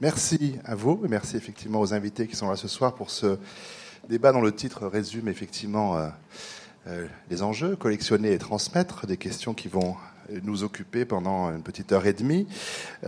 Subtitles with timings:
[0.00, 3.36] Merci à vous et merci effectivement aux invités qui sont là ce soir pour ce
[4.08, 6.08] débat dont le titre résume effectivement euh,
[6.86, 9.96] euh, les enjeux, collectionner et transmettre, des questions qui vont
[10.44, 12.46] nous occuper pendant une petite heure et demie.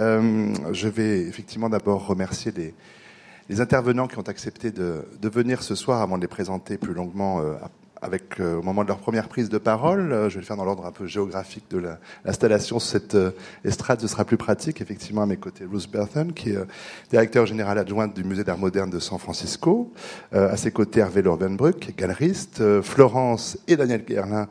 [0.01, 6.03] Euh, je vais effectivement d'abord remercier les, intervenants qui ont accepté de, venir ce soir
[6.03, 7.41] avant de les présenter plus longuement
[8.03, 10.13] avec, euh, au moment de leur première prise de parole.
[10.13, 11.83] Euh, je vais le faire dans l'ordre un peu géographique de
[12.25, 13.33] l'installation sur cette euh,
[13.65, 14.01] estrade.
[14.01, 14.81] Ce sera plus pratique.
[14.81, 16.59] Effectivement, à mes côtés, Ruth Berthon, qui est
[17.11, 19.93] directeur général adjoint du Musée d'art moderne de San Francisco.
[20.33, 22.63] à ses côtés, Hervé Lorbenbruck, galeriste.
[22.83, 24.49] Florence et Daniel Guerlin,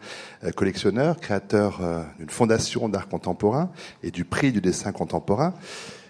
[0.55, 1.81] collectionneurs, créateurs
[2.17, 3.69] d'une fondation d'art contemporain
[4.03, 5.53] et du prix du dessin contemporain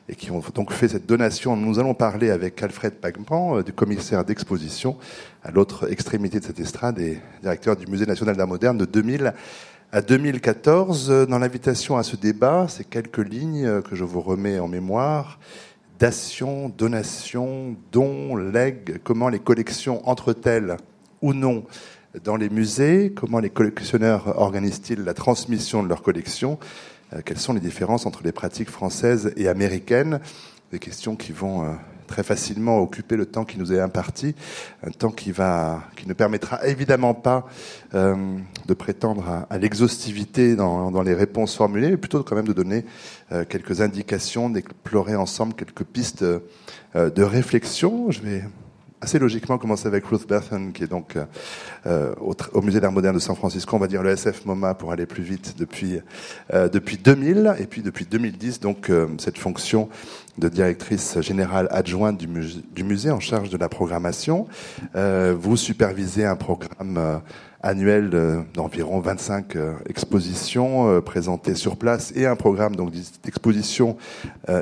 [0.10, 1.56] et qui ont donc fait cette donation.
[1.56, 4.98] Nous allons parler avec Alfred Pagman, du commissaire d'exposition,
[5.44, 9.34] à l'autre extrémité de cette estrade et directeur du Musée national d'art moderne de 2000
[9.92, 11.28] à 2014.
[11.30, 15.40] Dans l'invitation à ce débat, c'est quelques lignes que je vous remets en mémoire.
[16.00, 20.78] Dation, donation, don, legs, comment les collections entrent-elles
[21.22, 21.66] ou non
[22.24, 27.54] dans les musées, comment les collectionneurs organisent-ils la transmission de leurs collections, euh, quelles sont
[27.54, 30.20] les différences entre les pratiques françaises et américaines,
[30.72, 31.74] des questions qui vont euh,
[32.10, 34.34] très facilement occuper le temps qui nous est imparti,
[34.84, 37.46] un temps qui va, qui ne permettra évidemment pas
[37.94, 38.16] euh,
[38.66, 42.84] de prétendre à, l'exhaustivité dans, dans, les réponses formulées, mais plutôt quand même de donner
[43.32, 46.40] euh, quelques indications, d'explorer ensemble quelques pistes euh,
[47.12, 48.10] de réflexion.
[48.10, 48.44] Je vais
[49.02, 51.18] assez logiquement commencer avec Ruth Berthon, qui est donc
[51.86, 54.74] euh, au, au, Musée d'art moderne de San Francisco, on va dire le SF MoMA
[54.74, 56.00] pour aller plus vite depuis
[56.54, 59.90] euh, depuis 2000 et puis depuis 2010 donc euh, cette fonction
[60.40, 64.48] de directrice générale adjointe du musée, du musée en charge de la programmation.
[64.96, 67.18] Euh, vous supervisez un programme euh,
[67.62, 68.10] annuel
[68.54, 72.92] d'environ 25 euh, expositions présentées sur place et un programme donc
[73.24, 73.98] d'exposition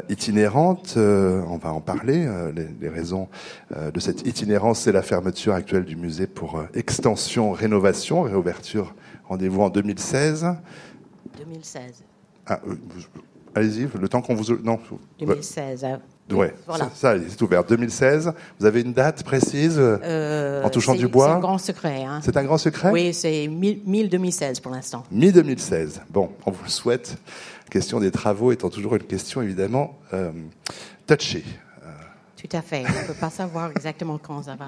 [0.09, 0.95] itinérante.
[0.97, 2.27] on va en parler.
[2.55, 3.27] Les, les raisons
[3.71, 8.95] de cette itinérance, c'est la fermeture actuelle du musée pour extension, rénovation, réouverture.
[9.25, 10.47] Rendez-vous en 2016.
[11.37, 12.03] 2016.
[12.45, 12.59] Ah,
[13.57, 14.55] Allez-y, le temps qu'on vous.
[14.63, 14.79] Non.
[15.19, 15.85] 2016.
[16.29, 16.89] Voilà.
[16.93, 17.63] ça, c'est ouvert.
[17.63, 18.33] 2016.
[18.59, 22.03] Vous avez une date précise euh, en touchant du bois C'est un grand secret.
[22.03, 22.19] Hein.
[22.23, 25.03] C'est un grand secret Oui, c'est mi-2016 pour l'instant.
[25.11, 26.01] Mi-2016.
[26.09, 27.17] Bon, on vous le souhaite.
[27.65, 30.31] La question des travaux étant toujours une question évidemment euh,
[31.05, 31.43] touchée.
[32.37, 32.83] Tout à fait.
[32.87, 34.67] On ne peut pas savoir exactement quand ça va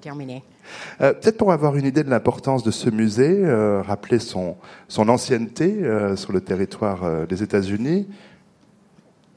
[0.00, 0.44] terminer.
[1.00, 4.56] Euh, Peut-être pour avoir une idée de l'importance de ce musée, euh, rappeler son,
[4.86, 8.06] son ancienneté euh, sur le territoire euh, des États-Unis.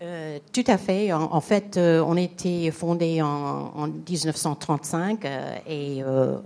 [0.02, 1.12] Euh, tout à fait.
[1.12, 3.28] En, en fait, euh, on était fondé en,
[3.75, 5.25] en 1935
[5.68, 6.03] et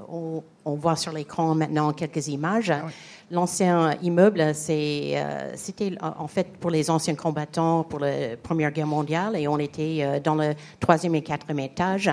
[0.10, 2.72] on, on, voit sur l'écran maintenant quelques images.
[2.72, 2.92] Ah oui.
[3.32, 9.38] L'ancien immeuble, euh, c'était en fait pour les anciens combattants pour la Première Guerre mondiale
[9.38, 12.12] et on était euh, dans le troisième et quatrième étage.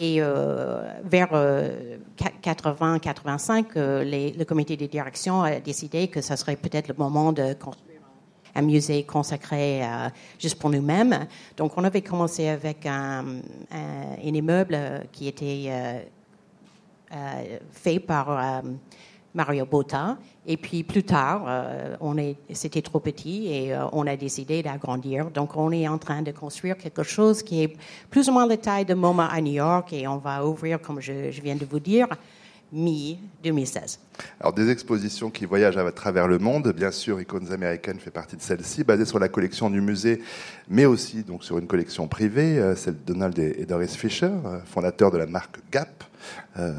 [0.00, 1.32] Et euh, vers
[2.42, 7.93] 80-85, le comité de direction a décidé que ce serait peut-être le moment de construire
[8.54, 9.82] un musée consacré
[10.38, 11.26] juste pour nous-mêmes.
[11.56, 13.40] Donc on avait commencé avec un,
[13.72, 14.78] un, immeuble
[15.12, 16.04] qui était
[17.72, 18.62] fait par
[19.34, 20.16] Mario Botta.
[20.46, 24.62] Et puis plus tard, euh, on est, c'était trop petit et euh, on a décidé
[24.62, 25.30] d'agrandir.
[25.30, 27.76] Donc on est en train de construire quelque chose qui est
[28.10, 31.00] plus ou moins la taille de MoMA à New York et on va ouvrir, comme
[31.00, 32.06] je viens de vous dire,
[32.74, 33.98] mi-2016.
[34.40, 38.36] Alors des expositions qui voyagent à travers le monde, bien sûr, Icônes américaines fait partie
[38.36, 40.20] de celle-ci, basée sur la collection du musée,
[40.68, 44.32] mais aussi donc sur une collection privée, euh, celle de Donald et Doris Fisher,
[44.66, 46.04] fondateurs de la marque Gap.
[46.58, 46.72] Euh,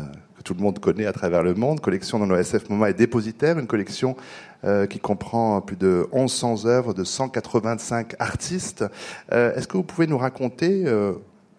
[0.45, 3.67] tout le monde connaît à travers le monde, collection dont l'OSF MoMA est dépositaire, une
[3.67, 4.16] collection
[4.63, 8.85] euh, qui comprend plus de 1100 œuvres de 185 artistes.
[9.34, 11.13] Euh, Est-ce que vous pouvez nous raconter, euh,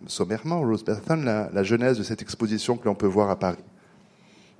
[0.06, 3.58] sommairement, Rose Berthon, la, la, genèse de cette exposition que l'on peut voir à Paris?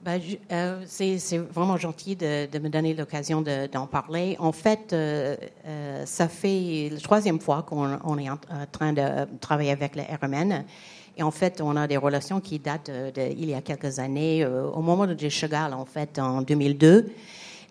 [0.07, 0.21] Ben,
[0.53, 4.37] euh, c'est vraiment gentil de, de me donner l'occasion d'en de, parler.
[4.39, 5.37] En fait, euh,
[5.67, 8.39] euh, ça fait la troisième fois qu'on est en
[8.71, 9.03] train de
[9.41, 10.65] travailler avec le RMN.
[11.17, 14.69] Et en fait, on a des relations qui datent d'il y a quelques années, euh,
[14.69, 17.13] au moment de Chagall, en fait, en 2002.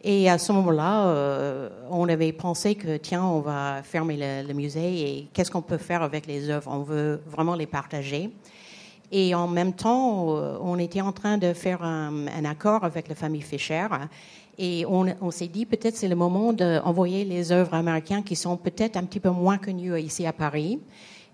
[0.04, 4.54] Et à ce moment-là, euh, on avait pensé que, tiens, on va fermer le, le
[4.54, 6.70] musée et qu'est-ce qu'on peut faire avec les œuvres?
[6.70, 8.30] On veut vraiment les partager.
[9.12, 13.16] Et en même temps, euh, on était en train de faire un, accord avec la
[13.16, 13.88] famille Fischer.
[14.58, 18.58] Et on, on s'est dit, peut-être c'est le moment d'envoyer les œuvres américaines qui sont
[18.58, 20.80] peut-être un petit peu moins connues ici à Paris.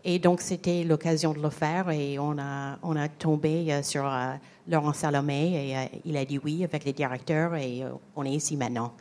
[0.04, 4.06] Et donc, c'était l'occasion de le faire et on a, on a tombé euh, sur
[4.06, 4.34] euh,
[4.68, 7.84] Laurent Salomé et il a dit oui avec les directeurs et
[8.16, 8.94] on est ici maintenant.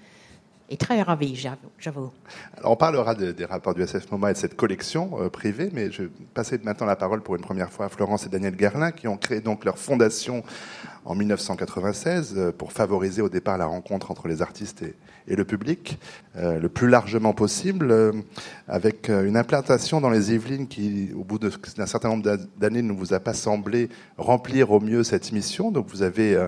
[0.71, 1.37] Et très ravie,
[1.79, 2.11] j'avoue.
[2.65, 6.11] on parlera des rapports du SF MoMA et de cette collection privée, mais je vais
[6.33, 9.17] passer maintenant la parole pour une première fois à Florence et Daniel Gerlin, qui ont
[9.17, 10.45] créé donc leur fondation
[11.05, 14.95] en 1996 pour favoriser au départ la rencontre entre les artistes et,
[15.37, 15.99] le public
[16.37, 18.13] euh, le plus largement possible, euh,
[18.67, 22.93] avec euh, une implantation dans les Yvelines qui, au bout d'un certain nombre d'années, ne
[22.93, 23.89] vous a pas semblé
[24.19, 25.71] remplir au mieux cette mission.
[25.71, 26.47] Donc vous avez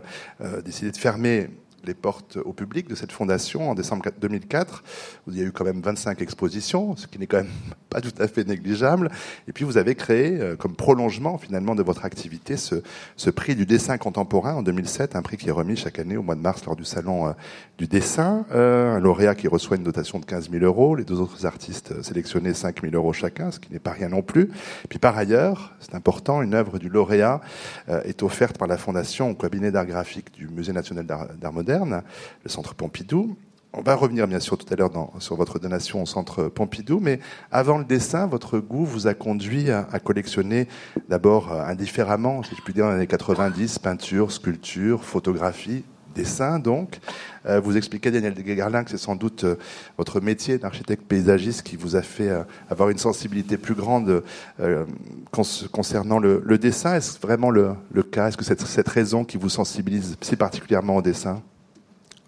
[0.65, 1.49] décidé de fermer
[1.85, 4.85] les portes au public de cette fondation en décembre 2004.
[5.29, 7.51] Il y a eu quand même 25 expositions, ce qui n'est quand même
[7.91, 9.11] pas tout à fait négligeable.
[9.49, 13.67] Et puis vous avez créé, euh, comme prolongement finalement de votre activité, ce, prix du
[13.67, 16.65] dessin contemporain en 2007, un prix qui est remis chaque année au mois de mars
[16.67, 17.33] lors du salon euh,
[17.79, 18.45] du dessin.
[18.53, 22.03] Euh, un lauréat qui reçoit une dotation de 15 000 euros, les deux autres artistes
[22.03, 24.51] sélectionnés 5 000 euros chacun, ce qui n'est pas rien non plus.
[24.89, 27.41] Puis par ailleurs, c'est important, une œuvre du lauréat
[28.05, 32.51] est offerte par la fondation au cabinet d'art graphique du Musée national d'art moderne le
[32.51, 33.37] centre Pompidou.
[33.75, 37.21] On va revenir bien sûr tout à l'heure sur votre donation au centre Pompidou, mais
[37.51, 40.69] avant le dessin, votre goût vous a conduit à, collectionner
[41.09, 45.85] d'abord euh, indifféremment, si je puis dire, dans les années 90, peinture, sculpture, photographie,
[46.15, 47.01] dessin donc.
[47.47, 49.57] Euh, vous expliquez, Daniel Garlin, que c'est sans doute euh,
[49.97, 52.29] votre métier d'architecte paysagiste qui vous a fait
[52.69, 54.23] avoir une sensibilité plus grande
[55.31, 56.97] concernant le, dessin.
[56.97, 58.29] Est-ce vraiment le, cas?
[58.29, 61.43] Est-ce que c'est cette raison qui vous sensibilise si particulièrement au dessin?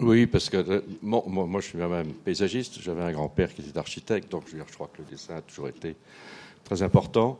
[0.00, 2.81] Oui, parce que euh, moi, je suis même paysagiste.
[2.81, 5.94] J'avais un grand-père qui était architecte, donc je, crois que le dessin a toujours été
[6.64, 7.38] très important.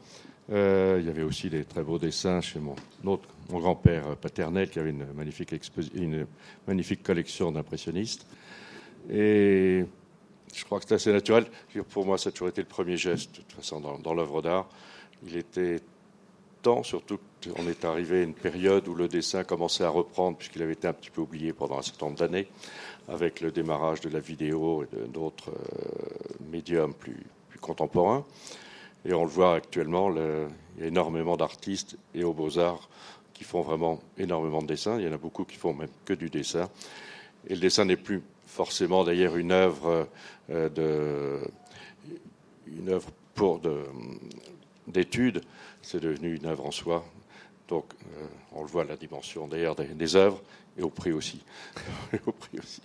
[0.53, 2.77] Euh, il y avait aussi des très beaux dessins chez mon,
[3.51, 5.07] grand-père paternel qui avait une
[6.67, 8.27] magnifique, collection d'impressionnistes.
[9.11, 9.85] Et
[10.55, 11.47] je crois que c'est assez naturel.
[11.91, 14.43] Pour moi, ça a toujours été le premier geste, de toute façon, dans, dans l'œuvre
[14.43, 14.69] d'art.
[15.27, 15.81] Il était
[16.83, 17.19] surtout
[17.49, 20.87] qu'on est arrivé à une période où le dessin commençait à reprendre, puisqu'il avait été
[20.87, 22.49] un petit peu oublié pendant un certain nombre d'années,
[23.09, 27.27] avec le démarrage de la vidéo et d'autres euh, médiums plus,
[27.61, 28.25] contemporains.
[29.07, 32.89] Et on le voit actuellement, il y a énormément d'artistes et aux beaux-arts
[33.33, 34.99] qui font vraiment énormément de dessins.
[34.99, 36.69] Il y en a beaucoup qui font même que du dessin.
[37.49, 40.07] Et le dessin n'est plus forcément d'ailleurs une œuvre
[40.51, 40.69] euh,
[45.83, 47.05] c'est devenu une œuvre en soi.
[47.69, 50.41] Donc, euh, on le voit la dimension d'ailleurs des, œuvres
[50.77, 51.43] et au prix aussi.
[52.27, 52.83] au prix aussi.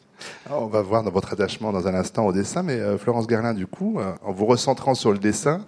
[0.50, 3.54] on va voir dans votre attachement dans un instant au dessin, mais euh, Florence Gerlin,
[3.54, 5.66] du coup, euh, en vous recentrant sur le dessin,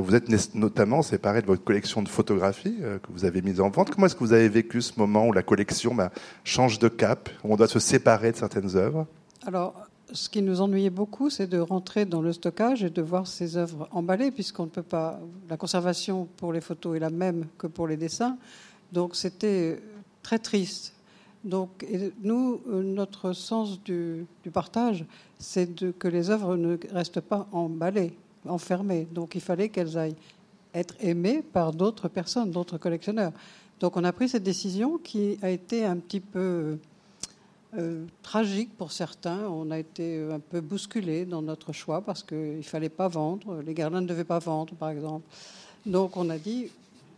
[0.00, 3.90] vous êtes notamment séparé de votre collection de photographies que vous avez mise en vente.
[3.90, 6.10] Comment est-ce que vous avez vécu ce moment où la collection bah,
[6.42, 9.06] change de cap, où on doit se séparer de certaines œuvres?
[9.46, 9.74] Alors,
[10.14, 13.56] ce qui nous ennuyait beaucoup, c'est de rentrer dans le stockage et de voir ces
[13.56, 15.20] œuvres emballées, puisqu'on ne peut pas.
[15.50, 18.38] La conservation pour les photos est la même que pour les dessins.
[18.92, 19.82] Donc c'était
[20.22, 20.94] très triste.
[21.44, 21.86] Donc,
[22.22, 25.04] nous, euh, notre sens du, partage,
[25.38, 25.68] c'est
[25.98, 28.14] que les œuvres ne restent pas emballées,
[28.48, 29.06] enfermées.
[29.12, 30.16] Donc, il fallait qu'elles aillent
[30.72, 33.32] être aimées par d'autres personnes, d'autres collectionneurs.
[33.78, 36.78] Donc, on a pris cette décision qui a été un petit peu
[37.78, 39.40] euh, tragique pour certains.
[39.48, 43.60] On a été un peu bousculé dans notre choix parce qu'il ne fallait pas vendre.
[43.62, 45.26] Les gardiens ne devaient pas vendre, par exemple.
[45.86, 46.70] Donc on a dit,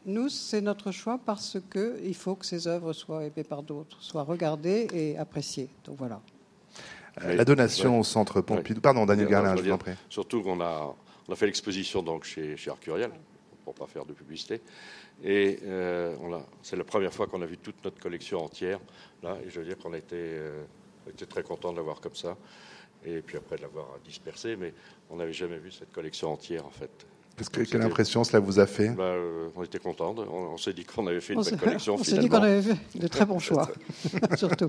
[0.06, 4.22] nous, c'est notre choix parce qu'il faut que ces œuvres soient aimées par d'autres, soient
[4.22, 5.68] regardées et appréciées.
[5.84, 6.20] Donc voilà.
[7.22, 8.80] Euh, la donation au centre Pompidou.
[8.80, 9.92] Pardon, Daniel Garlin, je vous en prie.
[10.08, 10.94] Surtout qu'on a,
[11.28, 13.10] on a fait l'exposition donc chez, chez Arcurial,
[13.64, 14.60] pour ne pas faire de publicité.
[15.24, 16.14] Et euh,
[16.62, 18.78] c'est la première fois qu'on a vu toute notre collection entière.
[19.22, 20.62] Là, et je veux dire qu'on a été, euh,
[21.28, 22.36] très content de l'avoir comme ça.
[23.04, 24.72] Et puis après de l'avoir dispersé, mais
[25.10, 26.90] on n'avait jamais vu cette collection entière en fait.
[27.52, 28.88] Que, quelle impression cela vous a fait?
[28.88, 30.14] Bah, euh, On était contents.
[30.18, 31.94] On, s'est dit qu'on avait fait une belle collection.
[32.00, 33.70] On s'est dit qu'on avait fait de très bons choix,
[34.36, 34.68] surtout.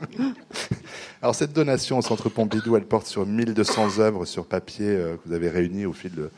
[1.22, 5.34] Alors cette donation au Centre Pompidou, elle porte sur 1200 œuvres sur papier que vous
[5.34, 6.30] avez réunies au fil de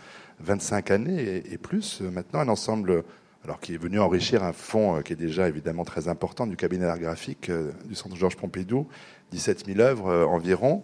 [0.41, 2.01] 25 années et, et plus.
[2.01, 3.03] Maintenant, un ensemble
[3.49, 6.55] alors qui est venu enrichir un fonds euh, qui est déjà évidemment très important du
[6.55, 8.87] cabinet d'art graphique euh, du Centre Georges Pompidou,
[9.31, 10.83] 17 000 œuvres euh, environ.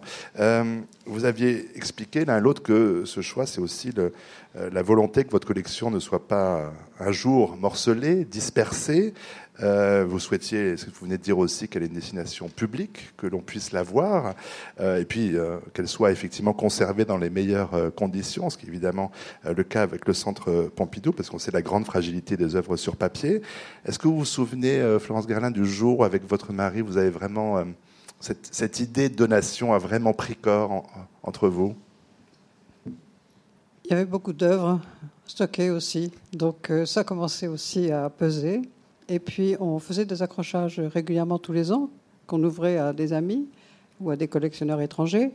[1.06, 3.92] vous aviez expliqué l'un l'autre que ce choix, c'est aussi
[4.56, 9.14] la volonté que votre collection ne soit pas un jour morcelée, dispersée,
[9.62, 13.12] euh, vous souhaitiez, ce que vous venez de dire aussi, qu'elle ait une destination publique,
[13.16, 14.34] que l'on puisse la voir,
[14.80, 18.68] euh, et puis euh, qu'elle soit effectivement conservée dans les meilleures conditions, ce qui est
[18.68, 19.10] évidemment
[19.44, 22.96] le cas avec le centre Pompidou, parce qu'on sait la grande fragilité des œuvres sur
[22.96, 23.42] papier.
[23.84, 27.10] Est-ce que vous vous souvenez, Florence Gerlin, du jour où, avec votre mari, vous avez
[27.10, 27.64] vraiment
[28.20, 30.84] cette, idée de donation a vraiment pris corps
[31.22, 31.74] entre vous?
[33.84, 34.80] Il y avait beaucoup d'œuvres
[35.26, 38.62] stockées aussi, donc ça commençait aussi à peser.
[39.08, 41.90] Et puis, on faisait des accrochages régulièrement tous les ans,
[42.26, 43.46] qu'on ouvrait à des amis
[44.00, 45.32] ou à des collectionneurs étrangers.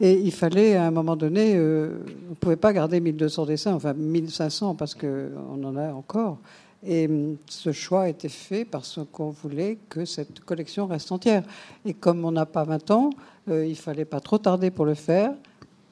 [0.00, 3.74] Et il fallait, à un moment donné, euh, on ne pouvait pas garder 1200 dessins,
[3.74, 6.38] enfin 1500 parce qu'on en a encore.
[6.86, 11.42] Et hum, ce choix a été fait parce qu'on voulait que cette collection reste entière.
[11.84, 13.10] Et comme on n'a pas 20 ans,
[13.48, 15.32] euh, il fallait pas trop tarder pour le faire.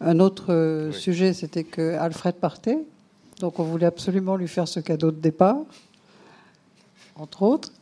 [0.00, 2.78] Un autre euh, sujet, c'était que Alfred partait.
[3.40, 5.58] Donc on voulait absolument lui faire ce cadeau de départ,
[7.16, 7.73] entre autres.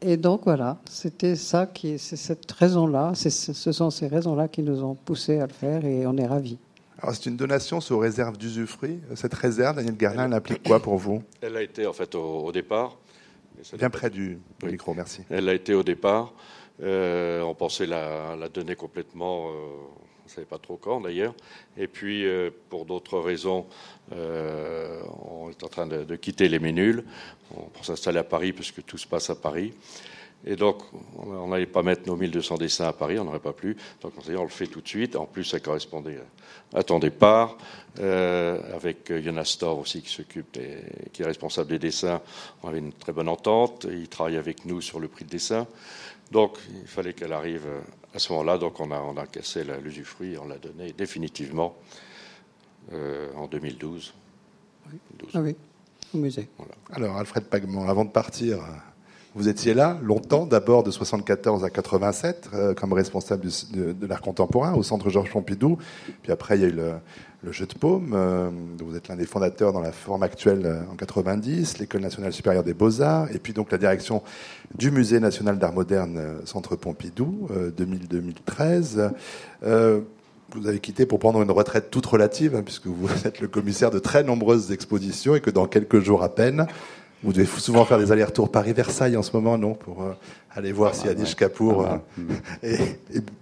[0.00, 4.82] Et donc voilà, c'était ça qui, c'est cette raison-là, ce sont ces raisons-là qui nous
[4.82, 6.58] ont poussé à le faire et on est ravis.
[6.98, 9.00] Alors c'est une donation sous réserve d'usufruit.
[9.14, 11.22] Cette réserve, Daniel Garlin, elle implique quoi pour vous?
[11.40, 12.98] Elle a été en fait au, départ.
[13.78, 15.22] Bien près du, micro, merci.
[15.30, 16.32] Elle a été au départ.
[16.82, 19.50] Euh, on pensait la, la donner complètement.
[19.50, 19.52] Euh,
[20.32, 21.34] savait pas trop quand d'ailleurs.
[21.76, 23.66] Et puis, euh, pour d'autres raisons,
[24.12, 27.04] euh, on est en train de, quitter les Ménules
[27.72, 29.72] pour s'installer à Paris, puisque tout se passe à Paris.
[30.44, 30.82] Et donc,
[31.16, 33.76] on n'allait pas mettre nos 1200 dessins à Paris, on n'aurait pas pu.
[34.00, 35.14] Donc, on s'est dit, on le fait tout de suite.
[35.14, 36.18] En plus, ça correspondait
[36.74, 37.56] à ton départ,
[38.00, 40.58] euh, avec Jonas aussi qui s'occupe,
[41.12, 42.20] qui est responsable des dessins.
[42.62, 43.86] On avait une très bonne entente.
[43.88, 45.68] Il travaille avec nous sur le prix de dessin.
[46.32, 47.66] Donc, il fallait qu'elle arrive
[48.14, 48.58] à ce moment-là.
[48.58, 51.76] Donc, on a, on a cassé l'usufruit et on l'a donné définitivement
[52.92, 54.14] euh, en 2012.
[55.34, 55.56] Ah oui,
[56.14, 56.48] au musée.
[56.90, 58.58] Alors, Alfred Pagman, avant de partir,
[59.34, 64.74] vous étiez là longtemps, d'abord de 74 à 87, euh, comme responsable de, l'art contemporain
[64.74, 65.78] au Centre Georges Pompidou.
[66.22, 68.50] Puis après, il y a eu le, jeu de paume, euh,
[68.84, 72.74] vous êtes l'un des fondateurs dans la forme actuelle en 90, l'École nationale supérieure des
[72.74, 74.22] beaux-arts, et puis donc la direction
[74.76, 79.10] du Musée national d'art moderne Centre Pompidou, 2000-2013
[80.54, 83.90] vous avez quitté pour prendre une retraite toute relative, hein, puisque vous êtes le commissaire
[83.90, 86.66] de très nombreuses expositions et que dans quelques jours à peine,
[87.22, 90.12] vous devez souvent faire des allers-retours Paris-Versailles en ce moment, non Pour euh,
[90.50, 91.96] aller voir si Adish Kapoor euh,
[92.62, 92.98] est,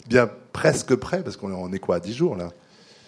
[0.09, 2.51] bien presque prêt, parce qu'on est quoi, à 10 jours là?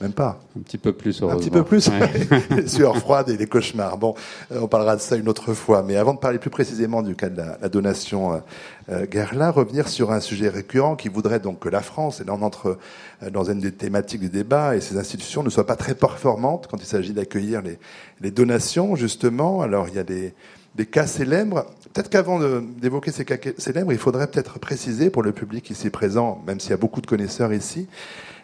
[0.02, 0.40] Même pas.
[0.58, 2.66] Un petit peu plus, Un petit peu plus, ouais.
[2.66, 3.98] sueur froide et les cauchemars.
[3.98, 4.16] Bon,
[4.50, 5.84] euh, on parlera de ça une autre fois.
[5.84, 10.10] Mais avant de parler plus précisément du cas de la, donation euh, euh, revenir sur
[10.10, 12.78] un sujet récurrent qui voudrait donc que la France, et là on entre
[13.22, 16.66] euh, dans une des thématiques du débat, et ces institutions ne soient pas très performantes
[16.68, 17.78] quand il s'agit d'accueillir les,
[18.20, 19.62] les, donations, justement.
[19.62, 20.34] Alors il y a des,
[20.74, 21.66] des cas célèbres.
[21.92, 26.42] Peut-être qu'avant d'évoquer ces cas célèbres, il faudrait peut-être préciser pour le public ici présent,
[26.46, 27.86] même s'il y a beaucoup de connaisseurs ici,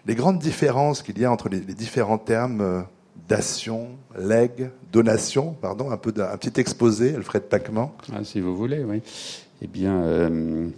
[0.07, 2.81] les grandes différences qu'il y a entre les, différents termes euh,
[3.29, 7.93] dation, legs, donation, pardon, un peu petit exposé, Alfred Pacman.
[8.13, 9.03] Ah, si vous voulez, oui.
[9.61, 10.69] Eh bien, euh,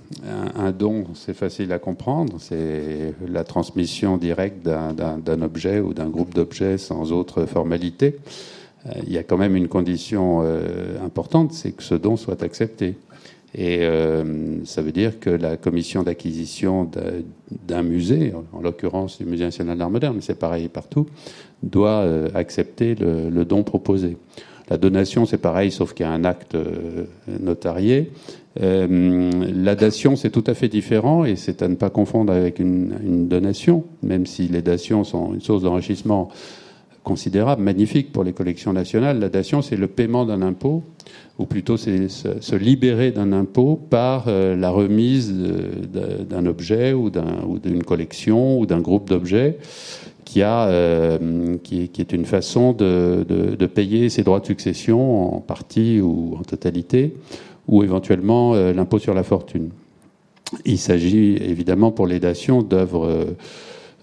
[0.56, 2.36] un, don, c'est facile à comprendre.
[2.38, 8.16] C'est la transmission directe d'un objet ou d'un groupe d'objets sans autre formalité.
[8.86, 10.40] Euh, il y a quand même une condition
[11.04, 12.96] importante, c'est que ce don soit accepté.
[13.54, 16.88] Et euh, ça veut dire que la commission d'acquisition
[17.66, 21.06] d'un musée, en l'occurrence du Musée national d'art moderne, mais c'est pareil partout,
[21.62, 24.16] doit euh, accepter le, don proposé.
[24.68, 27.06] La donation, c'est pareil, sauf qu'il y a un acte euh,
[27.40, 28.12] notarié.
[28.56, 32.94] la dation, c'est tout à fait différent et c'est à ne pas confondre avec une,
[33.04, 36.30] une, donation, même si les dations sont une source d'enrichissement
[37.10, 39.18] considérable, magnifique pour les collections nationales.
[39.18, 40.84] La dation, c'est le paiement d'un impôt
[41.40, 45.34] ou plutôt c'est se libérer d'un impôt par euh, la remise
[46.30, 49.58] d'un objet ou d'une collection ou d'un groupe d'objets
[50.24, 56.36] qui, euh, qui, est une façon de, payer ses droits de succession en partie ou
[56.38, 57.16] en totalité,
[57.66, 59.70] ou éventuellement euh, l'impôt sur la fortune.
[60.64, 63.26] Il s'agit évidemment pour les dations d'œuvres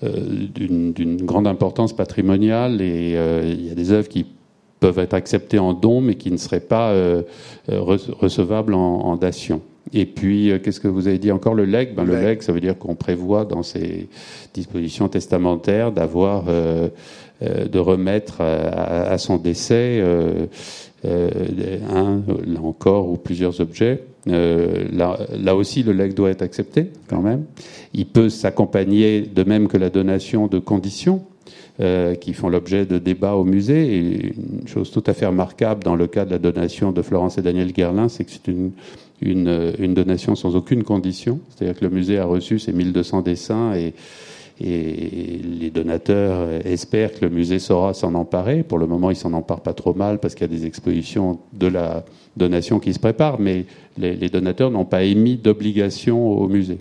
[0.01, 4.25] d'une grande importance patrimoniale et il y a des œuvres qui
[4.79, 7.23] peuvent être acceptés en don, mais qui ne seraient pas euh,
[7.71, 9.61] euh, recevables en, dation.
[9.93, 11.55] Et puis, euh, qu'est-ce que vous avez dit encore?
[11.55, 14.07] Le leg ben, Le leg, ça veut dire qu'on prévoit dans ces
[14.53, 16.45] dispositions testamentaires d'avoir,
[17.41, 20.03] de remettre à, son décès
[21.07, 24.03] un, là encore, ou plusieurs objets.
[24.25, 27.45] là, là, aussi, le leg doit être accepté quand même.
[27.93, 31.21] Il peut s'accompagner, de même que la donation, de conditions.
[31.79, 33.95] Euh, qui font l'objet de débats au musée.
[33.95, 37.37] Et une chose tout à fait remarquable dans le cas de la donation de Florence
[37.37, 38.71] et Daniel Guerlin, c'est que c'est une,
[39.21, 41.39] une, une, donation sans aucune condition.
[41.49, 43.93] C'est-à-dire que le musée a reçu ses 1200 dessins et,
[44.59, 48.63] et les donateurs espèrent que le musée saura s'en emparer.
[48.63, 51.39] Pour le moment, il s'en empare pas trop mal parce qu'il y a des expositions
[51.53, 52.03] de la
[52.35, 53.65] donation qui se préparent, mais
[53.97, 56.79] les, donateurs n'ont pas émis d'obligation au musée.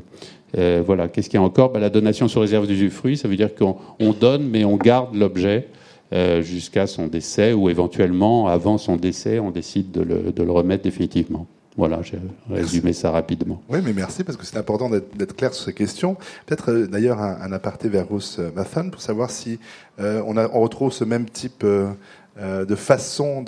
[0.57, 1.09] Euh, voilà.
[1.09, 1.71] Qu'est-ce qu'il y a encore?
[1.71, 5.69] Bah, La donation sur réserve d'usufruit, ça veut dire qu'on donne, mais on garde l'objet
[6.13, 11.47] euh, jusqu'à son décès, ou éventuellement, avant son décès, on décide de le, remettre définitivement.
[11.77, 12.19] Voilà, j'ai
[12.51, 13.63] résumé ça rapidement.
[13.69, 16.17] Oui, mais merci parce que c'est important d'être clair sur ces questions.
[16.47, 19.59] Peut-être euh, d'ailleurs un, aparté vers Ruth Mathan pour savoir si
[19.99, 23.43] on, a, on, retrouve ce même type de façon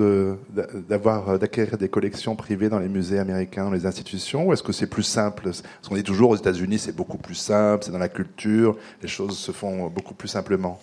[0.88, 4.73] d'avoir d'acquérir des collections privées dans les musées américains, dans les institutions, ou est-ce que
[4.73, 5.44] c'est plus simple?
[5.44, 9.08] Parce qu'on dit toujours aux États-Unis, c'est beaucoup plus simple, c'est dans la culture, les
[9.08, 10.80] choses se font beaucoup plus simplement.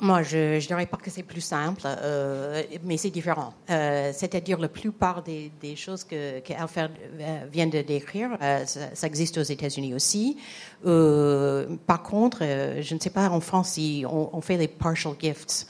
[0.00, 3.52] Moi, je ne dirais pas que c'est plus simple, euh, mais c'est différent.
[3.68, 8.30] Euh, c'est-à-dire, la plupart des, choses que, que euh, vient de décrire,
[8.64, 10.36] ça, existe aux États-Unis aussi.
[10.84, 12.42] par contre,
[12.80, 15.66] je ne sais pas en France si on fait les partial gifts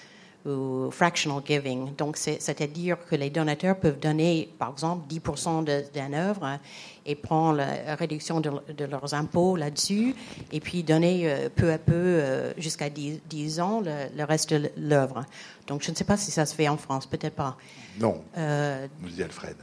[0.46, 1.94] ou fractional giving.
[1.96, 6.58] Donc, c'est-à-dire que les donateurs peuvent donner, par exemple, 10% d'une œuvre
[7.04, 10.14] et prendre la réduction de, leurs impôts là-dessus,
[10.52, 15.24] et puis donner euh, peu à peu, euh, jusqu'à 10, ans, le, reste de l'œuvre.
[15.66, 17.56] Donc, je ne sais pas si ça se fait en France, peut-être pas.
[17.98, 19.56] Non, euh, nous dit Alfred.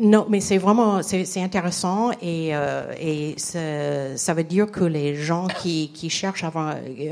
[0.00, 5.48] Non, mais c'est vraiment c'est intéressant et, euh, et ça veut dire que les gens
[5.48, 6.50] qui, qui cherchent à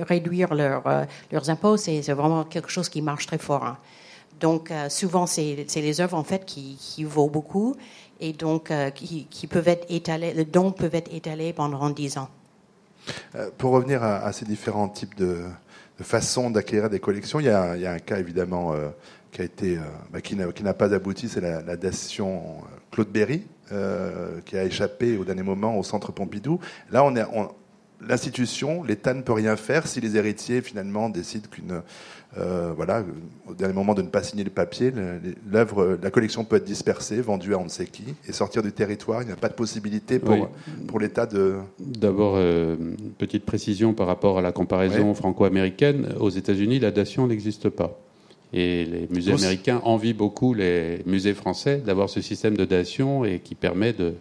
[0.03, 3.65] réduire leur, euh, leurs impôts, c'est vraiment quelque chose qui marche très fort.
[3.65, 3.77] Hein.
[4.39, 7.75] Donc euh, souvent c'est les œuvres en fait qui, qui vaut beaucoup
[8.21, 12.29] et donc qui, qui, peuvent être étalées, le don peut être étalé pendant 10 ans.
[13.59, 15.45] pour revenir à, ces différents types de,
[15.99, 18.75] de façons d'acquérir des collections, il y, a, il y, a, un cas évidemment
[19.37, 23.43] qui a été, euh, bah, qui n'a pas abouti, c'est la, dation euh, Claude Berry,
[23.71, 26.59] euh, qui a échappé au dernier moment au Centre Pompidou.
[26.91, 27.25] Là, on est,
[28.09, 31.83] l'institution, l'État ne peut rien faire si les héritiers finalement décident qu'une,
[32.77, 33.05] voilà,
[33.47, 34.91] au dernier moment de ne pas signer le papier,
[35.51, 38.73] l'œuvre, la collection peut être dispersée, vendue à on ne sait qui, et sortir du
[38.73, 39.21] territoire.
[39.21, 40.49] Il n'y a pas de possibilité pour,
[40.87, 41.57] pour l'État de.
[41.79, 42.39] D'abord,
[43.19, 46.15] petite précision par rapport à la comparaison franco-américaine.
[46.21, 47.99] Aux États-Unis, la dation n'existe pas.
[48.53, 53.41] Et les musées américains envient beaucoup les musées français d'avoir ce système de dation et
[53.41, 54.15] qui permet de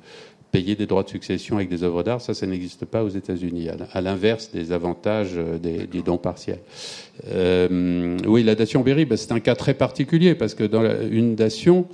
[0.55, 2.21] payer des droits de succession avec des œuvres d'art.
[2.21, 6.61] Ça, ça n'existe pas aux États-Unis, à l'inverse des avantages euh, des, dons partiels.
[7.27, 11.35] Euh, oui, la dation Berry, ben, c'est un cas très particulier parce que dans une
[11.35, 11.87] dation,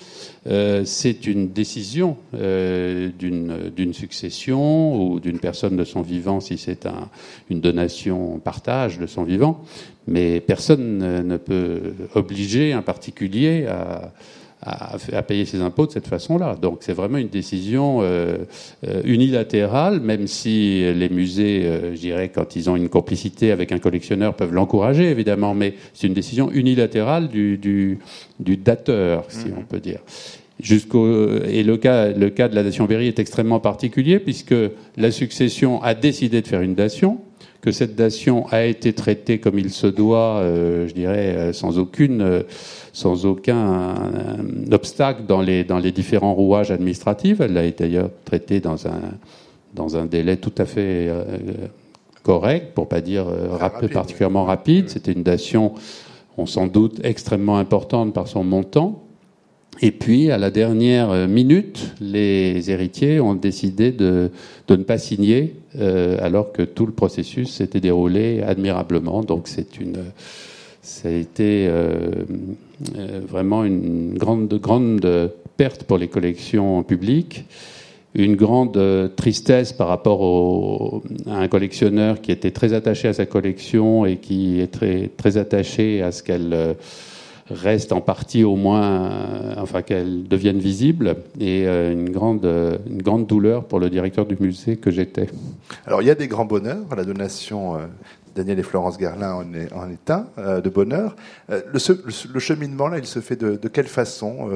[0.45, 7.09] euh, c'est une décision d'une succession ou d'une personne de son vivant si c'est un,
[7.49, 9.63] une donation partage de son vivant
[10.07, 14.11] mais personne ne peut obliger un particulier à,
[14.63, 16.55] à, payer ses impôts de cette façon-là.
[16.61, 18.37] Donc c'est vraiment une décision euh,
[18.87, 23.71] euh, unilatérale, même si les musées, euh, je dirais, quand ils ont une complicité avec
[23.71, 27.99] un collectionneur, peuvent l'encourager, évidemment, mais c'est une décision unilatérale du, du,
[28.39, 29.55] du dateur, si mmh.
[29.57, 29.99] on peut dire.
[30.59, 34.53] Jusqu'au, et le cas, le cas de la dation Berry est extrêmement particulier, puisque
[34.95, 37.17] la succession a décidé de faire une dation,
[37.61, 41.77] que cette dation a été traitée comme il se doit, euh, je dirais, euh, sans
[41.77, 42.41] aucune, euh,
[42.91, 43.95] sans aucun
[44.71, 47.39] obstacle dans les dans les différents rouages administratifs.
[47.39, 48.99] Elle a été d'ailleurs traitée dans un
[49.73, 51.09] dans un délai tout à fait
[52.23, 53.25] correct, pour pas dire
[53.93, 54.89] particulièrement rapide.
[54.89, 55.73] C'était une dation,
[56.37, 59.00] on s'en doute, extrêmement importante par son montant.
[59.83, 64.29] Et puis, à la dernière minute, les héritiers ont décidé de,
[64.67, 69.23] de ne pas signer, euh, alors que tout le processus s'était déroulé admirablement.
[69.23, 69.97] Donc, c'est une,
[70.83, 72.11] ça a été euh,
[72.97, 77.45] euh, vraiment une grande, grande perte pour les collections publiques,
[78.13, 78.79] une grande
[79.15, 84.17] tristesse par rapport au, à un collectionneur qui était très attaché à sa collection et
[84.17, 86.75] qui est très, très attaché à ce qu'elle
[87.53, 92.45] reste en partie au moins, euh, enfin qu'elle devienne visible, et euh, une grande,
[92.87, 95.27] une grande douleur pour le directeur du musée que j'étais.
[95.85, 97.75] Alors il y a des grands bonheurs, la donation.
[97.75, 97.79] Euh,
[98.33, 101.17] Daniel et Florence Gerlin en est, un de bonheur.
[101.49, 104.49] Le, cheminement, là, il se fait de, quelle façon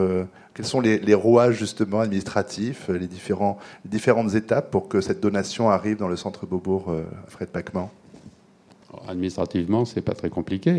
[0.54, 6.08] Quels sont les, rouages, justement, administratifs, les différentes étapes pour que cette donation arrive dans
[6.08, 6.90] le centre Beaubourg,
[7.28, 7.90] Fred Pacman?
[9.08, 10.74] Administrativement, c'est pas très compliqué,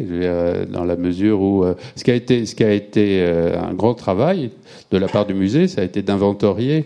[0.68, 3.74] dans la mesure où euh, ce qui a été, ce qui a été euh, un
[3.74, 4.50] grand travail
[4.90, 6.85] de la part du musée, ça a été d'inventorier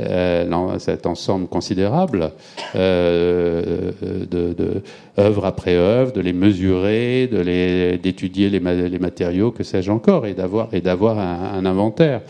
[0.00, 2.32] euh, cet ensemble considérable
[2.74, 4.82] euh, de,
[5.18, 10.32] œuvre après œuvre, de les mesurer, de les d'étudier les, matériaux, que sais-je encore, et
[10.32, 12.22] d'avoir et d'avoir un, inventaire.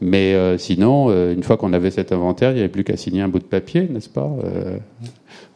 [0.00, 3.28] Mais sinon, une fois qu'on avait cet inventaire, il n'y avait plus qu'à signer un
[3.28, 4.30] bout de papier, n'est-ce pas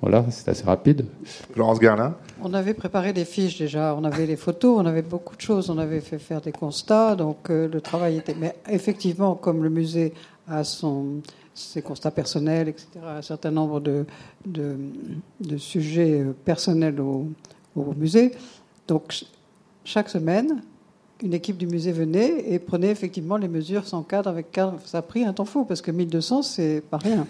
[0.01, 1.05] Voilà, c'est assez rapide.
[1.53, 5.37] Florence Garlin on avait préparé des fiches déjà, on avait les photos, on avait beaucoup
[5.37, 8.35] de choses, on avait fait faire des constats, donc euh, le travail était.
[8.35, 10.13] Mais effectivement, comme le musée
[10.49, 14.07] a ses constats personnels, etc., un certain nombre de,
[15.57, 17.29] sujets euh, personnels au,
[17.77, 18.33] au, musée,
[18.87, 19.25] donc
[19.85, 20.63] chaque semaine,
[21.23, 24.79] une équipe du musée venait et prenait effectivement les mesures sans cadre avec cadre.
[24.85, 27.27] Ça a pris un temps fou parce que 1200, c'est pas rien.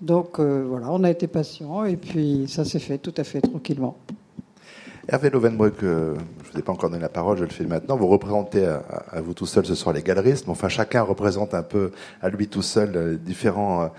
[0.00, 3.40] Donc euh, voilà, on a été patient et puis ça s'est fait tout à fait
[3.40, 3.96] tranquillement.
[5.06, 7.64] Hervé Lovenbruck, euh, je ne vous ai pas encore donné la parole, je le fais
[7.64, 7.96] maintenant.
[7.96, 11.62] Vous représentez à, vous tout seul ce soir les galeristes, mais enfin chacun représente un
[11.62, 13.90] peu à lui tout seul euh, différents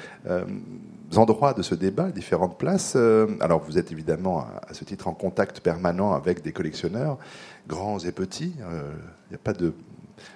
[1.15, 2.97] endroits de ce débat, différentes places.
[3.39, 7.17] alors vous êtes évidemment à, ce titre en contact permanent avec des collectionneurs,
[7.67, 8.53] grands et petits.
[8.57, 9.73] Il n'y a pas de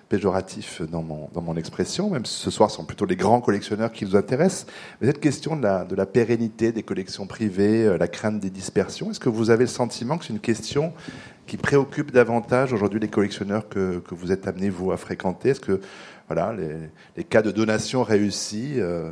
[0.10, 3.42] péjoratif dans mon, dans mon expression, même si ce soir ce sont plutôt les grands
[3.42, 4.66] collectionneurs qui nous intéressent.
[5.00, 8.50] Mais cette question de la, de la pérennité des collections privées, euh, la crainte des
[8.50, 10.94] dispersions, est-ce que vous avez le sentiment que c'est une question
[11.46, 15.50] qui préoccupe davantage aujourd'hui les collectionneurs que, que vous êtes amenés, vous, à fréquenter?
[15.50, 15.80] Est-ce que
[16.28, 16.76] voilà, les,
[17.16, 19.12] les, cas de donation réussis euh,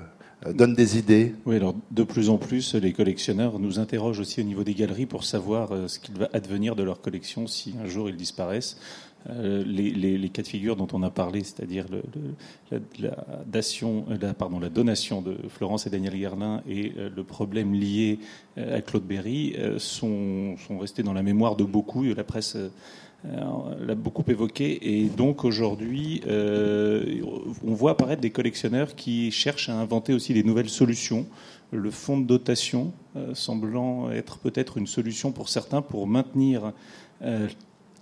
[0.54, 1.36] donnent des idées?
[1.46, 5.06] Oui, alors de plus en plus, les collectionneurs nous interrogent aussi au niveau des galeries
[5.06, 8.78] pour savoir euh, ce qu'il va advenir de leur collection si un jour ils disparaissent.
[9.30, 11.86] Euh, les, cas de figure dont on a parlé, c'est-à-dire
[12.72, 18.20] la, la, donation de Florence et Daniel Gerlin et euh, le problème lié
[18.58, 22.04] euh, à Claude Berry, sont, restés dans la mémoire de beaucoup.
[22.04, 22.58] La presse
[23.26, 25.00] l'a beaucoup évoqué.
[25.00, 30.70] Et donc aujourd'hui, on voit apparaître des collectionneurs qui cherchent à inventer aussi des nouvelles
[30.70, 31.26] solutions.
[31.72, 32.94] Le fonds de dotation
[33.34, 36.74] semblant être peut-être une solution pour certains pour maintenir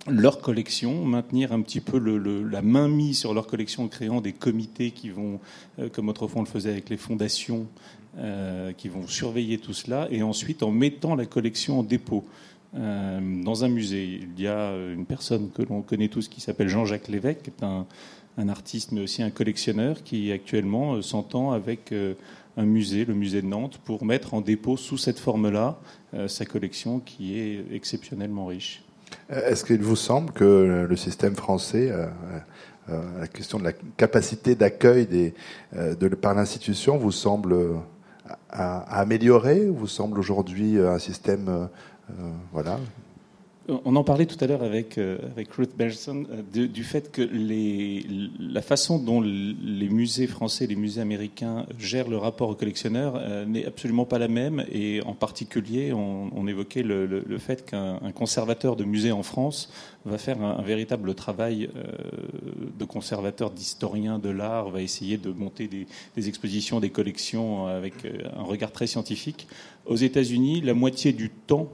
[0.08, 4.20] leur collection, maintenir un petit peu le, la main mise sur leur collection en créant
[4.20, 5.40] des comités qui vont,
[5.78, 7.66] euh, comme autrefois on le faisait avec les fondations,
[8.18, 12.24] euh, qui vont surveiller tout cela, et ensuite en mettant la collection en dépôt.
[12.74, 16.68] Euh, dans un musée, il y a une personne que l'on connaît tous qui s'appelle
[16.68, 17.86] Jean-Jacques Lévesque, qui est un,
[18.38, 21.92] un, artiste mais aussi un collectionneur qui actuellement s'entend avec
[22.56, 25.78] un musée, le musée de Nantes, pour mettre en dépôt sous cette forme-là
[26.26, 28.85] sa collection qui est exceptionnellement riche.
[29.32, 32.06] Euh, est-ce qu'il vous semble que le système français, euh,
[32.90, 35.34] euh, la question de la capacité d'accueil
[36.20, 37.56] par l'institution, vous semble
[38.50, 41.68] à améliorer Vous semble aujourd'hui un système
[42.52, 42.78] voilà,
[43.68, 45.18] on en parlait tout à l'heure avec, euh,
[45.56, 47.28] Ruth Belson euh, du fait que
[48.38, 53.44] la façon dont les musées français les musées américains gèrent le rapport aux collectionneurs euh,
[53.44, 54.64] n'est absolument pas la même.
[54.70, 59.70] Et en particulier, on, évoquait le, fait qu'un conservateur de musée en France
[60.04, 61.68] va faire un, véritable travail
[62.78, 67.94] de conservateur, d'historien de l'art, va essayer de monter des, des expositions, des collections avec
[68.04, 69.48] un regard très scientifique.
[69.86, 71.68] Aux États-Unis, la moitié du temps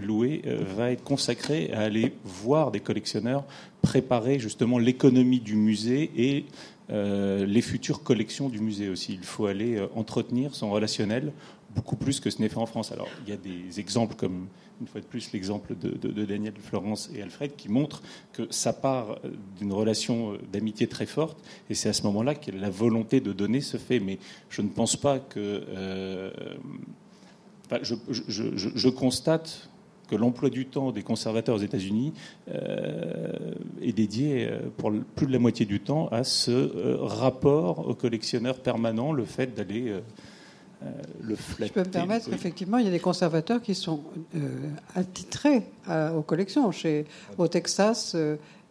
[0.00, 3.44] loué euh, va être consacré à aller voir des collectionneurs
[3.82, 6.46] préparer justement l'économie du musée et
[6.90, 9.14] euh, les futures collections du musée aussi.
[9.14, 11.32] Il faut aller euh, entretenir son relationnel
[11.74, 12.92] beaucoup plus que ce n'est fait en France.
[12.92, 14.46] Alors, il y a des exemples comme,
[14.80, 18.00] une fois de plus, l'exemple de, Daniel, Florence et Alfred qui montrent
[18.32, 19.18] que ça part
[19.58, 21.36] d'une relation d'amitié très forte
[21.68, 23.98] et c'est à ce moment-là que la volonté de donner se fait.
[23.98, 25.64] Mais je ne pense pas que.
[27.82, 29.68] je, constate
[30.08, 32.12] que l'emploi du temps des conservateurs aux États-Unis
[32.48, 33.32] euh,
[33.82, 37.94] est dédié euh, pour plus de la moitié du temps à ce euh, rapport au
[37.94, 39.94] collectionneur permanent, le fait d'aller
[41.20, 41.68] le flatter.
[41.68, 44.02] Je peux me permettre, effectivement, il y a des conservateurs qui sont
[44.94, 45.62] attitrés
[46.14, 46.70] aux collections.
[46.72, 47.06] Chez,
[47.38, 48.14] au Texas,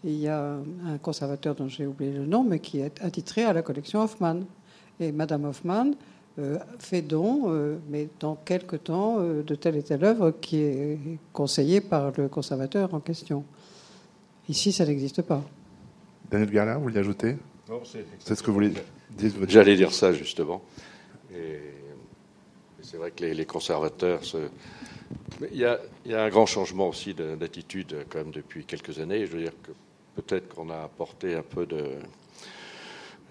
[0.04, 3.54] il y a un conservateur dont j'ai oublié le nom, mais qui est attitré à
[3.54, 4.42] la collection Hoffman.
[5.00, 5.92] Et Madame Hoffman
[6.40, 10.58] euh, fait don, euh, mais dans quelque temps, euh, de telle et telle œuvre qui
[10.58, 10.98] est
[11.32, 13.44] conseillée par le conservateur en question.
[14.50, 15.44] Ici, ça n'existe pas.
[16.32, 17.38] Daniel Garlin, vous voulez ajouter?
[17.70, 18.84] Non, c'est ce que vous voulez dire.
[19.48, 20.64] J'allais dire ça, justement.
[21.32, 21.60] Et
[22.82, 24.38] c'est vrai que les, conservateurs se...
[25.52, 28.98] Il y, a, il y, a, un grand changement aussi d'attitude quand même depuis quelques
[28.98, 29.28] années.
[29.28, 29.72] Je veux dire que
[30.16, 31.92] peut-être qu'on a apporté un peu de,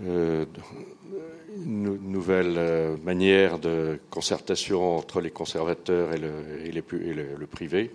[0.01, 7.91] une nouvelle euh, manière de concertation entre les conservateurs et le, privé,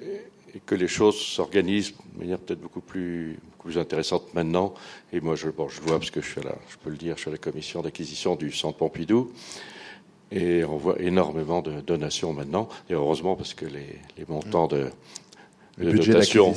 [0.00, 3.38] et que les choses s'organisent de manière peut-être beaucoup plus,
[3.76, 4.74] intéressante maintenant.
[5.12, 7.20] Et moi, je, bon, vois, parce que je suis là, je peux le dire, je
[7.20, 9.32] suis à la commission d'acquisition du Centre Pompidou,
[10.32, 14.90] et on voit énormément de donations maintenant, et heureusement parce que les montants de,
[15.80, 16.52] les dotations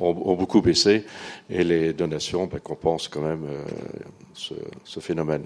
[0.00, 1.04] ont, beaucoup baissé
[1.50, 5.44] et les donations ben, compensent quand même euh, ce, phénomène.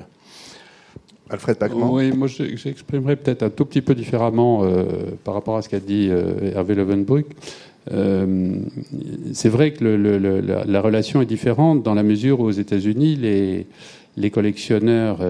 [1.29, 1.93] Alfred Pacman.
[1.93, 4.85] Oui, moi j'exprimerai peut-être un tout petit peu différemment euh,
[5.23, 7.27] par rapport à ce qu'a dit euh, Hervé Levenbruck.
[7.89, 13.67] c'est vrai que la, relation est différente dans la mesure où aux États-Unis, les,
[14.17, 15.21] les collectionneurs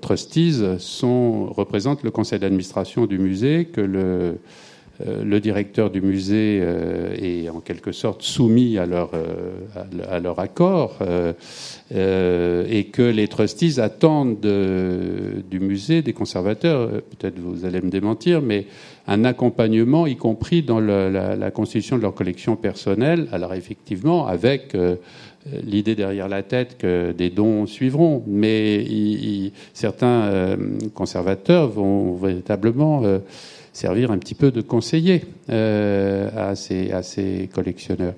[0.00, 4.38] trustees sont, représentent le conseil d'administration du musée, que le,
[5.06, 6.62] le directeur du musée
[7.20, 9.10] est en quelque sorte soumis à leur,
[10.22, 10.98] leur accord
[11.90, 18.66] et que les trustees attendent du musée, des conservateurs, peut-être vous allez me démentir, mais
[19.06, 24.74] un accompagnement, y compris dans la, constitution de leur collection personnelle, alors effectivement avec
[25.64, 30.56] l'idée derrière la tête que des dons suivront, mais certains euh,
[30.94, 33.18] conservateurs vont véritablement euh,
[33.72, 38.14] servir un petit peu de conseiller euh, à, ces, à, ces, collectionneurs.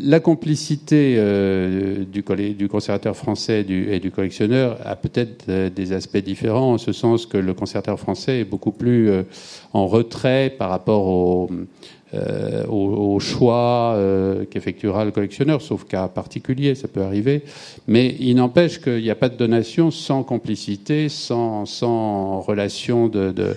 [0.00, 1.16] La complicité
[2.10, 2.22] du,
[2.54, 7.36] du, conservateur français et du collectionneur a peut-être des aspects différents, en ce sens que
[7.36, 9.10] le conservateur français est beaucoup plus
[9.74, 11.50] en retrait par rapport au
[12.14, 17.42] euh, au, choix euh, qu'effectuera le collectionneur, sauf cas particulier, ça peut arriver.
[17.88, 23.32] Mais il n'empêche qu'il n'y a pas de donation sans complicité, sans, sans relation de,
[23.32, 23.56] de,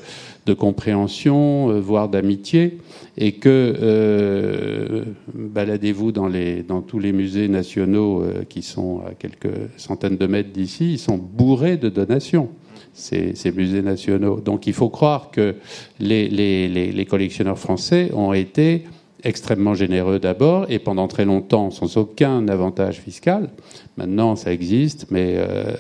[0.54, 2.78] compréhension, euh, voire d'amitié,
[3.18, 6.30] et que baladez-vous dans,
[6.68, 11.18] dans tous les musées nationaux qui sont à quelques centaines de mètres d'ici, ils sont
[11.18, 12.50] bourrés de donations
[12.94, 14.40] ces, musées nationaux.
[14.40, 15.56] Donc il faut croire que
[16.00, 18.84] les, collectionneurs français ont été
[19.24, 23.50] extrêmement généreux d'abord et pendant très longtemps sans aucun avantage fiscal.
[23.98, 25.74] Maintenant, ça existe, mais euh,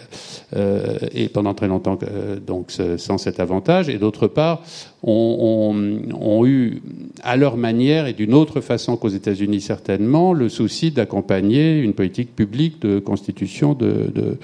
[0.55, 3.87] euh, et pendant très longtemps euh, donc sans cet avantage.
[3.87, 4.61] Et d'autre part,
[5.03, 5.73] ont,
[6.19, 6.81] ont, eu
[7.23, 12.35] à leur manière et d'une autre façon qu'aux États-Unis certainement le souci d'accompagner une politique
[12.35, 14.37] publique de constitution de, de,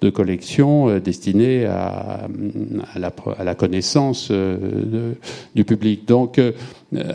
[0.00, 2.28] de collections destinée à,
[2.94, 4.32] à, la, à, la, connaissance
[5.54, 6.08] du public.
[6.08, 6.40] Donc,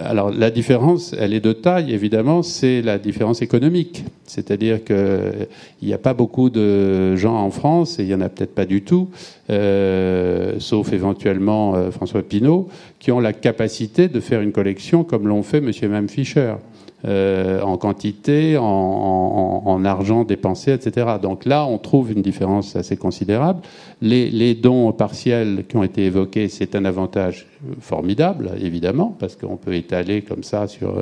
[0.06, 4.06] alors la différence, elle est de taille évidemment, c'est la différence économique.
[4.28, 5.48] C'est-à-dire qu'il
[5.84, 8.66] n'y a pas beaucoup de gens en France, et il n'y en a peut-être pas
[8.66, 9.10] du tout,
[9.50, 12.68] euh, sauf éventuellement euh, François Pinault,
[13.00, 15.72] qui ont la capacité de faire une collection comme l'ont fait M.
[15.82, 16.56] et Mme Fischer.
[17.04, 21.06] Euh, en quantité, en, argent dépensé, etc.
[21.22, 23.62] Donc là, on trouve une différence assez considérable.
[24.02, 27.46] Les, les dons partiels qui ont été évoqués, c'est un avantage
[27.80, 30.96] formidable, évidemment, parce qu'on peut étaler comme ça sur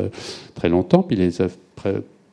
[0.55, 1.55] très longtemps, puis les œuvres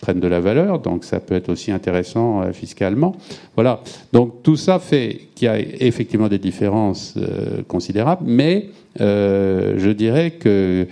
[0.00, 3.14] prennent de la valeur, donc ça peut être aussi intéressant euh, fiscalement.
[3.54, 3.80] Voilà.
[4.12, 9.90] Donc tout ça fait qu'il y a effectivement des différences euh, considérables, mais euh, je
[9.90, 10.86] dirais que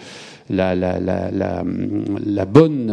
[0.51, 0.75] la,
[2.47, 2.91] bonne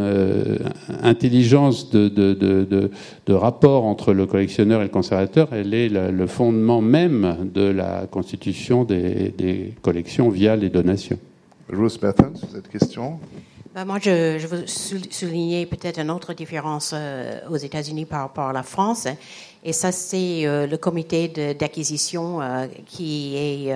[1.03, 2.89] intelligence de,
[3.29, 8.83] rapport entre le collectionneur et le conservateur, elle est le fondement même de la constitution
[8.83, 11.17] des, collections via les donations.
[11.69, 13.19] Bruce Mertens, cette question
[13.75, 18.45] bah, moi, je, je, veux souligner peut-être une autre différence euh, aux États-Unis par rapport
[18.45, 19.05] à la France.
[19.65, 23.75] Et ça, c'est euh, le comité d'acquisition euh, qui est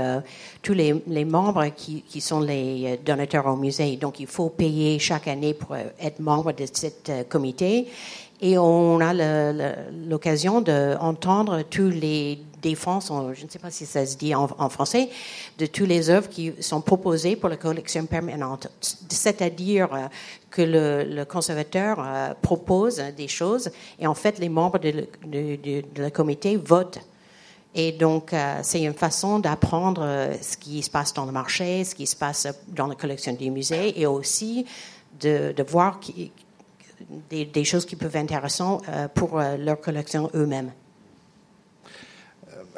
[0.62, 3.98] tous les, les membres qui, qui, sont les donateurs au musée.
[3.98, 7.90] Donc, il faut payer chaque année pour être membre de ce comité.
[8.42, 9.14] Et on a
[10.08, 15.10] l'occasion d'entendre tous les défense, je ne sais pas si ça se dit en, français,
[15.58, 18.68] de toutes les œuvres qui sont proposées pour la collection permanente.
[19.10, 20.08] C'est-à-dire euh,
[20.50, 26.58] que le, conservateur euh, propose des choses et en fait les membres de, la comité
[26.58, 27.00] votent.
[27.76, 31.94] Et donc, euh, c'est une façon d'apprendre ce qui se passe dans le marché, ce
[31.94, 34.66] qui se passe dans la collection des musées et aussi
[35.20, 36.00] de, voir
[37.30, 38.84] des, choses qui peuvent être intéressantes
[39.16, 40.72] pour leur collection eux-mêmes.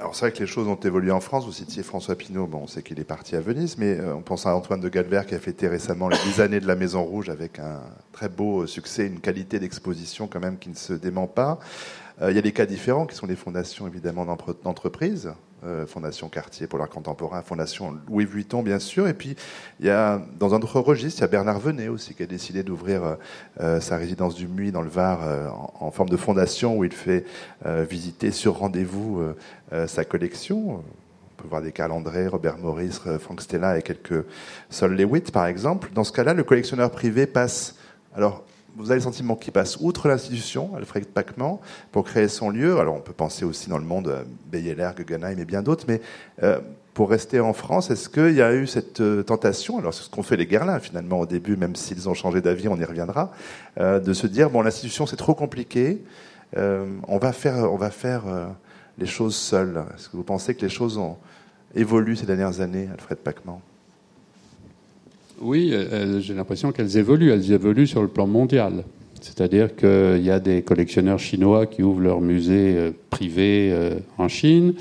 [0.02, 1.46] Alors c'est vrai que les choses ont évolué en France.
[1.46, 4.22] Vous citiez François Pinault, bon, on sait qu'il est parti à Venise, mais euh, on
[4.22, 7.04] pense à Antoine de Galbert qui a fêté récemment les 10 années de la Maison
[7.04, 11.28] Rouge avec un très beau succès, une qualité d'exposition quand même qui ne se dément
[11.28, 11.60] pas.
[12.22, 14.26] Euh, il y a des cas différents qui sont les fondations évidemment
[14.64, 15.32] d'entreprises.
[15.64, 19.36] Euh, Fondation Cartier pour l'art contemporain, Fondation Louis Vuitton bien sûr, et puis
[19.80, 22.26] il y a dans un autre registre, il y a Bernard Venet aussi qui a
[22.26, 23.18] décidé d'ouvrir
[23.60, 25.20] euh, sa résidence du Muy dans le Var
[25.80, 27.26] en, forme de fondation où il fait
[27.64, 29.22] visiter sur rendez-vous
[29.86, 30.78] sa collection.
[30.78, 34.26] On peut voir des calendriers, Robert Maurice, Frank Stella et quelques
[34.72, 35.92] Sol Lewitt par exemple.
[35.94, 37.76] Dans ce cas-là, le collectionneur privé passe
[38.16, 38.44] alors
[38.76, 41.60] vous avez le sentiment qu'il passe outre l'institution, Alfred Pacman,
[41.92, 42.80] pour créer son lieu.
[42.80, 46.02] Alors on peut penser aussi dans le monde, euh, Beyeler, Guggenheim et bien d'autres, mais
[46.44, 46.60] euh,
[46.94, 50.10] pour rester en France, est-ce qu'il y a eu cette euh, tentation, alors c'est ce
[50.10, 53.32] qu'ont fait les Guerlain finalement au début, même s'ils ont changé d'avis, on y reviendra,
[53.80, 56.04] de se dire, bon l'institution c'est trop compliqué,
[56.58, 58.24] on va faire, on va faire
[58.98, 59.84] les choses seuls.
[59.96, 61.18] Est-ce que vous pensez que les choses ont
[61.74, 63.62] évolué ces dernières années, Alfred Pacman?
[65.42, 65.74] Oui,
[66.20, 67.32] j'ai l'impression qu'elles évoluent.
[67.32, 68.84] Elles évoluent sur le plan mondial.
[69.22, 74.28] C'est-à-dire qu'il y a des collectionneurs chinois qui ouvrent leur musée euh, privé euh, en
[74.28, 74.74] Chine.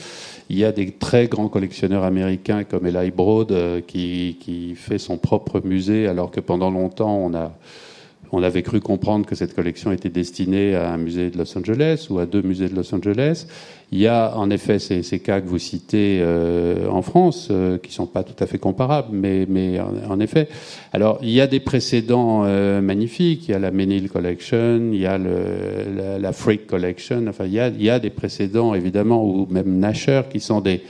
[0.48, 4.96] Il y a des très grands collectionneurs américains comme Eli Broad euh, qui, qui fait
[4.96, 7.52] son propre musée alors que pendant longtemps on a
[8.32, 12.06] on avait cru comprendre que cette collection était destinée à un musée de Los Angeles
[12.10, 13.46] ou à deux musées de Los Angeles.
[13.92, 17.92] Il y a en effet ces, cas que vous citez euh, en France, euh, qui
[17.92, 20.48] sont pas tout à fait comparables, mais, en, effet.
[20.92, 23.48] Alors, il y a des précédents euh, magnifiques.
[23.48, 27.24] Il y a la Menil Collection, il y a la, la Freak Collection.
[27.28, 30.60] Enfin, il y, a, il y a des précédents, évidemment, ou même Nasher, qui sont
[30.60, 30.82] des,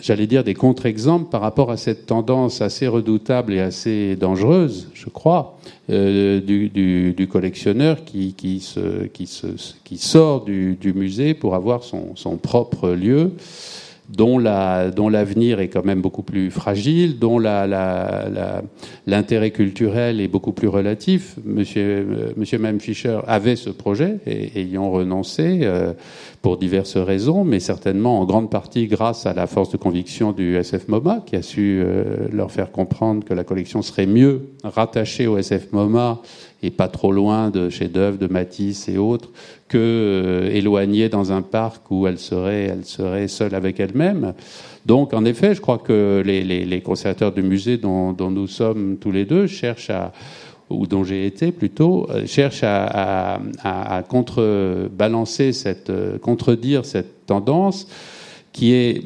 [0.00, 5.08] j'allais dire, des contre-exemples par rapport à cette tendance assez redoutable et assez dangereuse, je
[5.08, 5.58] crois,
[5.90, 8.60] euh, du, collectionneur qui,
[9.98, 13.32] sort du, musée pour avoir son propre lieu
[14.10, 17.38] dont la, dont l'avenir est quand même beaucoup plus fragile, dont
[19.06, 21.36] l'intérêt culturel est beaucoup plus relatif.
[21.44, 25.92] Monsieur, euh, Monsieur Fischer avait ce projet et ayant renoncé euh,
[26.42, 30.56] pour diverses raisons, mais certainement en grande partie grâce à la force de conviction du
[30.56, 35.26] SF MoMA qui a su euh, leur faire comprendre que la collection serait mieux rattachée
[35.26, 36.20] au SF MoMA
[36.62, 39.30] et pas trop loin de chefs-d'œuvre de Matisse et autres,
[39.68, 44.34] que euh, éloignée dans un parc où elle serait, elle serait seule avec elle-même.
[44.86, 48.46] Donc, en effet, je crois que les, les, les conservateurs du musée dont, dont, nous
[48.46, 50.12] sommes tous les deux cherchent à,
[50.70, 57.26] ou dont j'ai été plutôt, euh, cherchent à, à, à contrebalancer cette, euh, contredire cette
[57.26, 57.86] tendance
[58.52, 59.02] qui est,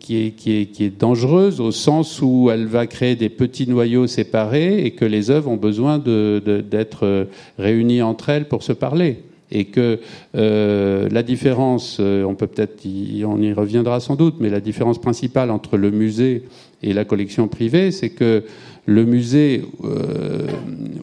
[0.00, 3.68] qui, est, qui, est, qui est dangereuse au sens où elle va créer des petits
[3.68, 8.72] noyaux séparés et que les œuvres ont besoin d'être de, réunies entre elles pour se
[8.72, 9.22] parler.
[9.52, 9.98] Et que
[10.36, 12.86] euh, la différence, euh, on peut peut-être,
[13.26, 16.44] on y reviendra sans doute, mais la différence principale entre le musée
[16.82, 18.44] et la collection privée, c'est que
[18.86, 20.46] le musée euh,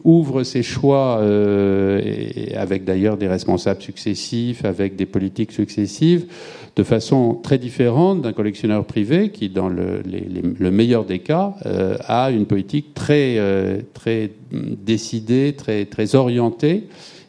[0.04, 2.00] ouvre ses choix, euh,
[2.54, 6.26] avec d'ailleurs des responsables successifs, avec des politiques successives,
[6.78, 10.00] de façon très différente d'un collectionneur privé qui, dans le,
[10.70, 13.80] meilleur des cas, euh, a une politique très, euh,
[14.52, 16.84] décidée, très, orientée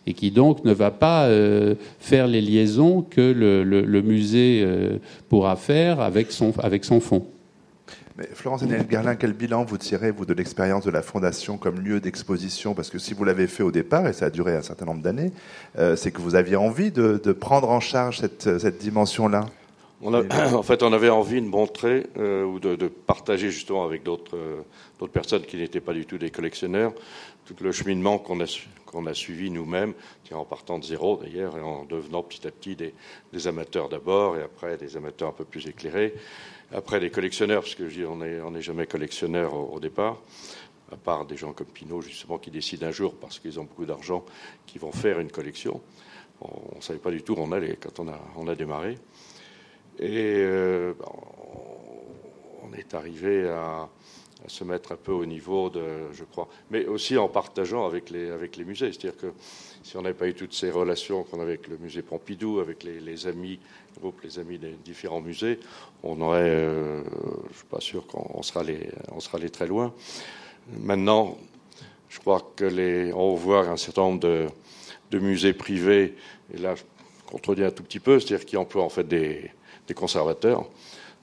[0.05, 4.63] et qui donc ne va pas euh, faire les liaisons que le, musée
[5.29, 7.25] pourra faire avec son fonds.
[8.19, 11.79] Mais Florence Daniel Garlin, quel bilan vous tirez, vous, de l'expérience de la Fondation comme
[11.79, 12.73] lieu d'exposition?
[12.73, 15.01] Parce que si vous l'avez fait au départ, et ça a duré un certain nombre
[15.01, 15.32] d'années,
[15.77, 19.45] euh, c'est que vous aviez envie de, prendre en charge cette, dimension-là
[20.01, 25.08] en fait, on avait envie de montrer euh, ou de, partager justement avec d'autres euh,
[25.08, 26.93] personnes qui n'étaient pas du tout des collectionneurs
[27.55, 29.93] tout le cheminement qu'on a, suivi nous-mêmes,
[30.32, 34.43] en partant de zéro d'ailleurs et en devenant petit à petit des amateurs d'abord et
[34.43, 36.13] après des amateurs un peu plus éclairés.
[36.71, 40.17] Après, les collectionneurs, parce que je dis, on n'est jamais collectionneur au, départ,
[40.91, 43.86] à part des gens comme Pinot, justement, qui décident un jour, parce qu'ils ont beaucoup
[43.86, 44.23] d'argent,
[44.67, 45.82] qui vont faire une collection.
[46.41, 48.99] On ne savait pas du tout où on allait quand on a, démarré.
[49.97, 50.93] Et euh,
[52.62, 53.89] on est arrivé à,
[54.47, 58.30] se mettre un peu au niveau de, je crois, mais aussi en partageant avec les,
[58.30, 58.91] avec les musées.
[58.91, 59.34] C'est-à-dire que
[59.84, 62.84] si on n'avait pas eu toutes ces relations qu'on avait avec le musée Pompidou, avec
[62.84, 63.60] les, les amis,
[63.99, 65.60] groupe, les amis des différents musées,
[66.04, 67.04] on aurait, euh,
[67.52, 69.93] je suis pas sûr qu'on sera allé, on sera allé très loin.
[70.80, 71.38] Maintenant,
[72.08, 74.47] je crois que les, on va voir un certain nombre de,
[75.12, 76.15] de musées privés,
[76.54, 76.84] et là, je
[77.25, 79.52] contredis un tout petit peu, c'est-à-dire qui emploient en fait des,
[79.88, 80.65] des conservateurs,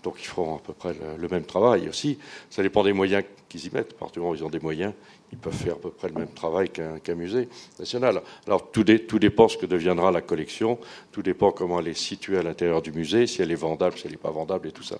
[0.06, 2.16] donc ils feront à peu près le, même travail aussi.
[2.48, 3.90] Ça dépend des moyens qu'ils y mettent.
[3.90, 4.92] À partir du moment où ils ont des moyens,
[5.32, 7.48] ils peuvent faire à peu près le même travail qu'un qu musée
[7.80, 8.22] national.
[8.46, 10.78] Alors tout, dé, tout, dépend ce que deviendra la collection,
[11.10, 14.06] tout dépend comment elle est située à l'intérieur du musée, si elle est vendable, si
[14.06, 14.98] elle n'est pas vendable et tout ça.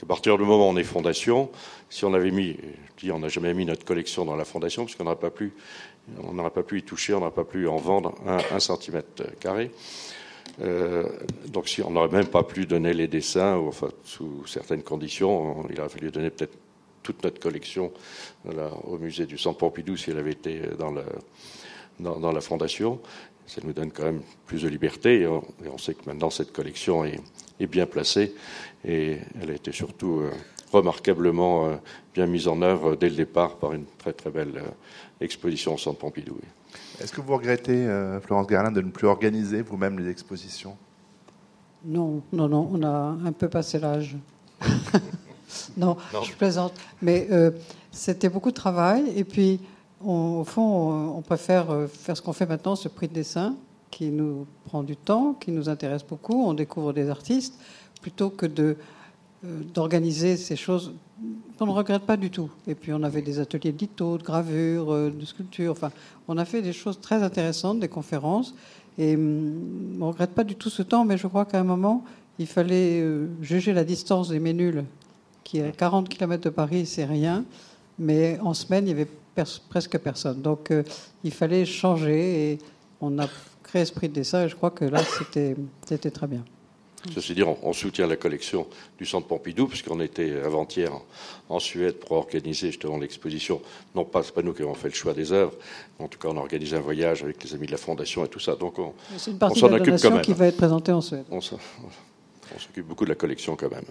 [0.00, 1.50] À partir du moment où on est fondation,
[1.90, 4.84] si on avait mis, je dis, on n'a jamais mis notre collection dans la fondation,
[4.84, 5.52] parce qu'on n'aurait pas pu,
[6.06, 9.72] pas y toucher, on n'aurait pas pu en vendre un centimètre carré.
[10.60, 11.08] Euh,
[11.48, 13.60] donc si on n'aurait même pas pu donner les dessins,
[14.04, 16.56] sous certaines conditions, on, il aurait fallu donner peut-être
[17.02, 17.92] toute notre collection
[18.84, 21.02] au musée du Centre Pompidou si elle avait été dans, le,
[22.00, 23.00] dans, la fondation.
[23.46, 27.04] Ça nous donne quand même plus de liberté et on, sait que maintenant cette collection
[27.04, 27.20] est,
[27.66, 28.34] bien placée
[28.84, 30.30] et elle a été surtout euh,
[30.72, 31.76] remarquablement euh,
[32.12, 35.78] bien mise en œuvre dès le départ par une très très belle euh, exposition au
[35.78, 36.38] Centre Pompidou.
[37.00, 40.76] Est-ce que vous regrettez, euh, Florence Garlin, de ne plus organiser vous-même les expositions?
[41.84, 44.16] Non, non, non, on a un peu passé l'âge.
[45.76, 46.72] non, non, je plaisante.
[47.02, 47.50] Mais euh,
[47.90, 49.12] c'était beaucoup de travail.
[49.16, 49.60] Et puis,
[50.02, 53.14] on, au fond, on, on préfère euh, faire ce qu'on fait maintenant, ce prix de
[53.14, 53.56] dessin,
[53.90, 56.46] qui nous prend du temps, qui nous intéresse beaucoup.
[56.46, 57.58] On découvre des artistes,
[58.00, 58.76] plutôt que de
[59.74, 60.92] d'organiser ces choses
[61.60, 62.50] on ne regrette pas du tout.
[62.66, 65.72] Et puis on avait des ateliers de litho, de gravure, euh, de sculpture.
[65.72, 65.90] Enfin,
[66.28, 68.54] on a fait des choses très intéressantes, des conférences.
[68.98, 71.64] Et hum, on ne regrette pas du tout ce temps, mais je crois qu'à un
[71.64, 72.04] moment,
[72.38, 74.84] il fallait euh, juger la distance des Ménules,
[75.44, 77.44] qui est à 40 km de Paris, c'est rien.
[77.98, 79.08] Mais en semaine, il y avait
[79.68, 80.42] presque personne.
[80.42, 80.82] Donc euh,
[81.22, 82.58] il fallait changer et
[83.00, 83.28] on a
[83.62, 86.44] créé Esprit de dessin et je crois que là, c'était très bien.
[87.12, 88.66] Ceci dit, on, soutient la collection
[88.98, 90.90] du Centre Pompidou, puisqu'on était avant-hier
[91.48, 93.60] en, Suède pour organiser justement l'exposition.
[93.94, 95.54] Non pas, c'est pas nous qui avons fait le choix des œuvres,
[95.98, 98.28] en tout cas, on a organisé un voyage avec les amis de la Fondation et
[98.28, 98.56] tout ça.
[98.56, 101.24] Donc, on, c'est une partie de la donation qui va être présentée en Suède.
[101.30, 103.84] On, s'occupe beaucoup de la collection quand même.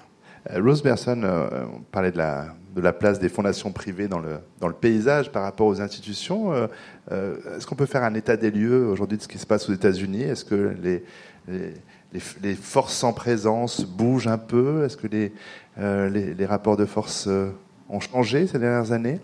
[0.52, 4.20] Euh, Rose Berson euh, on parlait de la, de la place des fondations privées dans
[4.20, 6.54] le, dans le paysage par rapport aux institutions.
[6.54, 9.70] Euh, est-ce qu'on peut faire un état des lieux aujourd'hui de ce qui se passe
[9.70, 10.24] aux États-Unis?
[10.24, 11.04] Est-ce que les
[11.48, 11.74] les,
[12.20, 15.34] forces en présence bougent un peu Est-ce que les,
[15.80, 17.52] euh, les, rapports de force euh,
[17.90, 19.20] ont changé ces dernières années?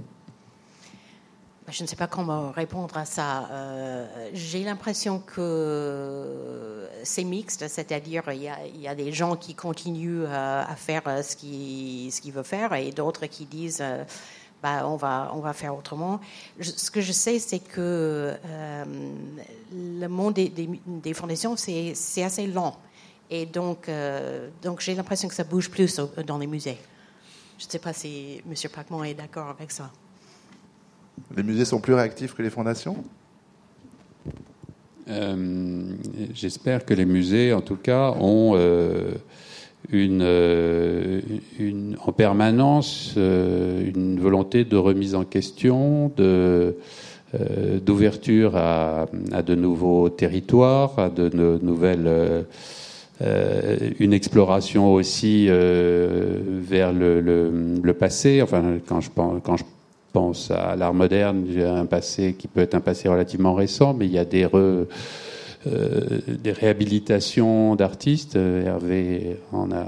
[1.65, 3.47] Bah, je ne sais pas comment répondre à ça.
[3.51, 8.41] Euh, j'ai l'impression que c'est mixte, c'est-à-dire il
[8.81, 13.45] y, a, des gens qui continuent à, faire ce qu'ils veulent faire et d'autres qui
[13.45, 13.83] disent
[14.61, 16.19] bah, on, va, on va faire autrement.
[16.59, 18.33] ce que je sais, c'est que
[19.73, 22.77] le monde des, des, fondations, c'est assez lent.
[23.29, 26.77] Et donc, euh, donc j'ai l'impression que ça bouge plus dans les musées.
[27.59, 28.55] Je ne sais pas si M.
[28.73, 29.91] Pacman est d'accord avec ça.
[31.35, 33.03] Les musées sont plus réactifs que les fondations?
[35.09, 35.93] Euh,
[36.33, 39.15] J'espère que les musées, en tout cas, ont euh,
[39.91, 41.21] une,
[41.59, 46.75] une, en permanence une volonté de remise en question, de
[47.35, 49.05] euh, d'ouverture à,
[49.45, 51.29] de nouveaux territoires, à de,
[51.61, 52.41] nouvelles, euh,
[53.21, 58.41] euh, une exploration aussi vers le, passé.
[58.41, 59.63] Enfin, quand je pense, quand je
[60.11, 64.07] pense à l'art moderne, j'ai un passé qui peut être un passé relativement récent, mais
[64.07, 64.47] il y a des
[65.65, 68.35] des réhabilitations d'artistes.
[68.35, 69.85] Hervé en a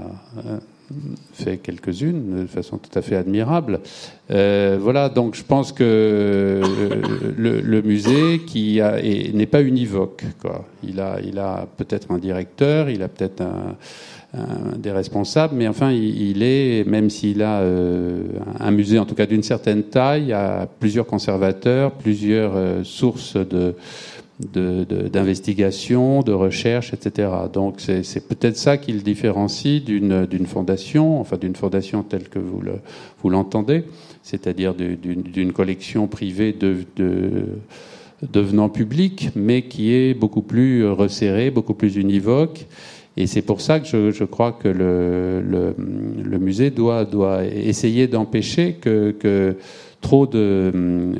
[1.32, 3.80] fait quelques-unes de façon tout à fait admirable.
[4.30, 6.62] Euh, voilà, donc je pense que euh,
[7.36, 8.80] le, musée qui
[9.34, 10.24] n'est pas univoque.
[10.40, 10.64] Quoi.
[10.82, 13.42] Il a, il a peut-être un directeur, il a peut-être
[14.78, 18.22] des responsables, mais enfin, il, est, même s'il a euh,
[18.60, 22.54] un musée, en tout cas d'une certaine taille, il a plusieurs conservateurs, plusieurs
[22.84, 23.74] sources de
[24.52, 27.28] d'investigation, de, de, recherche, etc.
[27.52, 33.30] Donc c'est peut-être ça qui le différencie d'une fondation, enfin d'une fondation telle que vous
[33.30, 33.84] l'entendez,
[34.22, 36.84] c'est-à-dire d'une collection privée de,
[38.30, 42.66] devenant publique, mais qui est beaucoup plus resserrée, beaucoup plus univoque.
[43.16, 45.74] Et c'est pour ça que je, je crois que le, le,
[46.22, 49.56] le, musée doit, doit essayer d'empêcher que, que
[50.02, 50.70] trop de,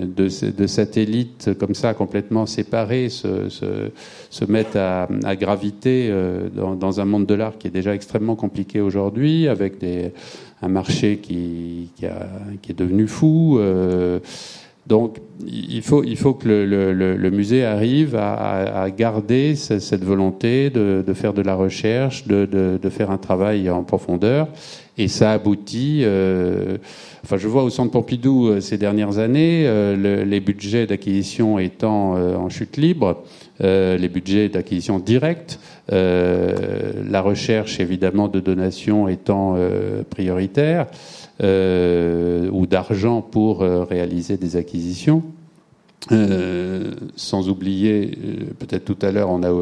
[0.05, 7.01] de, satellites comme ça complètement séparés se, se, mettent à, à graviter euh, dans, dans,
[7.01, 10.13] un monde de l'art qui est déjà extrêmement compliqué aujourd'hui, avec des,
[10.61, 12.29] un marché qui, qui, a,
[12.61, 13.57] qui, est devenu fou.
[13.59, 14.19] Euh,
[14.87, 20.05] donc il faut, il faut que le, le, le musée arrive à, à garder cette
[20.05, 24.49] volonté de, de, faire de la recherche, de, de, faire un travail en profondeur.
[24.99, 26.01] Et ça aboutit...
[26.03, 26.79] Euh,
[27.25, 32.17] Enfin, je vois au Centre Pompidou euh, ces dernières années, euh, les budgets d'acquisition étant
[32.17, 33.23] euh, en chute libre,
[33.61, 39.57] les budgets d'acquisition directe, la recherche évidemment de donations étant
[40.11, 40.87] prioritaire,
[41.41, 45.23] ou d'argent pour réaliser des acquisitions.
[47.17, 48.19] sans oublier,
[48.59, 49.53] peut-être tout à l'heure, on a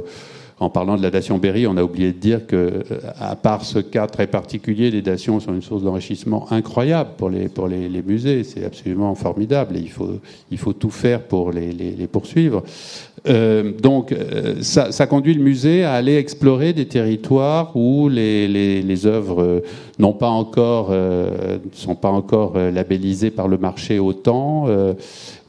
[0.61, 2.83] en parlant de la dation Berry, on a oublié de dire que, euh,
[3.19, 7.49] à part ce cas très particulier, les dations sont une source d'enrichissement incroyable pour les,
[8.07, 8.45] musées.
[8.45, 9.81] C'est absolument formidable et
[10.51, 12.63] il faut, tout faire pour les, les, poursuivre.
[13.29, 18.83] Euh, donc, euh, ça, conduit le musée à aller explorer des territoires où les, les,
[18.83, 19.63] les œuvres
[19.99, 24.67] n'ont pas encore, euh, sont pas encore labellisées par le marché autant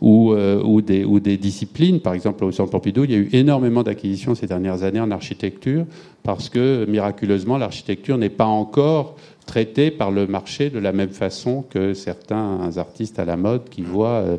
[0.01, 1.99] ou, euh, ou, des, disciplines.
[1.99, 5.11] Par exemple, au Centre Pompidou, il y a eu énormément d'acquisitions ces dernières années en
[5.11, 5.85] architecture
[6.23, 11.63] parce que, miraculeusement, l'architecture n'est pas encore traitée par le marché de la même façon
[11.69, 14.37] que certains artistes à la mode qui voient euh,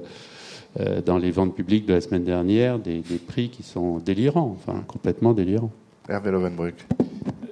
[0.81, 4.83] euh, dans les ventes publiques de la semaine dernière des, prix qui sont délirants, enfin
[4.87, 5.71] complètement délirants.
[6.09, 6.75] Hervé Lovenbruck.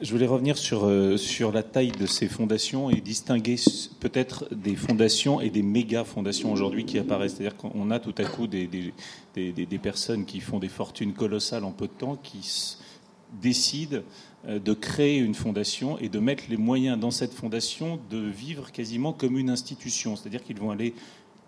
[0.02, 3.56] Je voulais revenir sur, euh, sur la taille de ces fondations et distinguer
[4.00, 7.34] peut-être des fondations et des méga fondations aujourd'hui qui apparaissent.
[7.34, 8.66] C'est-à-dire qu'on a tout à coup des,
[9.34, 12.78] des, personnes qui font des fortunes colossales en peu de temps, qui
[13.42, 13.98] décident
[14.48, 19.12] de créer une fondation et de mettre les moyens dans cette fondation de vivre quasiment
[19.12, 20.16] comme une institution.
[20.16, 20.94] C'est-à-dire qu'ils vont aller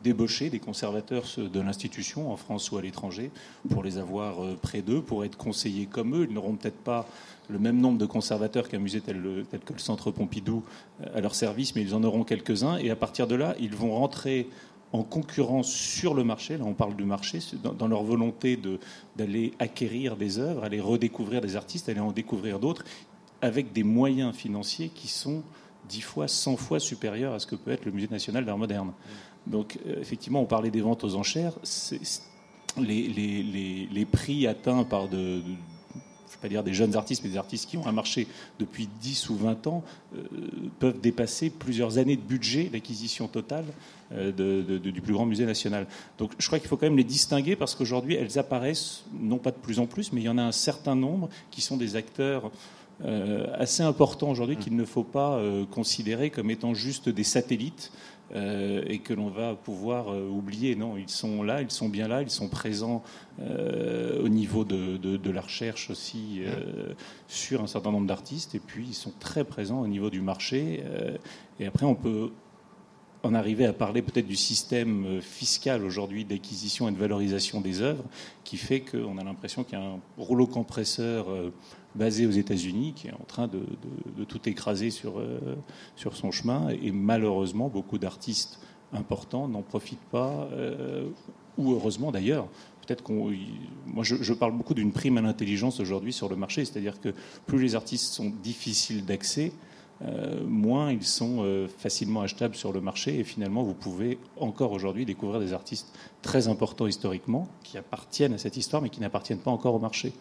[0.04, 3.30] débaucher des conservateurs de l'institution en France ou à l'étranger
[3.70, 6.26] pour les avoir près d'eux, pour être conseillés comme eux.
[6.28, 7.08] Ils n'auront peut-être pas
[7.52, 9.22] le même nombre de conservateurs qu'un musée tel,
[9.64, 10.64] que le Centre Pompidou
[11.14, 12.78] à leur service, mais ils en auront quelques-uns.
[12.78, 14.48] Et à partir de là, ils vont rentrer
[14.92, 18.58] en concurrence sur le marché, là on parle du marché, dans, leur volonté
[19.16, 22.84] d'aller acquérir des œuvres, aller redécouvrir des artistes, aller en découvrir d'autres,
[23.40, 25.42] avec des moyens financiers qui sont
[25.88, 28.92] dix fois, cent fois supérieurs à ce que peut être le Musée national d'art moderne.
[29.46, 31.54] Donc euh, effectivement, on parlait des ventes aux enchères.
[32.78, 35.42] Les, les, les, prix atteints par de,
[36.42, 38.26] pas dire des jeunes artistes, mais des artistes qui ont un marché
[38.58, 39.84] depuis 10 ou 20 ans,
[40.16, 40.20] euh,
[40.80, 43.64] peuvent dépasser plusieurs années de budget d'acquisition totale
[44.12, 45.86] euh, du plus grand musée national.
[46.18, 49.52] Donc je crois qu'il faut quand même les distinguer parce qu'aujourd'hui, elles apparaissent, non pas
[49.52, 51.96] de plus en plus, mais il y en a un certain nombre qui sont des
[51.96, 52.50] acteurs
[53.54, 55.40] assez importants aujourd'hui qu'il ne faut pas
[55.70, 57.92] considérer comme étant juste des satellites
[58.34, 60.74] euh, et que l'on va pouvoir euh, oublier.
[60.74, 63.02] Non, ils sont là, ils sont bien là, ils sont présents
[63.40, 66.40] euh, au niveau de, de, la recherche aussi
[67.28, 70.82] sur un certain nombre d'artistes, et puis ils sont très présents au niveau du marché.
[71.60, 72.30] et après, on peut
[73.22, 78.04] en arriver à parler peut-être du système fiscal aujourd'hui d'acquisition et de valorisation des œuvres,
[78.44, 81.26] qui fait qu'on a l'impression qu'il y a un rouleau compresseur
[81.94, 83.62] basé aux États-Unis qui est en train de,
[84.24, 85.56] tout écraser sur, euh,
[85.96, 86.68] sur son chemin.
[86.68, 88.60] Et malheureusement, beaucoup d'artistes
[88.92, 91.08] importants n'en profitent pas, euh,
[91.58, 92.48] ou heureusement d'ailleurs.
[92.86, 93.30] Peut-être qu'on.
[93.86, 97.14] Moi, je, parle beaucoup d'une prime à l'intelligence aujourd'hui sur le marché, c'est-à-dire que
[97.46, 99.52] plus les artistes sont difficiles d'accès,
[100.02, 103.20] euh, moins ils sont facilement achetables sur le marché.
[103.20, 108.38] Et finalement, vous pouvez encore aujourd'hui découvrir des artistes très importants historiquement, qui appartiennent à
[108.38, 110.12] cette histoire, mais qui n'appartiennent pas encore au marché.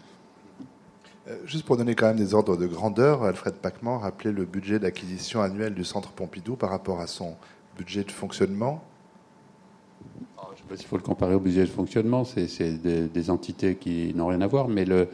[1.32, 4.80] Euh, juste pour donner quand même des ordres de grandeur, Alfred Pacman rappelait le budget
[4.80, 7.36] d'acquisition annuel du Centre Pompidou par rapport à son
[7.78, 8.84] budget de fonctionnement.
[10.38, 13.30] Ah, je ne sais pas s'il faut le comparer au budget de fonctionnement, c'est des,
[13.30, 15.08] entités qui n'ont rien à voir, mais le,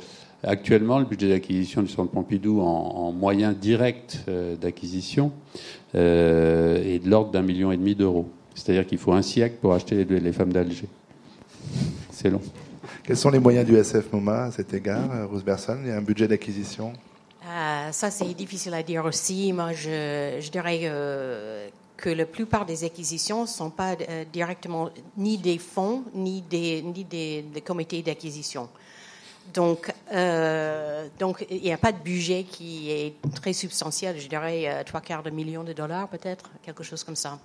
[0.44, 5.32] actuellement, le budget d'acquisition du Centre Pompidou en, moyen direct euh, d'acquisition
[5.96, 8.30] euh, est de l'ordre d'un million et demi d'euros.
[8.56, 10.88] C'est-à-dire qu'il faut un siècle pour acheter les femmes d'Alger.
[12.10, 12.42] C'est long.
[13.08, 15.78] Quels sont les moyens du SF MoMA à cet égard, euh, Rose Berson?
[15.82, 16.92] Il y a un budget d'acquisition?
[17.46, 19.54] Euh, Ça, c'est difficile à dire aussi.
[19.54, 23.96] Moi, je, dirais euh, que la plupart des acquisitions ne sont pas
[24.34, 28.68] directement ni des fonds, ni des, ni des, comités d'acquisition.
[29.54, 29.90] Donc,
[31.18, 34.20] donc, il n'y a pas de budget qui est très substantiel.
[34.20, 37.40] Je dirais trois quarts de million de dollars, peut-être, quelque chose comme ça.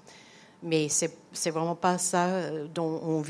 [0.64, 3.20] Mais c'est, c'est vraiment pas ça dont on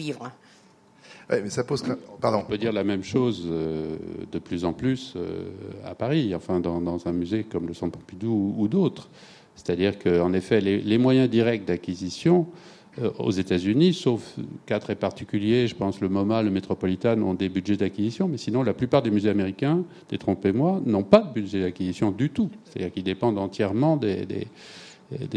[2.22, 3.97] On peut dire la même chose euh,
[4.30, 5.49] de plus en plus euh,
[5.85, 9.09] à Paris, enfin dans, un musée comme le Centre Pompidou ou, d'autres.
[9.55, 12.47] C'est-à-dire qu'en effet, les, moyens directs d'acquisition
[13.01, 17.49] euh, aux États-Unis, sauf cas très particuliers, je pense le MoMA, le Metropolitan, ont des
[17.49, 22.11] budgets d'acquisition, mais sinon la plupart des musées américains, détrompez-moi, n'ont pas de budget d'acquisition
[22.11, 22.51] du tout.
[22.64, 24.26] C'est-à-dire qu'ils dépendent entièrement des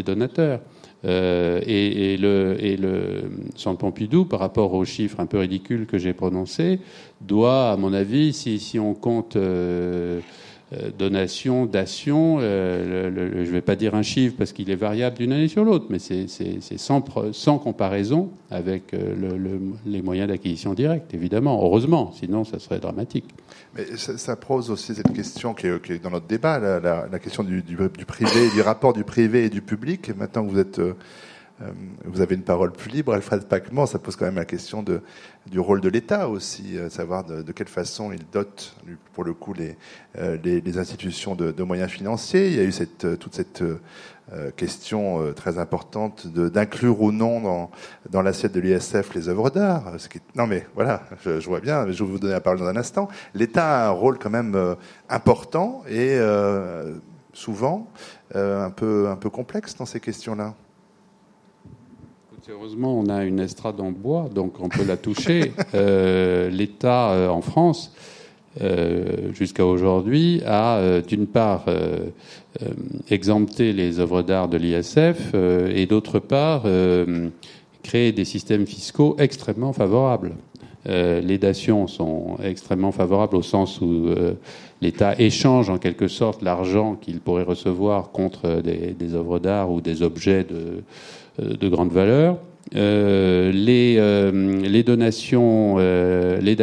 [0.03, 0.59] donateurs.
[1.05, 5.99] Euh, et, le, et le Centre Pompidou, par rapport aux chiffres un peu ridicules que
[5.99, 6.79] j'ai prononcés,
[7.21, 10.19] doit, à mon avis, si, si on compte euh,
[10.73, 15.31] euh, donation, dation, je ne vais pas dire un chiffre parce qu'il est variable d'une
[15.31, 16.27] année sur l'autre, mais c'est
[16.77, 18.95] sans, comparaison avec
[19.85, 23.25] les moyens d'acquisition directe, évidemment, heureusement, sinon ça serait dramatique.
[23.75, 27.61] Mais ça, pose aussi cette question qui est, dans notre débat, la, question du,
[28.07, 30.15] privé, du rapport du privé et du public.
[30.15, 30.93] maintenant que vous êtes, euh, euh,
[32.03, 35.59] vous avez une parole plus libre, Alfred Pacman, ça pose quand même la question du
[35.59, 38.75] rôle de l'État aussi, euh, savoir de, quelle façon il dote,
[39.13, 39.77] pour le coup, les,
[40.43, 42.47] les, institutions de, moyens financiers.
[42.47, 43.63] Il y a eu cette, toute cette
[44.33, 47.69] euh, question euh, très importante d'inclure ou non
[48.09, 49.91] dans, l'assiette de l'ISF les œuvres d'art.
[50.33, 53.07] Non mais voilà, je, vois bien, je vais vous donner la parole dans un instant.
[53.35, 54.73] L'État a un rôle quand même euh,
[55.09, 56.17] important et
[57.33, 57.87] souvent
[58.33, 60.55] un, peu, un peu complexe dans ces questions-là.
[62.47, 65.51] Heureusement, on a une estrade en bois, donc on peut la toucher.
[66.51, 67.91] L'État en France
[68.61, 72.07] euh, jusqu'à aujourd'hui a, euh, d'une part, euh,
[73.09, 76.63] exempté les œuvres d'art de l'ISF et, d'autre part,
[77.83, 80.35] créé des systèmes fiscaux extrêmement favorables.
[80.85, 84.07] les dations sont extrêmement favorables au sens où
[84.81, 89.81] l'État échange en quelque sorte l'argent qu'il pourrait recevoir contre des, des œuvres d'art ou
[89.81, 90.83] des objets de,
[91.39, 92.37] de grande valeur.
[92.75, 96.55] Euh, les, euh, les, donations, euh, les,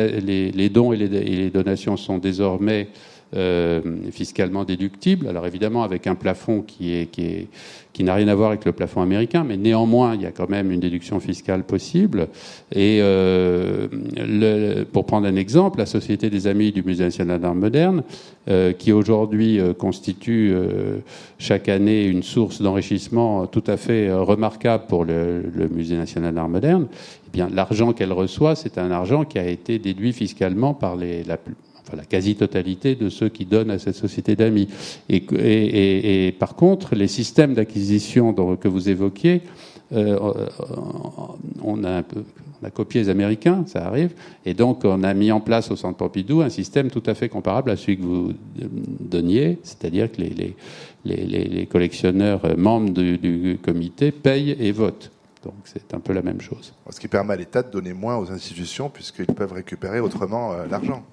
[0.50, 2.88] les, dons et les, donations sont désormais
[4.10, 5.26] fiscalement déductible.
[5.26, 7.48] Alors évidemment avec un plafond qui est qui est
[7.92, 10.48] qui n'a rien à voir avec le plafond américain, mais néanmoins, il y a quand
[10.48, 12.28] même une déduction fiscale possible.
[12.72, 17.54] Et euh, le, pour prendre un exemple, la Société des Amis du Musée national d'art
[17.54, 18.02] moderne,
[18.48, 20.98] euh, qui aujourd'hui euh, constitue euh,
[21.38, 26.34] chaque année une source d'enrichissement tout à fait euh, remarquable pour le, le Musée national
[26.34, 26.86] d'art moderne,
[27.28, 31.24] eh bien l'argent qu'elle reçoit, c'est un argent qui a été déduit fiscalement par les,
[31.24, 31.36] la,
[31.86, 34.68] enfin, la quasi-totalité de ceux qui donnent à cette société d'amis.
[35.08, 39.42] Et, par contre, les systèmes d'acquisition que vous évoquiez,
[39.92, 40.48] euh,
[41.62, 42.24] on, a un peu,
[42.62, 44.14] on a copié les Américains, ça arrive,
[44.46, 47.28] et donc on a mis en place au Centre Pompidou un système tout à fait
[47.28, 48.32] comparable à celui que vous
[49.00, 50.22] donniez, c'est-à-dire que
[51.04, 55.10] les, collectionneurs membres du, comité payent et votent.
[55.44, 56.72] Donc c'est un peu la même chose.
[56.88, 60.66] Ce qui permet à l'État de donner moins aux institutions puisqu'ils peuvent récupérer autrement euh,
[60.70, 61.04] l'argent.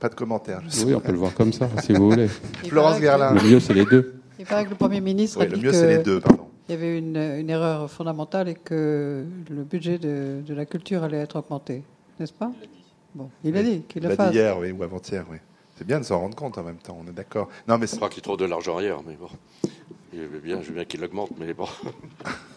[0.00, 0.60] Pas de commentaires.
[0.84, 2.28] Oui, on peut le voir comme ça, si vous voulez.
[2.68, 3.34] Florence Gerlin.
[3.34, 4.20] Le mieux, c'est les deux.
[4.38, 6.48] Il paraît que le Premier ministre oui, a dit le mieux, c'est les deux, pardon.
[6.68, 11.04] Il y avait une, une, erreur fondamentale et que le budget de, de la culture
[11.04, 11.82] allait être augmenté,
[12.18, 12.50] n'est-ce pas?
[13.14, 14.34] Bon, il a dit qu'il le fasse.
[14.34, 15.36] hier, oui, ou avant-hier, oui.
[15.76, 17.48] C'est bien de s'en rendre compte en même temps, on est d'accord.
[17.68, 19.28] Non, mais je crois qu'il trouve de l'argent ailleurs, mais bon.
[20.12, 21.66] Je veux bien, je veux bien qu'il l'augmente, mais bon.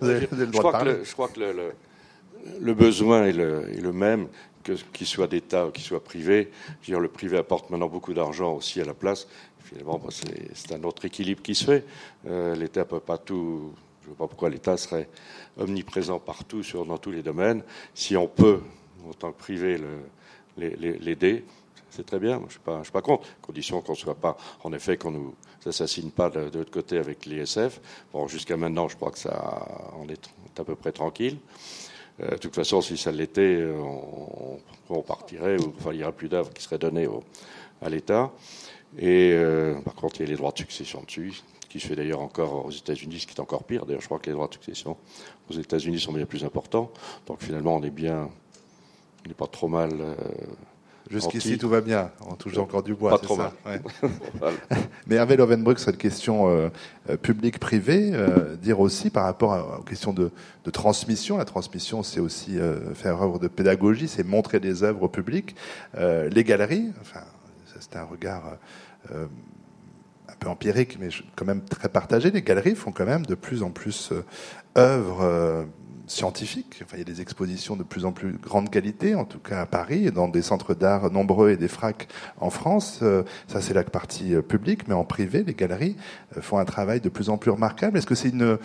[0.00, 0.92] vous avez, vous avez le droit je, crois de parler.
[0.92, 1.72] Que le, je crois que le, le,
[2.60, 4.28] le besoin est le, est le même,
[4.92, 6.50] qu'il soit d'État ou qu'il soit privé.
[6.82, 9.28] Je veux dire, le privé apporte maintenant beaucoup d'argent aussi à la place.
[9.64, 11.84] Finalement, c'est un autre équilibre qui se fait.
[12.26, 13.72] Euh, L'État peut pas tout.
[14.02, 15.08] Je ne vois pas pourquoi l'État serait
[15.58, 17.62] omniprésent partout, dans tous les domaines.
[17.92, 18.60] Si on peut,
[19.08, 19.80] en tant que privé,
[20.56, 21.44] l'aider,
[21.90, 22.38] c'est très bien.
[22.38, 25.34] Je ne suis, pas, contre, condition qu'on ne soit pas, en effet, qu'on nous
[25.64, 27.80] assassine pas de, de l'autre côté avec l'ISF.
[28.12, 31.38] Bon, jusqu'à maintenant, je crois que ça, on est, à peu près tranquille.
[32.20, 33.66] Euh, de toute façon, si ça l'était,
[34.88, 37.22] on, partirait, ou il n'y aurait plus d'œuvres qui seraient données au,
[37.82, 38.32] à l'État.
[38.98, 41.96] Et euh, par contre, il y a les droits de succession dessus, qui se fait
[41.96, 43.84] d'ailleurs encore aux États-Unis, ce qui est encore pire.
[43.84, 44.96] D'ailleurs, je crois que les droits de succession
[45.50, 46.90] aux États-Unis sont bien plus importants.
[47.26, 48.30] Donc finalement, on est bien,
[49.24, 49.90] on n'est pas trop mal.
[49.92, 50.14] Euh,
[51.10, 52.10] Jusqu'ici, tout va bien.
[52.28, 53.10] On touche encore du bois.
[53.10, 53.80] Pas trop ça mal.
[54.02, 54.10] Ouais.
[54.38, 54.56] voilà.
[55.06, 56.68] Mais Hervé Lovenbruck, une question euh,
[57.16, 60.30] publique-privée, euh, dire aussi par rapport à, aux questions de,
[60.64, 61.36] de transmission.
[61.36, 65.54] La transmission, c'est aussi euh, faire œuvre de pédagogie, c'est montrer des œuvres au public.
[65.96, 67.20] les galeries, enfin,
[67.78, 68.56] c'est un regard
[69.12, 69.26] euh,
[70.28, 72.30] un peu empirique, mais quand même très partagé.
[72.32, 74.24] Les galeries font quand même de plus en plus euh,
[74.76, 75.66] œuvres
[76.06, 76.80] euh, scientifiques.
[76.82, 79.62] Enfin, il y a des expositions de plus en plus grande qualité, en tout cas
[79.62, 83.00] à Paris, dans des centres d'art nombreux et des fracs en France.
[83.02, 85.96] Euh, ça, c'est la partie publique, mais en privé, les galeries
[86.40, 87.98] font un travail de plus en plus remarquable.
[87.98, 88.58] Est-ce que c'est une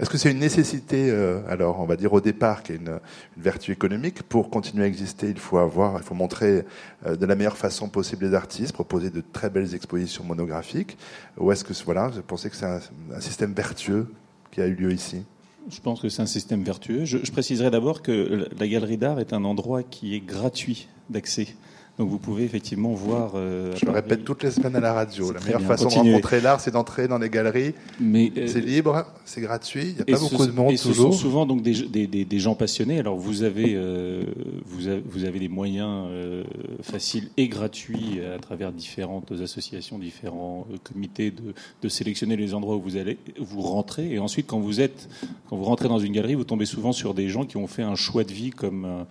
[0.00, 2.98] est-ce que c'est une nécessité, euh, alors on va dire au départ, qui est une,
[3.36, 6.64] une, vertu économique Pour continuer à exister, il faut avoir, il faut montrer
[7.06, 10.96] euh, de la meilleure façon possible les artistes, proposer de très belles expositions monographiques?
[11.36, 12.80] Ou est-ce que, voilà, vous pensez que c'est un,
[13.14, 14.10] un, système vertueux
[14.50, 15.26] qui a eu lieu ici?
[15.70, 17.04] Je pense que c'est un système vertueux.
[17.04, 21.48] Je, préciserai d'abord que la galerie d'art est un endroit qui est gratuit d'accès.
[22.02, 23.34] Donc vous pouvez effectivement voir.
[23.36, 25.30] Euh, je le répète toutes les semaines à la radio.
[25.30, 25.68] La meilleure bien.
[25.68, 26.08] façon Continuez.
[26.08, 27.74] de rencontrer l'art, c'est d'entrer dans les galeries.
[28.00, 29.90] Mais euh, c'est libre, c'est gratuit.
[29.90, 31.12] Il n'y a pas beaucoup ce, de monde et toujours.
[31.12, 32.98] Ce sont souvent donc des, des, des, des gens passionnés.
[32.98, 34.24] Alors vous avez euh,
[34.66, 36.42] vous avez, vous avez des moyens euh,
[36.82, 42.80] faciles et gratuits à travers différentes associations, différents comités de, de, sélectionner les endroits où
[42.80, 44.10] vous allez vous rentrez.
[44.10, 45.08] Et ensuite, quand vous êtes
[45.48, 47.84] quand vous rentrez dans une galerie, vous tombez souvent sur des gens qui ont fait
[47.84, 49.06] un choix de vie comme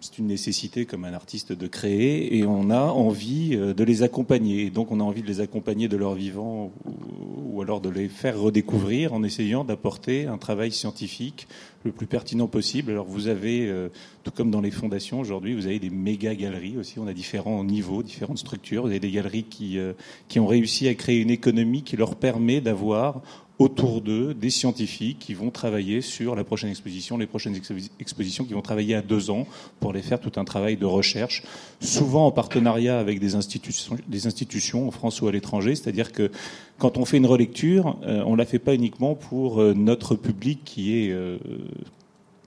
[0.00, 4.02] c'est une nécessité comme un artiste de créer et on a envie euh, de les
[4.02, 4.70] accompagner.
[4.70, 8.08] Donc on a envie de les accompagner de leur vivant ou, ou alors de les
[8.08, 11.48] faire redécouvrir en essayant d'apporter un travail scientifique
[11.84, 12.92] le plus pertinent possible.
[12.92, 13.88] Alors vous avez, euh,
[14.22, 16.98] tout comme dans les fondations aujourd'hui, vous avez des méga galeries aussi.
[16.98, 18.82] On a différents niveaux, différentes structures.
[18.82, 19.92] Vous avez des galeries qui, euh,
[20.28, 23.22] qui ont réussi à créer une économie qui leur permet d'avoir
[23.58, 27.56] autour d'eux des scientifiques qui vont travailler sur la prochaine exposition, les prochaines
[28.00, 29.46] expositions, qui vont travailler à deux ans
[29.80, 31.42] pour les faire tout un travail de recherche,
[31.80, 35.74] souvent en partenariat avec des institutions, des institutions en France ou à l'étranger.
[35.74, 36.30] C'est-à-dire que
[36.78, 40.60] quand on fait une relecture, euh, on la fait pas uniquement pour euh, notre public
[40.64, 41.38] qui est euh,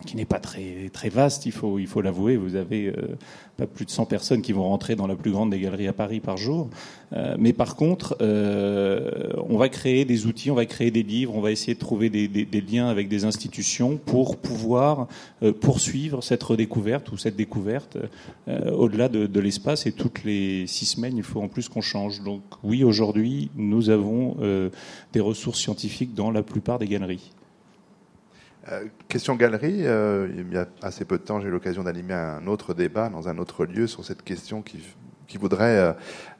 [0.06, 2.38] qui n'est pas très très vaste, il faut il faut l'avouer.
[2.38, 3.18] Vous avez euh,
[3.58, 5.93] pas plus de 100 personnes qui vont rentrer dans la plus grande des galeries à
[5.93, 6.70] Paris par jour.
[7.14, 11.36] Euh, mais par contre, euh, on va créer des outils, on va créer des livres,
[11.36, 15.08] on va essayer de trouver des, des, liens avec des institutions pour pouvoir
[15.43, 17.97] euh, poursuivre cette redécouverte ou cette découverte
[18.47, 19.86] euh, au-delà de, de l'espace.
[19.86, 22.22] Et toutes les six semaines, il faut en plus qu'on change.
[22.24, 24.70] Donc oui, aujourd'hui, nous avons euh,
[25.14, 27.32] des ressources scientifiques dans la plupart des galeries.
[28.70, 32.14] Euh, question galerie, euh, il y a assez peu de temps, j'ai eu l'occasion d'animer
[32.14, 34.80] un autre débat dans un autre lieu sur cette question qui,
[35.39, 35.93] voudraient euh,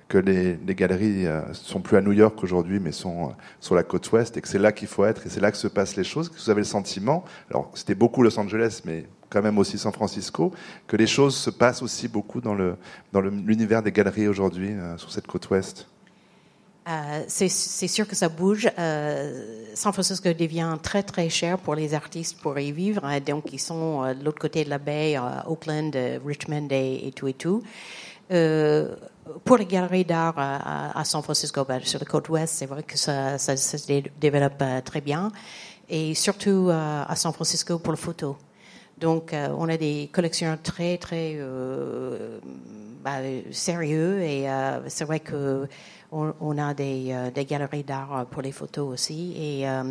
[0.08, 4.12] que les, les galeries sont plus à New York aujourd'hui, mais sont sur la côte
[4.12, 6.04] ouest, et que c'est là qu'il faut être, et c'est là que se passent les
[6.04, 6.30] choses.
[6.32, 10.52] Vous avez le sentiment, alors c'était beaucoup Los Angeles, mais quand même aussi San Francisco,
[10.88, 12.54] que les choses se passent aussi beaucoup dans
[13.22, 15.88] l'univers des galeries aujourd'hui sur cette côte ouest.
[16.88, 17.48] Euh, c'est
[17.88, 18.68] sûr que ça bouge.
[18.80, 23.06] Euh, San Francisco devient très très cher pour les artistes pour y vivre.
[23.06, 27.28] Euh, donc ils sont euh, de l'autre côté de la baie, Oakland, Richmond et, tout
[27.28, 27.62] et tout.
[29.46, 32.98] Pour les galeries d'art à, San Francisco, ben, sur la côte ouest, c'est vrai que
[32.98, 35.32] ça, se dé- développe très bien.
[35.88, 38.38] Et surtout à San Francisco pour la photo.
[38.98, 42.40] Donc, on a des collectionneurs très, très euh,
[43.04, 43.18] bah,
[43.52, 44.48] sérieux et
[44.88, 45.68] c'est vrai que
[46.12, 49.34] on, a des, euh, galeries d'art pour les photos aussi.
[49.38, 49.84] Et euh,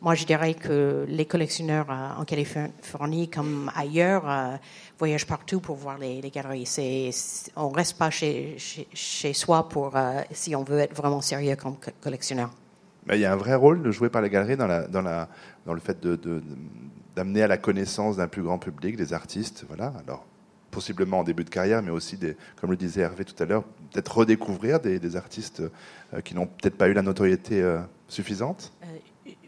[0.00, 4.56] moi, je dirais que les collectionneurs euh, en Californie, comme ailleurs, euh,
[4.98, 6.66] voyagent partout pour voir les, galeries.
[6.66, 7.10] C'est,
[7.56, 11.76] on reste pas chez, chez, soi pour euh, si on veut être vraiment sérieux comme
[11.76, 12.50] co- collectionneur.
[13.06, 15.98] Mais il y a un vrai rôle de jouer par les galeries dans, le fait
[17.16, 19.64] d'amener à la connaissance d'un plus grand public des artistes.
[19.68, 19.92] Voilà.
[20.70, 23.64] Possiblement en début de carrière, mais aussi, des, comme le disait Hervé tout à l'heure,
[23.92, 25.62] peut-être redécouvrir des, des artistes
[26.14, 28.72] euh, qui n'ont peut-être pas eu la notoriété euh, suffisante.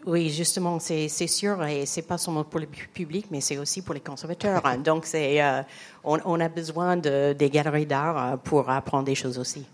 [0.07, 3.83] Oui, justement, c'est sûr, et c'est pas seulement pour le pu- public, mais c'est aussi
[3.83, 4.63] pour les conservateurs.
[4.85, 5.63] Donc, euh,
[6.05, 9.67] on, on a besoin de, des galeries d'art euh, pour apprendre des choses aussi.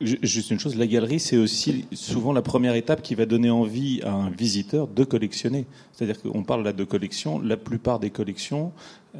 [0.00, 3.50] Ju- Juste une chose, la galerie, c'est aussi souvent la première étape qui va donner
[3.50, 5.66] envie à un visiteur de collectionner.
[5.92, 8.72] C'est-à-dire qu'on parle là de collection, la plupart des collections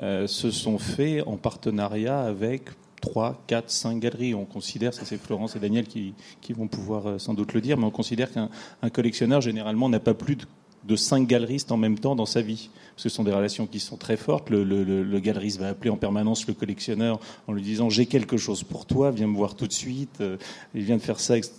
[0.03, 2.70] euh, se sont faits en partenariat avec
[3.03, 4.35] 3, 4, 5 galeries.
[4.35, 7.61] On considère, ça c'est Florence et Daniel qui, qui vont pouvoir euh, sans doute le
[7.61, 8.49] dire, mais on considère qu'un
[8.83, 10.45] un collectionneur, généralement, n'a pas plus de
[10.85, 12.70] de cinq galeristes en même temps dans sa vie.
[12.95, 14.51] Parce que ce sont des relations qui sont très fortes.
[14.51, 18.07] Le, le- le- le galeriste va appeler en permanence le collectionneur en lui disant J'ai
[18.07, 20.20] quelque chose pour toi, viens me voir tout de suite.
[20.20, 20.37] Euh,
[20.74, 21.53] Il vient de faire ça ex-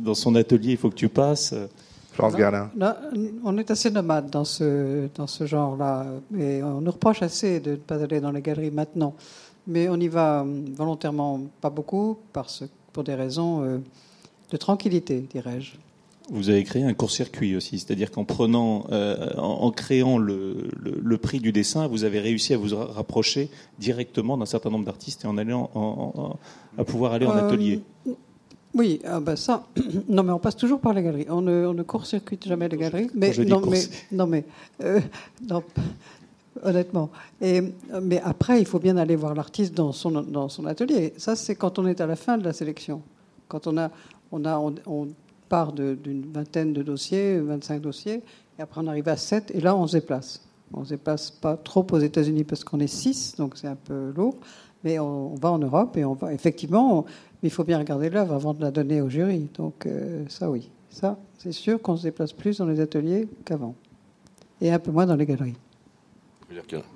[0.00, 1.54] dans son atelier, il faut que tu passes.
[2.12, 2.70] Florence Gerlin.
[2.76, 3.00] Là,
[3.42, 6.06] on est assez nomade dans ce, dans ce genre-là.
[6.38, 9.14] Et on nous reproche assez de ne pas aller dans les galeries maintenant.
[9.66, 10.44] Mais on y va
[10.76, 13.78] volontairement pas beaucoup, parce, pour des raisons euh,
[14.50, 15.72] de tranquillité, dirais-je.
[16.30, 21.00] Vous avez créé un court-circuit aussi, c'est-à-dire qu'en prenant, euh, en, en créant le, le-
[21.02, 24.84] le prix du dessin, vous avez réussi à vous ra- rapprocher directement d'un certain nombre
[24.84, 25.80] d'artistes et en allant en-
[26.14, 26.38] en- en-
[26.78, 27.80] à pouvoir aller en Euh, atelier.
[28.74, 29.66] Oui, ah ben ça.
[30.08, 31.26] Non, mais on passe toujours par les galeries.
[31.28, 33.10] On ne, on ne court-circuite jamais les galeries.
[33.14, 33.80] Mais non, mais
[34.12, 34.44] non, mais
[34.82, 35.00] euh,
[35.50, 35.62] non,
[36.62, 37.10] honnêtement.
[37.40, 37.60] Et
[38.00, 41.12] mais après, il faut bien aller voir l'artiste dans son dans son atelier.
[41.18, 43.02] Ça, c'est quand on est à la fin de la sélection.
[43.48, 43.90] Quand on a
[44.30, 45.08] on a on, on
[45.52, 48.22] part d'une vingtaine de dossiers, 25 dossiers,
[48.58, 50.48] et après on arrive à 7, et là on se déplace.
[50.72, 54.12] On se déplace pas trop aux États-Unis parce qu'on est 6, donc c'est un peu
[54.16, 54.34] lourd.
[54.82, 57.00] Mais on, va en Europe et on va effectivement.
[57.00, 57.04] on-
[57.42, 59.50] il faut bien regarder l'œuvre avant de la donner au jury.
[59.54, 60.70] Donc euh, ça, oui.
[60.88, 63.74] Ça, c'est sûr qu'on se déplace plus dans les ateliers qu'avant.
[64.62, 65.56] Et un peu moins dans les galeries.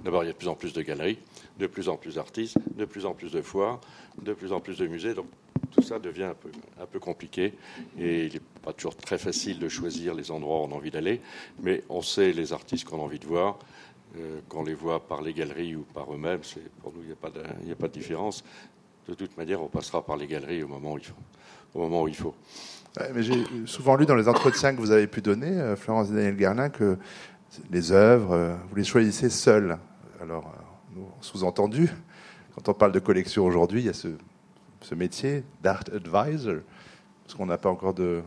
[0.02, 1.18] D'abord, il y a de plus en plus de galeries,
[1.58, 3.80] de plus en plus d'artistes, de plus en plus de foires,
[4.22, 5.12] de plus en plus de musées.
[5.12, 5.26] Donc
[5.70, 6.30] tout ça devient
[6.80, 7.54] un peu, compliqué
[7.98, 10.90] et il n'est pas toujours très facile de choisir les endroits où on a envie
[10.90, 11.20] d'aller.
[11.62, 13.58] Mais on sait les artistes qu'on a envie de voir.
[14.18, 16.40] Euh, qu'on les voit par les galeries ou par eux-mêmes,
[16.80, 18.44] pour nous, il n'y a, pas de- a pas de différence.
[19.08, 20.94] De toute manière, on passera par les galeries au moment
[22.02, 22.34] où il faut.
[23.14, 26.14] Mais j'ai souvent lu dans les entretiens que vous avez pu donner, euh, Florence et
[26.14, 26.96] Daniel Garlin, que
[27.70, 29.76] les œuvres, euh, vous les choisissez seules.
[30.22, 30.50] Alors,
[31.20, 31.90] sous-entendu,
[32.54, 34.08] quand on parle de collection aujourd'hui, il y a ce,
[34.80, 36.60] ce métier d'art advisor,
[37.24, 38.22] parce qu'on n'a pas encore de,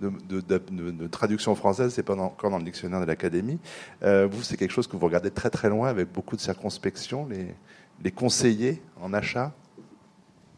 [0.00, 3.58] de, de- de- de- de traduction française, c'est pas encore dans le dictionnaire de l'Académie.
[4.02, 7.26] Euh, vous, c'est quelque chose que vous regardez très très loin, avec beaucoup de circonspection,
[7.26, 7.54] les,
[8.04, 9.52] les conseillers en achat.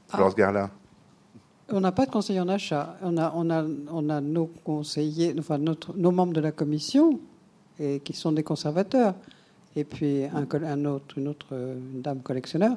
[0.09, 0.71] Florence Garlin.
[1.71, 2.97] On n'a pas de conseiller en achat.
[3.03, 3.63] On a, on a,
[3.93, 7.21] on a nos conseillers, enfin notre, nos membres de la commission,
[7.79, 9.15] et qui sont des conservateurs,
[9.77, 12.77] et puis un, autre, une autre une dame collectionneur.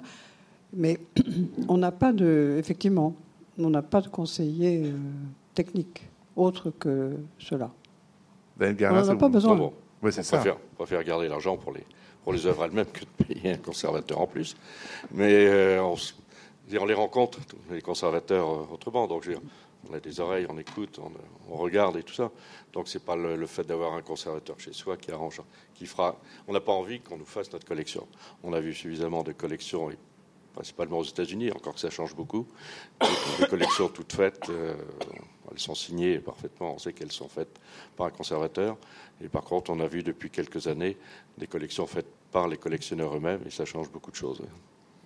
[0.74, 0.99] Mais
[1.67, 3.15] on n'a pas de, effectivement,
[3.57, 4.91] on n'a pas de conseiller euh,
[5.53, 7.72] technique autre que cela.
[8.57, 9.55] Daniel On n'en a pas besoin.
[9.55, 9.74] Bon, bon.
[10.03, 10.38] Oui, c'est on ça.
[10.38, 11.86] préfère, on préfère garder l'argent pour les,
[12.24, 14.55] pour les œuvres elles-mêmes que de payer un conservateur en plus.
[15.11, 19.07] Mais euh, on, les rencontre, les conservateurs, euh, autrement.
[19.07, 19.43] Donc, je veux dire,
[19.89, 21.11] on a des oreilles, on écoute, on,
[21.53, 22.32] on regarde et tout ça.
[22.74, 25.41] Donc, c'est pas le, le fait d'avoir un conservateur chez soi qui arrange,
[25.74, 26.17] qui fera.
[26.47, 28.07] On n'a pas envie qu'on nous fasse notre collection.
[28.43, 29.97] On a vu suffisamment de collections, et
[30.54, 32.47] principalement aux États-Unis, encore que ça change beaucoup.
[33.39, 34.74] Des collections toutes faites, euh,
[35.52, 37.60] elles sont signées parfaitement, on sait qu'elles sont faites
[37.95, 38.78] par un conservateur.
[39.24, 40.97] Et par contre, on a vu depuis quelques années
[41.38, 44.41] des collections faites par les collectionneurs eux-mêmes, et ça change beaucoup de choses.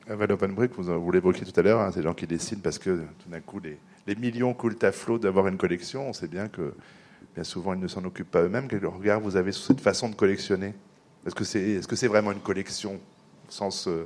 [0.07, 3.03] Val Openbrick, vous, vous l'évoquiez tout à l'heure, hein, ces gens qui dessinent parce que
[3.23, 6.09] tout d'un coup les, les, millions coulent à flot d'avoir une collection.
[6.09, 6.75] On sait bien que
[7.33, 8.67] bien souvent ils ne s'en occupent pas eux-mêmes.
[8.67, 10.75] Quel regard vous avez sur cette façon de collectionner?
[11.25, 12.99] Est-ce que c'est est -ce c'est vraiment une collection
[13.47, 14.05] au sens euh, euh,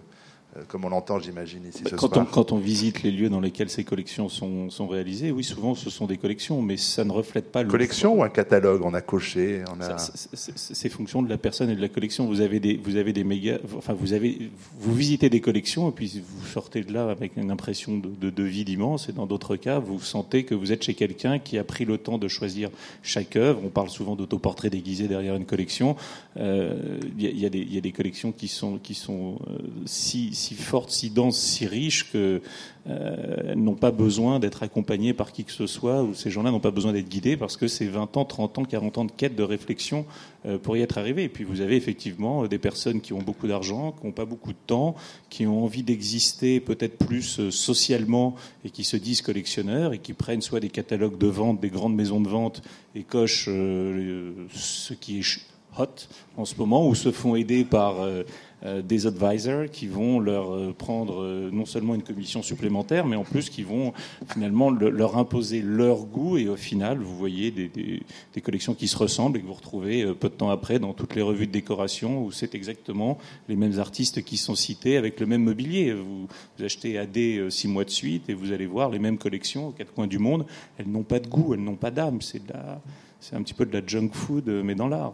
[0.67, 3.69] comme on l'entend, j'imagine, ici ce quand On, quand on visite les lieux dans lesquels
[3.69, 7.51] ces collections sont, sont, réalisées, oui, souvent ce sont des collections, mais ça ne reflète
[7.51, 7.69] pas le.
[7.69, 8.81] Collection ou un catalogue?
[8.83, 9.97] On a coché on a...
[9.97, 12.25] C'est fonction de la personne et de la collection.
[12.25, 13.59] Vous avez des, vous avez des méga.
[13.77, 17.51] Enfin, vous, avez, vous visitez des collections et puis vous sortez de là avec une
[17.51, 19.07] impression de, de, de vide immense.
[19.07, 21.97] Et dans d'autres cas, vous sentez que vous êtes chez quelqu'un qui a pris le
[21.97, 22.69] temps de choisir
[23.03, 23.61] chaque œuvre.
[23.63, 25.95] On parle souvent d'autoportraits déguisés derrière une collection.
[26.37, 30.33] Euh, il y, a des, y, a des collections qui sont, qui sont euh, si
[30.39, 32.41] si fortes, si denses, si riches que
[32.87, 36.61] euh, n'ont pas besoin d'être accompagnées par qui que ce soit, ou ces gens-là n'ont
[36.61, 39.35] pas besoin d'être guidés parce que c'est 20 ans, 30 ans, 40 ans de quête
[39.35, 40.05] de réflexion
[40.45, 41.23] euh, pour y être arrivé.
[41.25, 44.53] Et puis vous avez effectivement des personnes qui ont beaucoup d'argent, qui n'ont pas beaucoup
[44.53, 44.95] de temps,
[45.29, 50.13] qui ont envie d'exister peut-être plus euh, socialement et qui se disent collectionneurs et qui
[50.13, 52.61] prennent soit des catalogues de vente des grandes maisons de vente
[52.95, 55.39] et cochent ce qui est
[55.77, 58.23] hot en ce moment ou se font aider par euh,
[58.63, 63.23] des advisors qui vont leur euh, prendre euh, non seulement une commission supplémentaire, mais en
[63.23, 63.93] plus qui vont
[64.27, 66.37] finalement leur imposer leur goût.
[66.37, 68.01] Et au final, vous voyez des, des,
[68.33, 71.15] des, collections qui se ressemblent et que vous retrouvez peu de temps après dans toutes
[71.15, 75.25] les revues de décoration où c'est exactement les mêmes artistes qui sont cités avec le
[75.25, 75.93] même mobilier.
[75.93, 79.69] Vous, vous achetez AD six mois de suite et vous allez voir les mêmes collections
[79.69, 80.45] aux quatre coins du monde.
[80.77, 82.21] Elles n'ont pas de goût, elles n'ont pas d'âme.
[82.21, 82.81] C'est de la
[83.21, 85.13] c'est un petit peu de la junk food, mais dans l'art.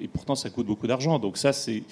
[0.00, 1.20] Et pourtant, ça coûte beaucoup d'argent.
[1.20, 1.84] Donc ça, c'est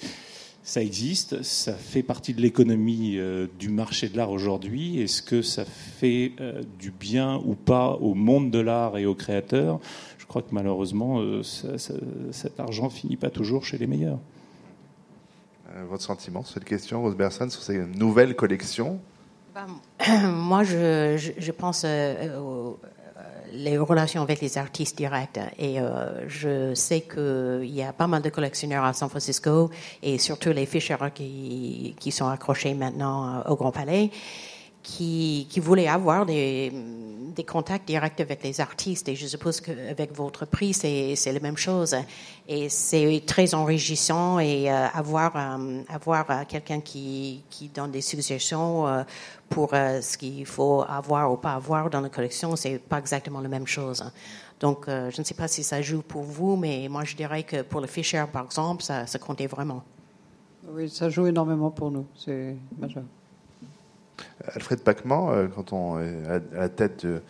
[0.67, 4.99] ça existe, ça fait partie de l'économie euh, du marché de l'art aujourd'hui.
[4.99, 9.15] Est-ce que ça fait euh, du bien ou pas au monde de l'art et aux
[9.15, 9.79] créateurs?
[10.17, 14.19] Je crois que malheureusement, euh, cet argent finit pas toujours chez les meilleurs.
[15.89, 18.99] votre sentiment sur cette question, Rose Berson, sur ces nouvelles collections?
[19.55, 19.67] Ben,
[20.33, 21.85] Moi, je, je pense
[23.53, 25.39] les relations avec les artistes directs.
[25.57, 29.69] Et euh, je sais qu'il y a pas mal de collectionneurs à San Francisco
[30.01, 34.11] et surtout les Fisher qui, qui sont accrochés maintenant euh, au Grand Palais
[34.83, 36.71] qui, qui voulaient avoir des,
[37.35, 39.09] des, contacts directs avec les artistes.
[39.09, 41.93] Et je suppose qu'avec votre prix, c'est, la même chose.
[42.47, 45.35] Et c'est très enrichissant et euh, avoir,
[45.89, 48.85] avoir quelqu'un qui, qui donne des suggestions
[49.49, 53.39] pour euh, ce qu'il faut avoir ou pas avoir dans la collection, c'est pas exactement
[53.41, 54.03] la même chose.
[54.59, 57.43] Donc, euh, je ne sais pas si ça joue pour vous, mais moi, je dirais
[57.43, 59.83] que pour le Fisher, par exemple, ça, ça comptait vraiment.
[60.69, 62.05] Oui, ça joue énormément pour nous.
[62.15, 63.03] C'est majeur.
[64.53, 67.21] Alfred Pacman, euh, quand on est à la tête de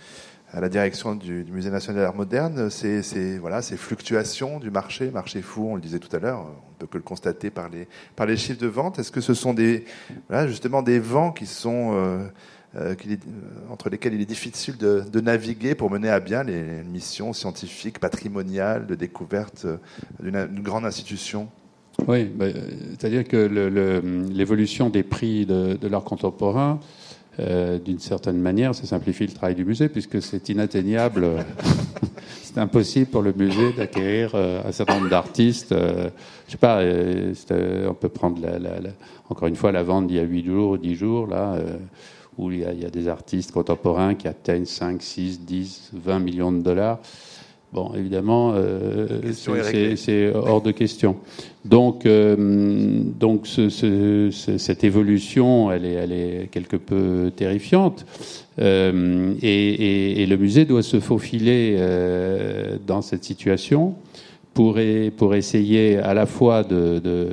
[0.54, 5.42] à la direction du, Musée national d'art moderne, c'est voilà, ces fluctuations du marché, marché
[5.42, 8.26] fou, on le disait tout à l'heure, on peut que le constater par les, par
[8.26, 8.98] les chiffres de vente.
[9.00, 9.84] Est-ce que ce sont des,
[10.48, 12.28] justement des vents qui sont, euh,
[12.78, 13.20] euh, qui,
[13.70, 18.88] entre lesquels il est difficile de, naviguer pour mener à bien les missions scientifiques, patrimoniales,
[18.88, 19.78] de découverte euh,
[20.22, 21.50] d'une grande institution?
[22.08, 22.46] Oui, bah,
[22.92, 23.38] c'est-à-dire que
[24.32, 26.80] l'évolution des prix de l'art contemporain,
[27.40, 31.46] euh, d'une certaine manière, ça simplifie le travail du musée puisque c'est inatteignable.
[32.44, 35.72] c'est impossible pour le musée d'acquérir euh, un certain nombre d'artistes.
[35.72, 36.10] Euh,
[36.48, 36.82] je sais pas,
[37.88, 38.90] on peut prendre la, la, la,
[39.30, 41.60] encore une fois la vente d'il y a 8 jours, 10 jours, là,
[42.38, 46.20] où il y, il y, a, des artistes contemporains qui atteignent 5, 6, 10, 20
[46.20, 47.00] millions de dollars.
[47.74, 51.18] Bon, évidemment, euh, c'est hors de question.
[51.66, 58.06] Donc, euh, donc ce, ce, cette évolution, elle est, elle est quelque peu terrifiante.
[58.60, 63.96] Euh, et, et, et, le musée doit se faufiler euh, dans cette situation
[64.54, 64.80] pour,
[65.18, 67.30] pour essayer à la fois de, de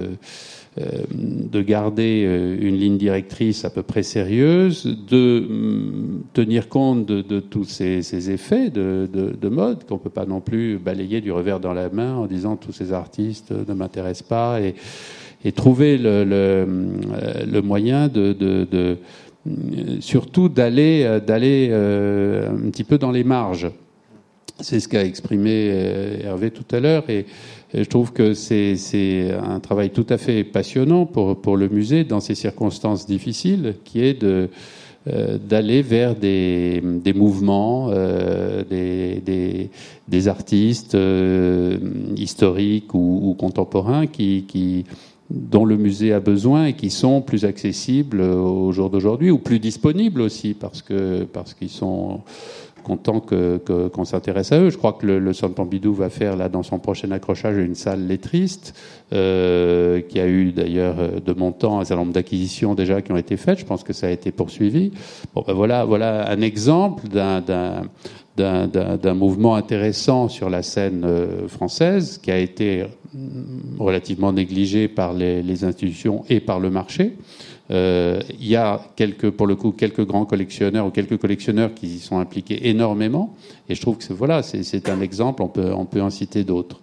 [0.77, 7.39] de garder euh, une ligne directrice à peu près sérieuse, de mm, tenir compte de,
[7.39, 11.61] tous ces, effets de, de, de mode qu'on peut pas non plus balayer du revers
[11.61, 14.75] dans la main en disant tous ces artistes ne m'intéressent pas et,
[15.53, 16.67] trouver le, le,
[17.55, 18.99] euh, moyen de
[20.01, 23.71] surtout d'aller d'aller un petit peu dans les marges.
[24.61, 25.69] C'est ce qu'a exprimé
[26.25, 27.27] Hervé tout à l'heure et
[27.75, 32.21] je trouve que c'est un travail tout à fait passionnant pour, pour le musée dans
[32.21, 34.49] ces circonstances difficiles, qui est de
[35.07, 39.69] euh, d'aller vers des, des mouvements, euh, des, des,
[40.09, 41.77] des, artistes euh,
[42.17, 44.87] historiques ou, ou, contemporains qui, qui,
[45.29, 49.59] dont le musée a besoin et qui sont plus accessibles au jour d'aujourd'hui ou plus
[49.59, 52.23] disponibles aussi parce que parce qu'ils sont
[52.85, 54.71] content qu'on que, qu'on s'intéresse à eux.
[54.71, 57.75] Je crois que le, le, Centre Pompidou va faire là dans son prochain accrochage une
[57.75, 58.79] salle lettriste,
[59.13, 63.17] euh, qui a eu d'ailleurs de mon temps un certain nombre d'acquisitions déjà qui ont
[63.17, 63.59] été faites.
[63.59, 64.93] Je pense que ça a été poursuivi.
[65.35, 67.43] Bon, ben voilà, voilà un exemple d'un
[68.37, 72.85] d'un mouvement intéressant sur la scène euh, française qui a été
[73.79, 77.17] relativement négligé par les institutions et par le marché.
[77.71, 81.87] Euh, il y a quelques, pour le coup, quelques grands collectionneurs ou quelques collectionneurs qui
[81.87, 83.35] y sont impliqués énormément.
[83.69, 85.43] Et je trouve que voilà, c'est un exemple.
[85.43, 86.81] On peut, on peut en citer d'autres.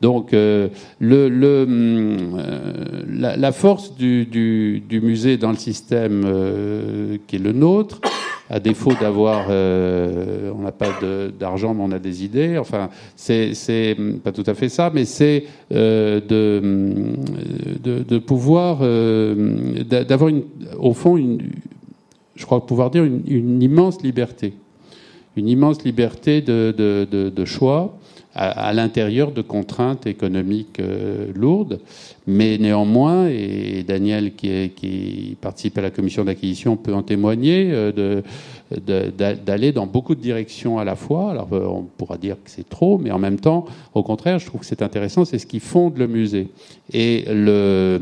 [0.00, 0.68] Donc, euh,
[1.00, 7.36] le, le, euh, la, la, force du, du, du, musée dans le système euh, qui
[7.36, 8.00] est le nôtre,
[8.50, 10.88] à défaut d'avoir, euh, on n'a pas
[11.38, 12.58] d'argent, mais on a des idées.
[12.58, 17.16] Enfin, c'est pas tout à fait ça, mais c'est euh, de,
[17.82, 20.32] de, de, pouvoir, euh, d'avoir
[20.78, 21.40] au fond, une,
[22.36, 24.54] je crois pouvoir dire une, une, immense liberté,
[25.36, 27.98] une immense liberté de, de choix
[28.38, 31.80] à, à l'intérieur de contraintes économiques euh, lourdes.
[32.28, 37.70] Mais néanmoins, et Daniel qui, est, qui participe à la commission d'acquisition peut en témoigner,
[37.72, 38.20] euh,
[38.76, 41.30] d'aller dans beaucoup de directions à la fois.
[41.30, 43.64] Alors euh, on pourra dire que c'est trop, mais en même temps,
[43.94, 46.48] au contraire, je trouve que c'est intéressant, c'est ce qui fonde le musée.
[46.92, 47.98] Et le,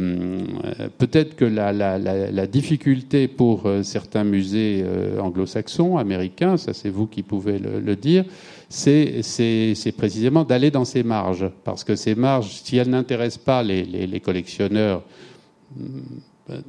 [0.99, 4.85] peut-être que la, la, la, la, difficulté pour certains musées
[5.21, 8.25] anglo-saxons, américains, ça c'est vous qui pouvez le, le dire,
[8.69, 11.51] c'est précisément d'aller dans ces marges.
[11.65, 15.03] Parce que ces marges, si elles n'intéressent pas les, collectionneurs
[15.77, 16.01] hmm,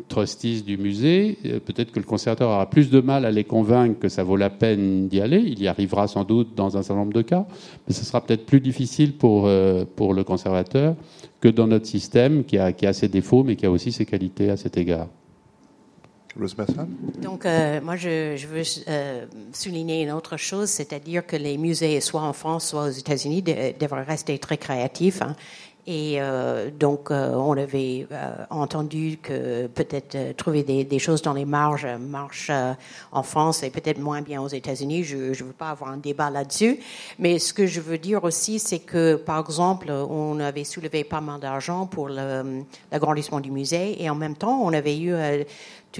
[0.08, 4.00] trustees du musée, euh, peut-être que le conservateur aura plus de mal à les convaincre
[4.00, 5.40] que ça vaut la peine d'y aller.
[5.40, 7.46] Il y arrivera sans doute dans un certain nombre de cas,
[7.88, 10.96] mais ce sera peut-être plus difficile pour, euh, le conservateur
[11.42, 14.58] que dans notre système qui a ses défauts, mais qui a aussi ses qualités à
[14.58, 15.08] cet égard.
[17.20, 22.22] Donc, euh, moi, je, veux euh, souligner une autre chose, c'est-à-dire que les musées, soit
[22.22, 25.22] en France, soit aux États-Unis, de, devraient rester très créatifs.
[25.22, 25.36] Hein.
[25.90, 28.08] Et euh, donc, on avait
[28.50, 32.52] entendu que peut-être trouver des, des, choses dans les marges marche
[33.14, 35.06] en France et peut-être moins bien aux États-Unis.
[35.06, 36.80] Je ne veux pas avoir un débat là-dessus.
[37.20, 41.22] Mais ce que je veux dire aussi, c'est que, par exemple, on avait soulevé pas
[41.22, 45.14] mal d'argent pour l'agrandissement du musée et en même temps, on avait eu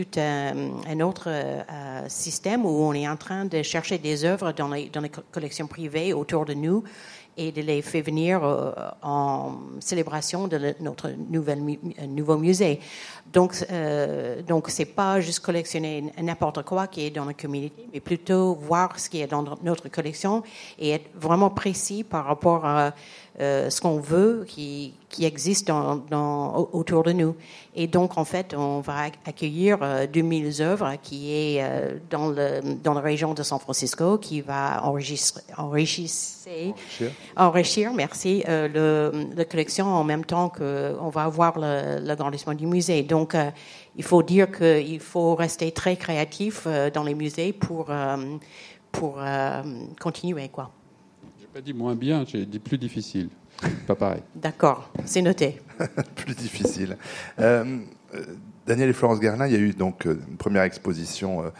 [0.04, 4.68] tout un, autre euh, système où on est en train de chercher des œuvres dans
[4.68, 6.84] les, dans les collections privées autour de nous
[7.36, 8.72] et de les faire venir euh,
[9.02, 11.64] en célébration de notre nouvelle,
[12.08, 12.80] nouveau musée.
[13.32, 18.00] Donc, euh, donc c'est pas juste collectionner n'importe quoi qui est dans la communauté, mais
[18.00, 20.44] plutôt voir ce qui est dans notre collection
[20.78, 22.94] et être vraiment précis par rapport à
[23.40, 27.36] euh, ce qu'on veut qui, qui existe dans, dans, autour de nous.
[27.76, 32.62] Et donc, en fait, on va accueillir euh, 2000 œuvres qui est euh, dans, le,
[32.84, 36.10] dans la région de San Francisco, qui va enregistrer, enrichir,
[37.36, 43.04] enrichir, merci, euh, le, la collection en même temps qu'on va avoir l'agrandissement du musée.
[43.04, 43.52] Donc, euh,
[43.96, 47.92] il faut dire qu'il faut rester très créatif euh, dans les musées pour,
[48.92, 49.20] pour
[50.00, 50.72] continuer, quoi
[51.58, 53.30] pas dit moins bien, j'ai dit plus difficile.
[53.88, 54.22] Pas pareil.
[54.36, 55.60] D'accord, c'est noté.
[56.16, 56.98] plus difficile.
[57.40, 57.80] Euh,
[58.68, 61.52] Daniel et Florence Garlin, il y a eu donc euh, une première exposition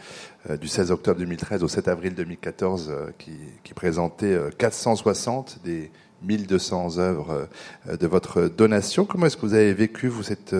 [0.48, 3.32] euh, du 16 octobre 2013 au 7 avril 2014 euh, qui,
[3.64, 5.90] qui, présentait 460 des
[6.22, 7.48] 1200 œuvres
[7.88, 9.04] de votre donation.
[9.04, 10.54] Comment est-ce que vous avez vécu vous cette,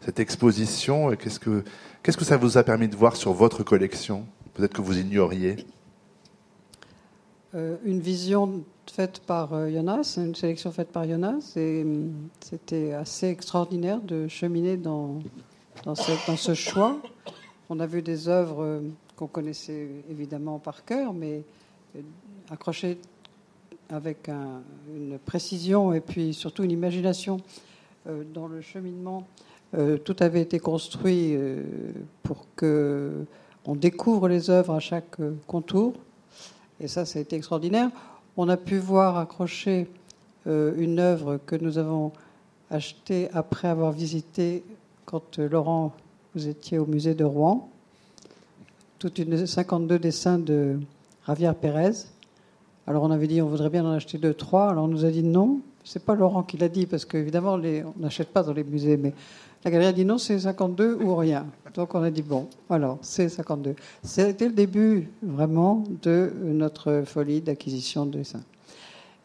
[0.00, 1.14] cette exposition?
[1.14, 1.62] Qu'est-ce que
[2.02, 4.24] qu'est-ce que ça vous a permis de voir sur votre collection?
[4.54, 5.56] Peut-être que vous ignoriez.
[7.84, 13.28] Une vision faite par euh, Jonas, une sélection faite par Jonas, et hum, c'était assez
[13.28, 15.20] extraordinaire de cheminer dans,
[15.84, 16.96] dans, ce choix.
[17.68, 18.80] On a vu des œuvres euh,
[19.16, 21.44] qu'on connaissait évidemment par cœur, mais
[21.96, 22.00] euh,
[22.50, 22.98] accrochées
[23.90, 24.62] avec un,
[24.94, 27.38] une précision et puis surtout une imagination
[28.34, 29.26] dans le cheminement.
[30.04, 31.36] tout avait été construit
[32.22, 33.24] pour que
[33.64, 35.94] on découvre les œuvres à chaque contour.
[36.80, 37.90] Et ça, ça a été extraordinaire
[38.38, 39.88] on a pu voir accrocher
[40.46, 42.12] euh, une œuvre que nous avons
[42.70, 44.62] achetée après avoir visité,
[45.06, 45.92] quand euh, Laurent,
[46.36, 47.68] vous étiez au musée de Rouen,
[49.00, 50.78] toute une 52 dessins de
[51.26, 52.06] Javier Pérez.
[52.86, 54.70] Alors on avait dit on voudrait bien en acheter deux, trois.
[54.70, 55.60] Alors on nous a dit non.
[55.82, 59.14] C'est pas Laurent qui l'a dit parce qu'évidemment on n'achète pas dans les musées, mais
[59.64, 61.46] la galerie a dit non, c'est 52 ou rien.
[61.74, 63.74] Donc on a dit bon, alors c'est 52.
[64.02, 68.42] C'était le début vraiment de notre folie d'acquisition de dessins.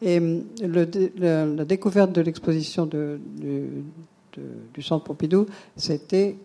[0.02, 3.68] Et hum, le, le, la découverte de l'exposition de, de,
[4.36, 4.42] de,
[4.74, 6.36] du Centre Pompidou, c'était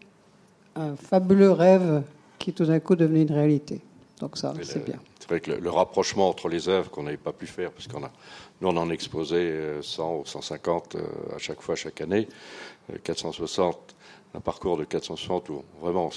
[0.75, 2.03] un fabuleux rêve
[2.37, 3.81] qui tout d'un coup devenait une réalité.
[4.19, 4.99] Donc ça, c'est bien.
[5.19, 7.87] C'est vrai que le, le rapprochement entre les œuvres qu'on n'avait pas pu faire, parce
[7.87, 8.11] qu'on a,
[8.61, 11.01] nous on en exposait euh, 100 ou 150 euh,
[11.35, 13.95] à chaque fois, chaque année, Euh, 460,
[14.33, 16.07] un parcours de 460 où vraiment on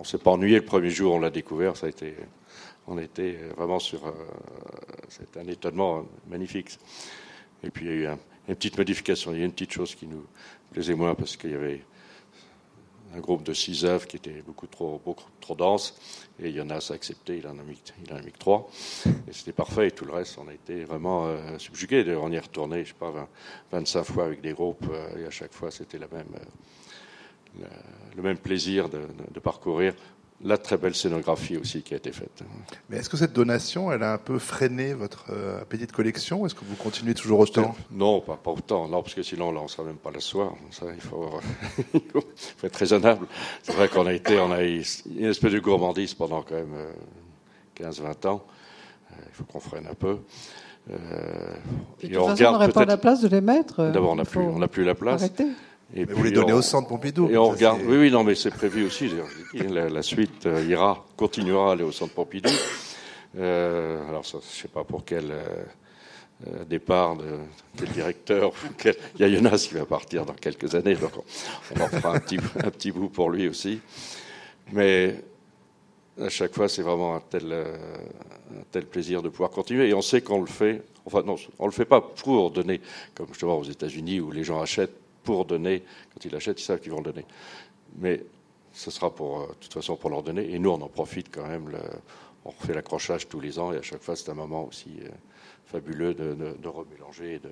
[0.00, 2.14] on s'est pas ennuyé le premier jour, on l'a découvert, ça a été,
[2.86, 4.12] on était vraiment sur, euh,
[5.08, 6.78] c'est un étonnement magnifique.
[7.62, 8.18] Et puis il y a eu un-
[8.48, 10.24] une petite modification, il y a une petite chose qui nous
[10.72, 11.82] plaisait moins parce qu'il y avait
[13.14, 15.98] un groupe de six œuvres qui était beaucoup trop, beaucoup dense.
[16.40, 18.68] Et en a, accepté, il en a mis, il en a mis trois.
[19.06, 19.88] Et c'était parfait.
[19.88, 22.04] Et tout le reste, on a été vraiment euh, subjugués.
[22.04, 23.28] D'ailleurs, on y est retourné, je sais pas, 20,
[23.72, 24.86] 25 fois avec des groupes.
[24.90, 27.66] euh, et à chaque fois, c'était euh,
[28.16, 29.94] le même plaisir de parcourir.
[30.44, 32.44] La très belle scénographie aussi qui a été faite.
[32.88, 36.46] Mais est-ce que cette donation, elle a un peu freiné votre euh, appétit de collection
[36.46, 37.74] Est-ce que vous continuez toujours autant?
[37.90, 38.86] Non, pas, pas autant.
[38.86, 40.52] Non, parce que sinon, là, on ne sera même pas le soir.
[40.70, 41.28] Ça, il faut,
[41.94, 43.26] il faut être raisonnable.
[43.62, 46.74] C'est vrai qu'on a été, on a eu une espèce de gourmandise pendant quand même
[46.74, 48.44] euh, 15-20 ans.
[49.10, 50.18] Euh, il faut qu'on freine un peu.
[50.90, 50.96] Euh,
[51.98, 53.90] Puis, de et toute on façon, on regarde n'aurait pas la place de les mettre.
[53.90, 55.22] D'abord, on n'a plus, on n'a plus la place.
[55.22, 55.46] Arrêter.
[55.94, 57.28] Et Mais vous les donnez on- au centre Pompidou.
[57.30, 57.80] et on regarde.
[57.86, 59.10] Oui, oui, non, mais c'est prévu aussi.
[59.54, 62.50] La, la suite euh, ira, continuera à aller au centre Pompidou.
[63.38, 67.24] Euh, alors, ça, je ne sais pas pour quel euh, départ, de,
[67.76, 68.52] quel directeur.
[68.76, 71.24] quel- Il y a Jonas qui va partir dans quelques années, donc on,
[71.78, 73.80] on en fera un petit, un petit bout pour lui aussi.
[74.72, 75.16] Mais
[76.20, 79.88] à chaque fois, c'est vraiment un tel, un tel plaisir de pouvoir continuer.
[79.88, 80.82] Et on sait qu'on le fait.
[81.06, 82.82] Enfin, non, on le fait pas pour donner,
[83.14, 84.92] comme justement aux États-Unis où les gens achètent
[85.28, 85.82] pour donner.
[86.14, 87.24] Quand ils achètent, ils savent qu'ils vont donner.
[87.98, 88.24] Mais
[88.72, 90.50] ce sera pour, euh, de toute façon pour leur donner.
[90.54, 91.68] Et nous, on en profite quand même.
[91.68, 91.78] Le,
[92.46, 93.72] on refait l'accrochage tous les ans.
[93.72, 95.08] Et à chaque fois, c'est un moment aussi euh,
[95.66, 97.50] fabuleux de, de, de remélanger, et de,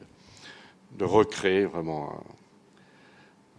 [0.99, 2.15] de recréer vraiment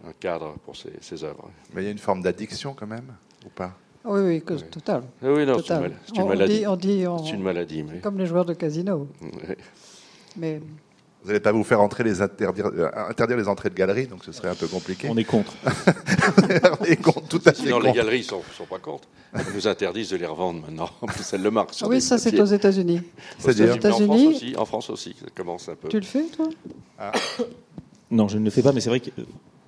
[0.04, 1.48] un, un cadre pour ces, ces œuvres.
[1.72, 3.14] Mais il y a une forme d'addiction quand même,
[3.46, 3.72] ou pas?
[4.04, 4.64] Oui, oui, que- Oui.
[4.70, 5.02] total.
[5.22, 5.80] Ah oui, non, c'est une, total.
[5.82, 6.58] mal- c'est une on, maladie.
[6.58, 8.00] dit, on dit on- C'est une maladie, mais.
[8.00, 9.06] comme les joueurs de casino.
[10.36, 10.60] Mais
[11.22, 14.24] Vous n'allez pas vous faire entrer les interdire, euh, interdire les entrées de galeries, donc
[14.24, 15.08] ce serait un peu compliqué.
[15.10, 15.52] On est contre.
[16.80, 19.08] On est contre, tout à fait Sinon, les galeries ne sont, sont pas contre.
[19.34, 20.88] Elles nous interdisent de les revendre maintenant.
[21.00, 21.74] En plus, elles le marquent.
[21.74, 23.00] sur ah oui, ça c'est aux États-Unis.
[23.00, 24.56] Aux C'est-à-dire États-Unis, mais En France États-Unis- aussi.
[24.56, 25.88] En France aussi, ça commence un peu.
[25.88, 26.48] Tu le fais, toi?
[28.10, 29.10] Non, je ne le fais pas, mais c'est vrai que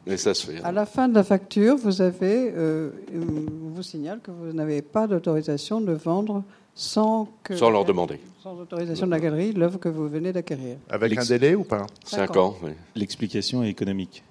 [0.06, 0.62] Mais ça se fait.
[0.62, 4.82] À la fin de la facture, vous avez, euh, on vous signale que vous n'avez
[4.82, 6.42] pas d'autorisation de vendre
[6.80, 8.18] sans que Sans leur demander.
[8.42, 10.78] sans autorisation de la galerie l'œuvre que vous venez d'acquérir.
[10.88, 11.86] Avec un délai ou pas?
[12.06, 12.56] Cinq ans.
[12.62, 12.70] oui.
[12.96, 14.22] l'explication est économique.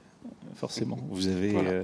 [0.56, 1.70] Forcément, vous avez, Voilà.
[1.70, 1.84] euh,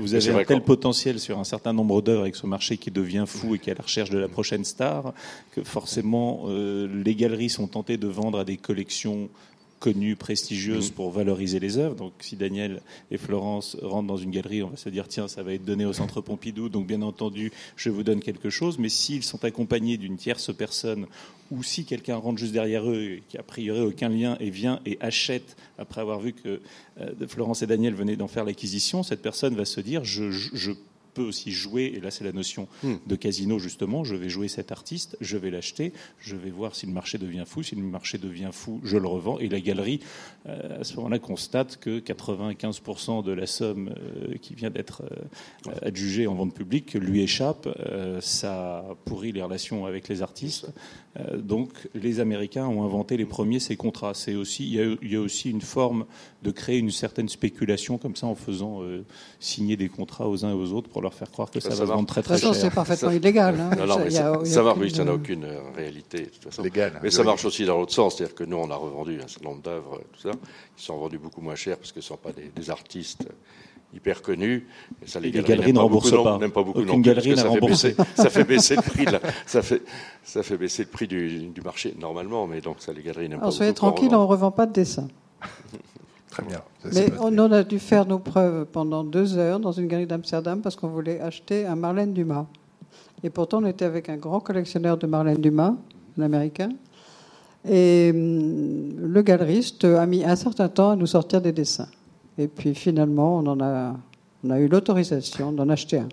[0.00, 3.24] vous avez un tel potentiel sur un certain nombre d'œuvres avec ce marché qui devient
[3.28, 5.14] fou et qui est à la recherche de la prochaine star,
[5.52, 9.28] que forcément euh, les galeries sont tentées de vendre à des collections
[9.82, 10.94] connues, prestigieuses Mhm.
[10.94, 11.96] pour valoriser les œuvres.
[11.96, 12.80] Donc si Daniel
[13.10, 15.84] et Florence rentrent dans une galerie, on va se dire tiens, ça va être donné
[15.84, 18.78] au Centre Pompidou, donc bien entendu, je vous donne quelque chose.
[18.78, 21.06] Mais s'ils sont accompagnés d'une tierce personne
[21.50, 24.96] ou si quelqu'un rentre juste derrière eux, qui a priori aucun lien, et vient et
[25.00, 26.60] achète, après avoir vu que
[27.00, 30.50] euh, Florence et Daniel venaient d'en faire l'acquisition, cette personne va se dire, je, je-
[30.54, 30.72] je
[31.14, 32.96] peux aussi jouer, et là c'est la notion Hmm.
[33.06, 36.86] de casino justement, je vais jouer cet artiste, je vais l'acheter, je vais voir si
[36.86, 40.00] le marché devient fou, si le marché devient fou, je le revends, et la galerie,
[40.46, 45.02] euh, à ce moment-là, constate que 95% de la somme euh, qui vient d'être
[45.68, 47.68] euh, adjugée en vente publique lui échappe,
[48.20, 50.68] ça pourrit les relations avec les artistes.
[51.20, 54.14] Euh, donc les Américains ont inventé les premiers ces contrats.
[54.14, 56.06] C'est aussi, il y, a, il y a aussi une forme
[56.42, 59.04] de créer une certaine spéculation comme ça en faisant euh,
[59.38, 61.76] signer des contrats aux uns et aux autres pour leur faire croire que ça, Ça
[61.76, 62.62] va se vendre très De très toute façon, cher.
[62.70, 63.60] c'est parfaitement Ça- illégal.
[63.60, 63.70] hein.
[63.78, 66.18] Non, non, mais ça, a marche, aucune- oui, ça n'a aucune euh, réalité.
[66.20, 66.62] De toute façon.
[66.62, 66.98] Légal.
[67.02, 69.50] Mais ça marche aussi dans l'autre sens, c'est-à-dire que nous, on a revendu un certain
[69.50, 70.30] nombre d'œuvres, tout ça,
[70.76, 73.28] qui sont vendues beaucoup moins cher parce que ce ne sont pas des, des artistes
[73.94, 74.66] hyper connus.
[75.04, 76.48] Et ça, Et les galeries ne pas beaucoup remboursent non- pas.
[76.48, 79.04] pas beaucoup Aucune non galerie que n'a ça fait baisser- Ça fait baisser le prix,
[79.04, 79.20] là.
[79.46, 79.82] Ça fait,
[80.24, 83.38] ça fait baisser le prix du, du marché, normalement, mais donc ça, les galeries n'aiment
[83.38, 85.08] pas Alors soyez tranquille, on ne revend pas de dessin.
[86.30, 86.62] Très bien.
[86.82, 90.62] Ça, Mais on a dû faire nos preuves pendant deux heures dans une galerie d'Amsterdam
[90.62, 92.46] parce qu'on voulait acheter un Marlène Dumas.
[93.22, 95.74] Et pourtant, on était avec un grand collectionneur de Marlène Dumas,
[96.18, 96.70] un Américain.
[97.68, 101.88] Et hum, le galeriste a mis un certain temps à nous sortir des dessins.
[102.38, 103.94] Et puis finalement, on, en a,
[104.44, 106.08] on a eu l'autorisation d'en acheter un.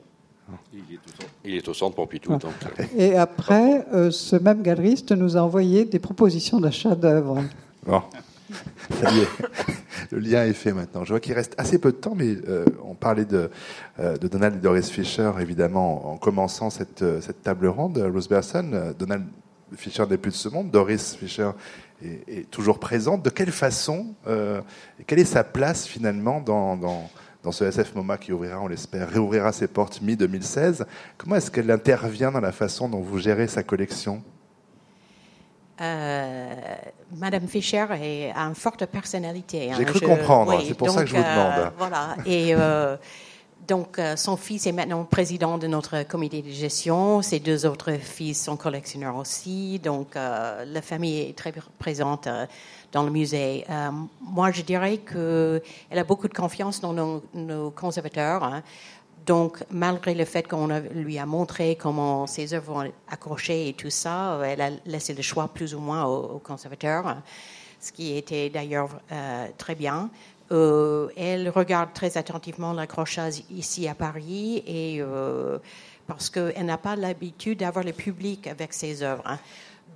[0.74, 2.38] Il est au centre- Il est au centre Pompidou, Ah.
[2.38, 7.44] donc euh, Et après, euh, ce même galeriste nous a envoyé des propositions d'achat d'œuvres.
[7.86, 8.02] Bon.
[9.00, 9.28] Ça y est,
[10.12, 11.04] le lien est fait maintenant.
[11.06, 13.52] Je vois qu'il reste assez peu de temps, mais euh, on parlait de,
[14.00, 18.00] euh, de Donald et Doris Fisher, évidemment, en commençant cette, cette table ronde.
[18.12, 19.26] Rose Berson, Donald
[19.76, 21.52] Fisher n'est plus de ce monde, Doris Fisher
[22.04, 23.24] est, est toujours présente.
[23.24, 24.62] De quelle façon, euh,
[25.08, 27.10] quelle est sa place finalement dans, dans,
[27.44, 30.86] dans ce SF MoMA qui ouvrira, on l'espère, réouvrira ses portes mi-2016.
[31.18, 34.24] Comment est-ce qu'elle intervient dans la façon dont vous gérez sa collection?
[35.82, 36.54] Euh,
[37.16, 39.72] Madame Fischer a une forte personnalité.
[39.72, 39.76] Hein.
[39.78, 41.60] J'ai cru comprendre, c'est pour ça que je vous demande.
[41.60, 42.18] Euh, voilà.
[42.26, 42.54] Et
[43.70, 47.22] donc, son fils est maintenant président de notre comité de gestion.
[47.22, 49.78] Ses deux autres fils sont collectionneurs aussi.
[49.78, 52.28] Donc, la famille est très présente
[52.92, 53.66] dans le musée.
[54.22, 58.44] moi, je dirais qu'elle a beaucoup de confiance dans nos, conservateurs.
[58.44, 58.64] Hein.
[59.28, 63.92] Donc, malgré le fait qu'on lui a montré comment ses œuvres vont accrocher et tout
[63.92, 67.18] ça, elle a laissé le choix plus ou moins aux, conservateurs,
[67.80, 70.10] ce qui était d'ailleurs euh, très bien.
[70.52, 75.60] Euh, elle regarde très attentivement l'accrochage ici à Paris et euh,
[76.08, 79.24] parce qu'elle n'a pas l'habitude d'avoir le public avec ses œuvres.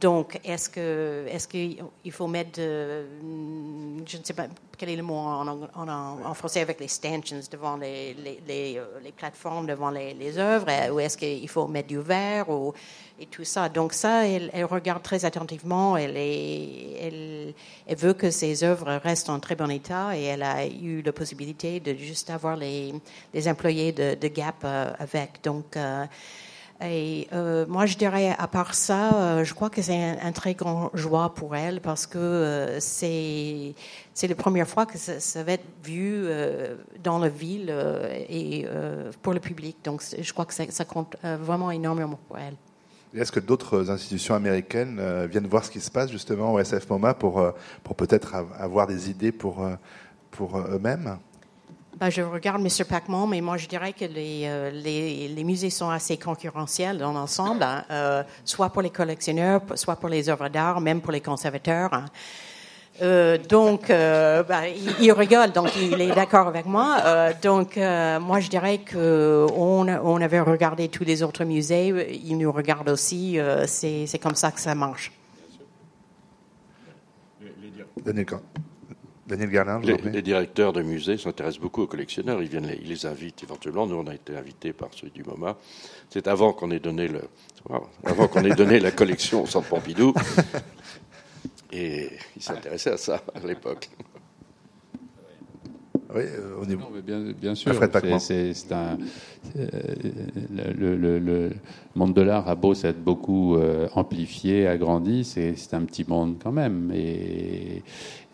[0.03, 4.47] Donc, est-ce que est-ce qu'il faut mettre, je ne sais pas
[4.77, 8.13] quel est le mot en, français avec les stanchions devant les,
[8.49, 12.73] euh, plateformes devant les, œuvres, ou est-ce qu'il faut mettre du verre ou
[13.17, 13.69] et tout ça.
[13.69, 15.95] Donc ça, elle, regarde très attentivement.
[15.95, 21.01] Elle, elle, veut que ses œuvres restent en très bon état et elle a eu
[21.01, 22.93] la possibilité de juste avoir les,
[23.47, 25.41] employés de, Gap euh, avec.
[25.45, 26.05] Donc euh,
[26.85, 30.53] et euh, moi, je dirais, à part ça, euh, je crois que c'est un, très
[30.53, 33.73] grand joie pour elle parce que euh, c'est
[34.13, 36.27] c'est la première fois que ça, va être vu
[37.03, 37.73] dans la ville
[38.29, 38.67] et
[39.23, 39.77] pour le public.
[39.83, 42.55] Donc, je crois que ça, ça compte vraiment énormément pour elle.
[43.19, 47.15] Est-ce que d'autres institutions américaines viennent voir ce qui se passe justement au SF MoMA
[47.15, 47.43] pour,
[47.83, 49.67] pour peut-être avoir des idées pour,
[50.29, 51.17] pour eux-mêmes?
[52.09, 52.85] Je regarde M.
[52.87, 57.13] Pacman, mais moi je dirais que les, euh, les, les, musées sont assez concurrentiels dans
[57.13, 61.21] l'ensemble, hein, euh, soit pour les collectionneurs, soit pour les œuvres d'art, même pour les
[61.21, 61.93] conservateurs.
[61.93, 62.05] Hein.
[63.01, 64.63] Euh, donc, ben,
[65.01, 67.33] il, rigole, donc il est d'accord avec moi.
[67.41, 72.51] donc, moi, je dirais que on, on, avait regardé tous les autres musées, il nous
[72.51, 73.39] regarde aussi.
[73.65, 75.11] c'est comme ça que ça marche.
[78.05, 78.25] Daniel
[79.25, 82.41] Daniel Garlin, les, directeurs de musées s'intéressent beaucoup aux collectionneurs.
[82.41, 83.87] Ils viennent, ils les invitent éventuellement.
[83.87, 85.57] Nous, on a été invités par ceux du MoMA.
[86.09, 87.21] C'est avant qu'on ait donné le,
[88.03, 90.13] avant qu'on ait donné la collection au Centre Pompidou.
[91.71, 93.89] Et ils s'intéressaient à ça à l'époque.
[96.15, 96.85] Oui, euh, au niveau.
[97.03, 97.73] bien, bien, sûr.
[98.19, 98.97] C'est un,
[99.55, 99.67] euh,
[100.77, 101.51] le, le, le,
[101.95, 106.51] monde de l'art a beau s'être beaucoup euh, amplifié, agrandi, c'est un petit monde quand
[106.51, 106.91] même.
[106.93, 107.81] Et,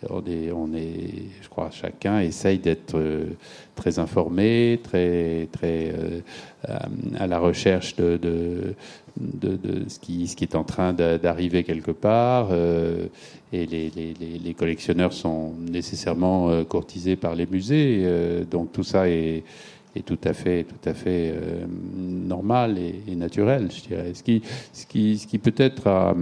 [0.10, 3.26] on est, on est, je crois, chacun essaye d'être euh,
[3.76, 6.22] très informé, très, très euh,
[7.18, 8.76] à la recherche de, de,
[9.18, 12.50] de, ce, qui, ce qui est en train d'arriver quelque part.
[12.52, 13.08] Euh,
[13.52, 18.06] et les, les, les, collectionneurs sont nécessairement courtisés par les musées.
[18.52, 19.44] donc tout ça est
[19.96, 21.66] est tout à fait, tout à fait euh,
[21.98, 24.12] normal et, naturel, je dirais.
[24.14, 24.42] Ce qui,
[24.72, 26.14] ce qui, ce qui peut-être euh,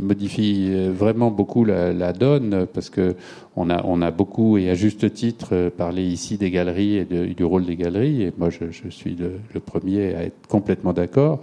[0.00, 3.16] modifie vraiment beaucoup la, donne, parce que
[3.54, 7.44] on a, on a beaucoup et à juste titre parlé ici des galeries et du
[7.44, 11.40] rôle des galeries, et moi je, je suis le, le, premier à être complètement d'accord.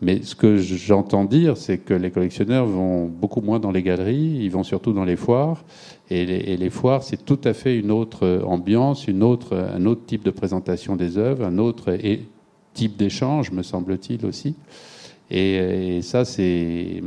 [0.00, 4.38] Mais ce que j'entends dire, c'est que les collectionneurs vont beaucoup moins dans les galeries,
[4.40, 5.64] ils vont surtout dans les foires,
[6.08, 10.22] et les, foires, c'est tout à fait une autre ambiance, une autre, un autre type
[10.22, 11.96] de présentation des œuvres, un autre
[12.74, 14.54] type d'échange, me semble-t-il aussi.
[15.28, 17.02] Et, ça, c'est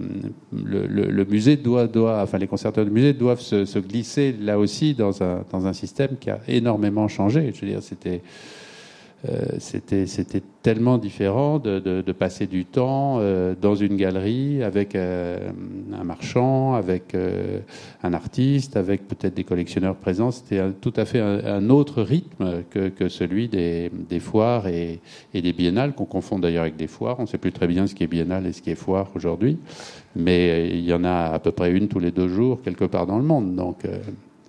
[0.52, 4.94] le, musée doit, doit, enfin les conservateurs du musée doivent se, se, glisser là aussi
[4.94, 7.54] dans un, dans un système qui a énormément changé.
[7.56, 8.69] Je veux dire, c'était euh,
[9.58, 14.96] c'était c'était tellement différent de, de, de, passer du temps euh, dans une galerie avec
[14.96, 15.52] euh,
[15.94, 17.16] un marchand, avec
[18.04, 20.32] un artiste, avec peut-être des collectionneurs présents.
[20.32, 25.00] C'était tout à fait un, autre rythme que, que celui des, des, foires et,
[25.34, 27.18] et des biennales, qu'on confond d'ailleurs avec des foires.
[27.20, 29.10] On ne sait plus très bien ce qui est biennale et ce qui est foire
[29.16, 29.58] aujourd'hui,
[30.16, 33.06] mais il y en a à peu près une tous les deux jours quelque part
[33.06, 33.56] dans le monde.
[33.56, 33.86] Donc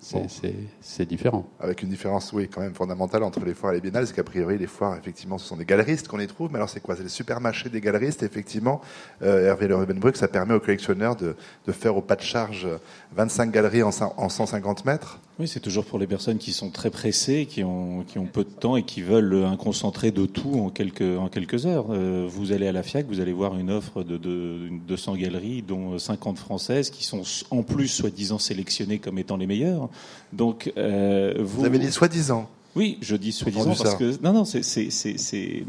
[0.01, 1.47] c'est différent.
[1.61, 4.25] Avec une différence, oui, quand même fondamentale entre les foires et les biennales, c'est qu'a
[4.25, 6.51] priori, les foires, effectivement, ce sont des galeristes qu'on les trouve.
[6.51, 6.97] Mais alors, c'est quoi?
[6.97, 8.23] C'est les supermarchés des galeristes.
[8.23, 8.81] Effectivement,
[9.23, 11.37] euh, Hervé Le Rubenbruck, ça permet aux collectionneurs de,
[11.67, 12.67] de, faire au pas de charge
[13.15, 15.21] 25 galeries en, en 150 mètres.
[15.41, 18.45] Oui, c'est toujours pour les personnes qui sont très pressées, qui ont, qui ont peu
[18.45, 21.87] de temps et qui veulent un concentré de tout en quelques, en quelques heures.
[21.89, 25.63] Euh, vous allez à la FIAC, vous allez voir une offre de, de 200 galeries,
[25.63, 29.89] dont 50 françaises, qui sont en plus soi-disant sélectionnées comme étant les meilleures.
[30.35, 31.61] Donc, euh, vous...
[31.61, 32.47] vous avez dit soi-disant
[32.77, 35.65] oui, je dis soi-disant parce que non, non, c'est, il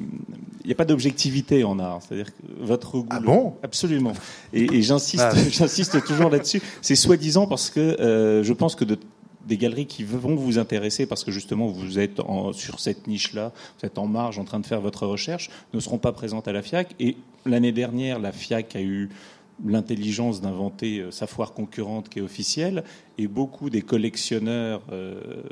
[0.66, 2.00] n'y a pas d'objectivité en art.
[2.02, 3.54] C'est-à-dire que votre goût, ah bon?
[3.64, 4.14] Absolument.
[4.54, 5.34] Et, et j'insiste, ah.
[5.50, 6.62] j'insiste toujours là-dessus.
[6.84, 9.00] C'est soi-disant parce que euh, je pense que de
[9.52, 13.52] des galeries qui vont vous intéresser parce que justement vous êtes en, sur cette niche-là,
[13.78, 16.54] vous êtes en marge en train de faire votre recherche, ne seront pas présentes à
[16.54, 16.96] la FIAC.
[17.02, 19.10] Et l'année dernière, la FIAC a eu
[19.66, 22.86] l'intelligence d'inventer euh, sa foire concurrente qui est officielle,
[23.18, 25.44] et beaucoup des collectionneurs, euh,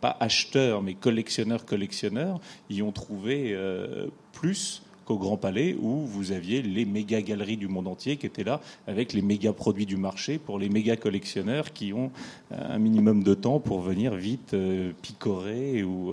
[0.00, 6.32] pas acheteurs, mais collectionneurs, collectionneurs, y ont trouvé euh, plus qu'au Grand Palais, où vous
[6.32, 9.96] aviez les méga galeries du monde entier qui étaient là, avec les méga produits du
[9.96, 12.10] marché pour les méga collectionneurs qui ont
[12.50, 14.54] un minimum de temps pour venir vite
[15.02, 16.12] picorer ou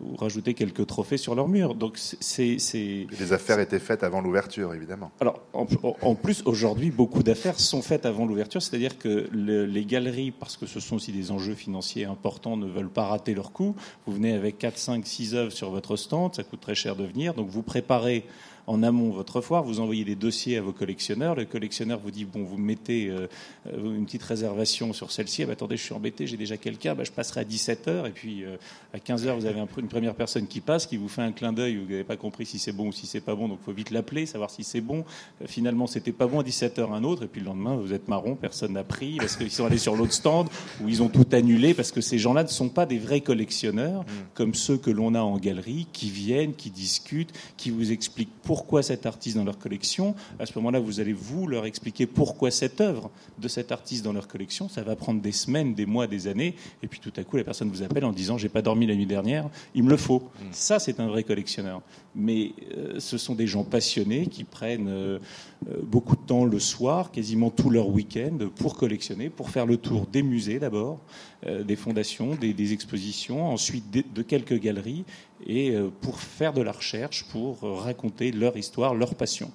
[0.00, 1.74] ou rajouter quelques trophées sur leur mur.
[1.74, 5.10] Donc c'est, les affaires étaient faites avant l'ouverture, évidemment.
[5.20, 10.56] Alors en, plus aujourd'hui, beaucoup d'affaires sont faites avant l'ouverture, c'est-à-dire que les galeries, parce
[10.56, 13.74] que ce sont aussi des enjeux financiers importants, ne veulent pas rater leur coup.
[14.06, 17.04] Vous venez avec 4, 5, 6 œuvres sur votre stand, ça coûte très cher de
[17.04, 18.24] venir, donc vous préparez
[18.68, 21.34] en amont votre foire, vous envoyez des dossiers à vos collectionneurs.
[21.34, 23.26] Le collectionneur vous dit bon, vous mettez euh,
[23.66, 25.42] une petite réservation sur celle-ci.
[25.42, 26.94] Ah, bah, attendez, je suis embêté, j'ai déjà quelqu'un.
[26.94, 28.56] Bah, je passerai à 17 h et puis euh,
[28.92, 31.54] à 15 h vous avez une première personne qui passe, qui vous fait un clin
[31.54, 31.76] d'œil.
[31.76, 33.72] Vous n'avez pas compris si c'est bon ou si c'est pas bon, donc il faut
[33.72, 35.02] vite l'appeler, savoir si c'est bon.
[35.40, 37.94] Euh, finalement, c'était pas bon à 17 h un autre, et puis le lendemain, vous
[37.94, 40.48] êtes marron, personne n'a pris parce qu'ils sont allés sur l'autre stand
[40.82, 44.02] où ils ont tout annulé parce que ces gens-là ne sont pas des vrais collectionneurs
[44.02, 44.06] mmh.
[44.34, 48.57] comme ceux que l'on a en galerie, qui viennent, qui discutent, qui vous expliquent pourquoi
[48.82, 50.14] cet artiste dans leur collection.
[50.38, 54.12] À ce moment-là, vous allez vous leur expliquer pourquoi cette œuvre de cet artiste dans
[54.12, 54.68] leur collection.
[54.68, 56.54] Ça va prendre des semaines, des mois, des années.
[56.82, 58.94] Et puis tout à coup, la personne vous appelle en disant j'ai pas dormi la
[58.94, 60.20] nuit dernière, il me le faut.
[60.20, 60.44] Mm.
[60.52, 61.82] Ça, c'est un vrai collectionneur.
[62.14, 65.18] Mais euh, ce sont des gens passionnés qui prennent euh,
[65.68, 69.76] euh, beaucoup de temps le soir, quasiment tout leur week-end, pour collectionner, pour faire le
[69.76, 71.00] tour des musées d'abord,
[71.46, 75.04] des fondations, des, expositions, ensuite de quelques galeries,
[75.46, 79.50] et pour faire de la recherche, pour raconter leur histoire, leur passion.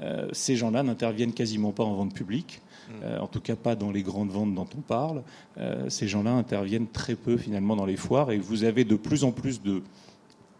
[0.00, 2.92] Euh, ces gens-là n'interviennent quasiment pas en vente publique, mm.
[3.04, 5.22] euh, en tout cas pas dans les grandes ventes dont on parle.
[5.58, 9.24] Euh, ces gens-là interviennent très peu finalement dans les foires et vous avez de plus
[9.24, 9.82] en plus de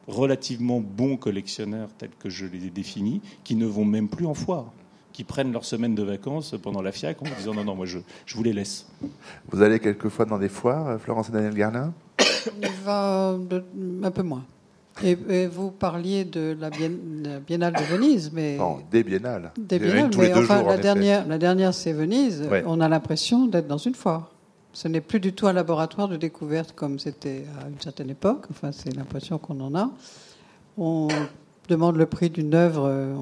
[0.06, 4.34] relativement bons collectionneurs tels que je les ai définis qui ne vont même plus en
[4.34, 4.72] foire
[5.14, 8.00] qui prennent leur semaine de vacances pendant la FIAC en disant non, non, moi je,
[8.26, 8.88] je vous les laisse.
[9.48, 11.92] Vous allez quelquefois dans des foires, Florence et Daniel
[12.84, 13.38] va
[14.02, 14.44] un peu moins.
[15.02, 16.70] Et, vous parliez de la,
[17.40, 19.50] Biennale de Venise, mais non, des biennales.
[19.58, 22.48] Des biennales, mais enfin la dernière, la dernière c'est Venise.
[22.66, 24.30] On a l'impression d'être dans une foire.
[24.72, 28.46] Ce n'est plus du tout un laboratoire de découverte comme c'était à une certaine époque.
[28.50, 29.90] Enfin, c'est l'impression qu'on en a.
[30.76, 31.08] On
[31.68, 33.14] demande le prix d'une œuvre.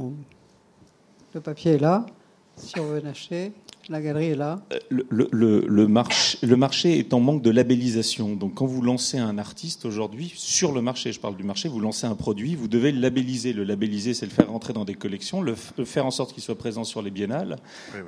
[1.35, 2.07] Le papier est là.
[2.57, 3.53] Si on veut acheter,
[3.89, 4.61] la galerie est là.
[4.73, 8.35] Euh, le, le, le, marché, le, marché, est en manque de labellisation.
[8.37, 11.81] Donc, quand vous lancez un artiste aujourd'hui sur le marché, je parle du marché, vous
[11.81, 13.53] lancez un produit, vous devez le labelliser.
[13.53, 16.59] Le labelliser, c'est le faire rentrer dans des collections, le, faire en sorte qu'il soit
[16.59, 17.57] présent sur les biennales,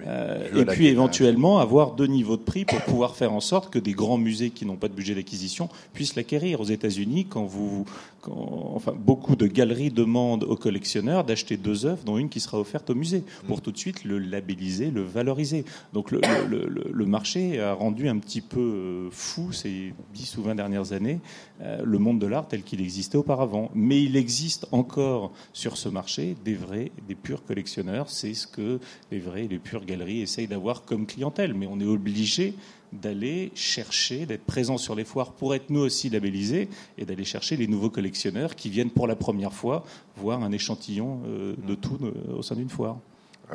[0.07, 3.79] euh, et puis éventuellement avoir deux niveaux de prix pour pouvoir faire en sorte que
[3.79, 6.61] des grands musées qui n'ont pas de budget d'acquisition puissent l'acquérir.
[6.61, 7.85] Aux États-Unis, quand vous,
[8.29, 12.91] enfin, beaucoup de galeries demandent aux collectionneurs d'acheter deux œuvres, dont une qui sera offerte
[12.91, 15.64] au musée, pour tout de suite le labelliser, le valoriser.
[15.93, 20.93] Donc le, marché a rendu un petit peu euh, fou ces 10 ou 20 dernières
[20.93, 21.21] années
[21.61, 23.71] euh, le monde de l'art tel qu'il existait auparavant.
[23.75, 28.11] Mais il existe encore sur ce marché des vrais, des purs collectionneurs.
[28.11, 28.81] C'est ce que
[29.11, 31.55] les vrais, les pures galeries essayent d'avoir comme clientèle.
[31.55, 32.55] Mais on est obligé
[32.93, 37.57] d'aller chercher, d'être présent sur les foires pour être nous aussi labellisés et d'aller chercher
[37.57, 39.85] les nouveaux collectionneurs qui viennent pour la première fois
[40.17, 41.99] voir un échantillon euh, de tout
[42.37, 42.99] au sein d'une foire.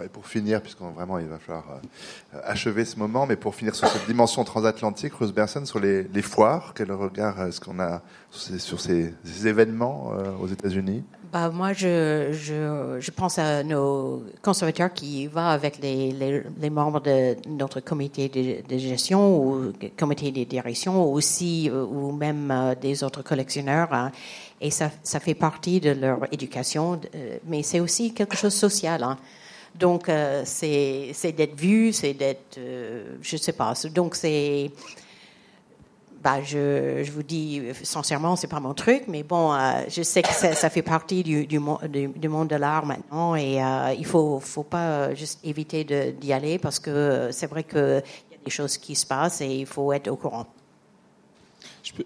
[0.03, 1.65] Et pour finir, puisqu'on vraiment il va falloir
[2.34, 6.21] euh, achever ce moment, mais pour finir sur cette dimension transatlantique, Rose Berson, sur les,
[6.21, 8.01] foires, quel regard est-ce qu'on a
[8.31, 9.13] sur ces,
[9.45, 11.03] événements euh, aux États-Unis?
[11.31, 18.30] Bah, moi, je, pense à nos conservateurs qui vont avec les, membres de notre comité
[18.67, 23.93] de, gestion ou comité de direction aussi, euh, ou même des autres collectionneurs.
[23.93, 24.11] Hein.
[24.61, 26.99] et ça, ça fait partie de leur éducation,
[27.47, 29.03] mais c'est aussi quelque chose de social.
[29.03, 29.17] Hein.
[29.75, 33.73] Donc, euh, c'est d'être vu, c'est d'être, euh, je ne sais pas.
[33.93, 34.71] Donc, c'est,
[36.21, 40.21] bah, je, je, vous dis sincèrement, c'est pas mon truc, mais bon, euh, je sais
[40.21, 41.59] que ça, fait partie du, du,
[41.89, 43.61] du, monde de l'art maintenant, et
[43.97, 45.83] il faut, faut pas juste éviter
[46.13, 49.59] d'y aller parce que c'est vrai qu'il y a des choses qui se passent et
[49.61, 50.45] il faut être au courant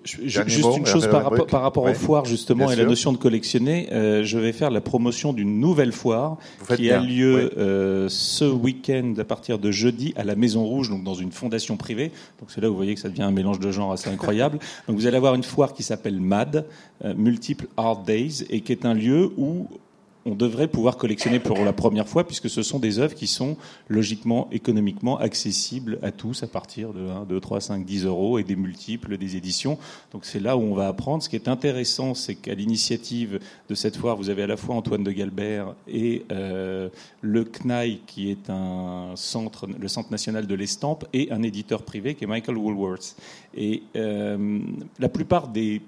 [0.03, 3.89] juste une chose par, rapport, par rapport aux foires justement et la notion de collectionner.
[3.91, 6.37] Euh, je vais faire la promotion d'une nouvelle foire
[6.75, 11.03] qui a lieu euh, ce week-end à partir de jeudi à la Maison Rouge, donc
[11.03, 12.11] dans une fondation privée.
[12.39, 14.59] Donc c'est là où vous voyez que ça devient un mélange de genres assez incroyable.
[14.87, 16.65] donc vous allez avoir une foire qui s'appelle MAD,
[17.03, 19.67] euh, Multiple Art Days, et qui est un lieu où
[20.25, 23.57] on devrait pouvoir collectionner pour la première fois, puisque ce sont des œuvres qui sont
[23.89, 28.43] logiquement, économiquement accessibles à tous à partir de 1, 2, 3, 5, 10 euros et
[28.43, 29.77] des multiples des éditions.
[30.11, 31.23] Donc c'est là où on va apprendre.
[31.23, 33.39] Ce qui est intéressant, c'est qu'à l'initiative
[33.69, 36.89] de cette foire, vous avez à la fois Antoine de Galbert et euh,
[37.21, 42.15] le CNAI, qui est un centre, le Centre national de l'estampe, et un éditeur privé
[42.15, 43.15] qui est Michael Woolworth.
[43.55, 44.59] Et euh,
[44.99, 45.81] la plupart des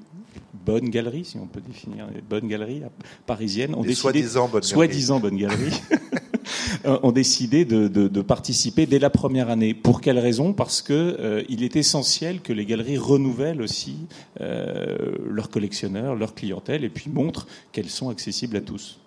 [0.66, 2.82] bonnes galeries, si on peut définir les bonnes galeries
[3.26, 5.80] parisiennes, ont décidé, soi-disant bonnes soi-disant bonnes galeries,
[6.86, 9.74] euh, ont décidé de, de- de participer dès la première année.
[9.74, 10.53] Pour quelle raison?
[10.53, 13.95] Parce que euh, il est essentiel que les galeries renouvellent aussi
[14.41, 18.99] euh, leurs collectionneurs, leur clientèle, et puis montrent qu'elles sont accessibles à tous.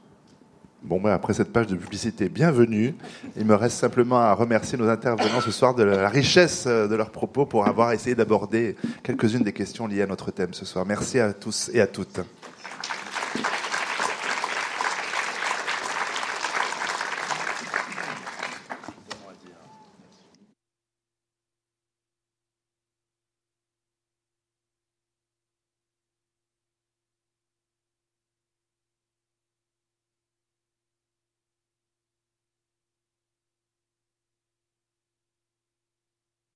[0.82, 2.94] Bon, ben, après cette page de publicité, bienvenue.
[3.36, 6.94] Il me reste simplement à remercier nos intervenants ce soir de la richesse euh, de
[6.94, 10.86] leurs propos pour avoir essayé d'aborder quelques-unes des questions liées à notre thème ce soir.
[10.86, 12.20] Merci à tous et à toutes.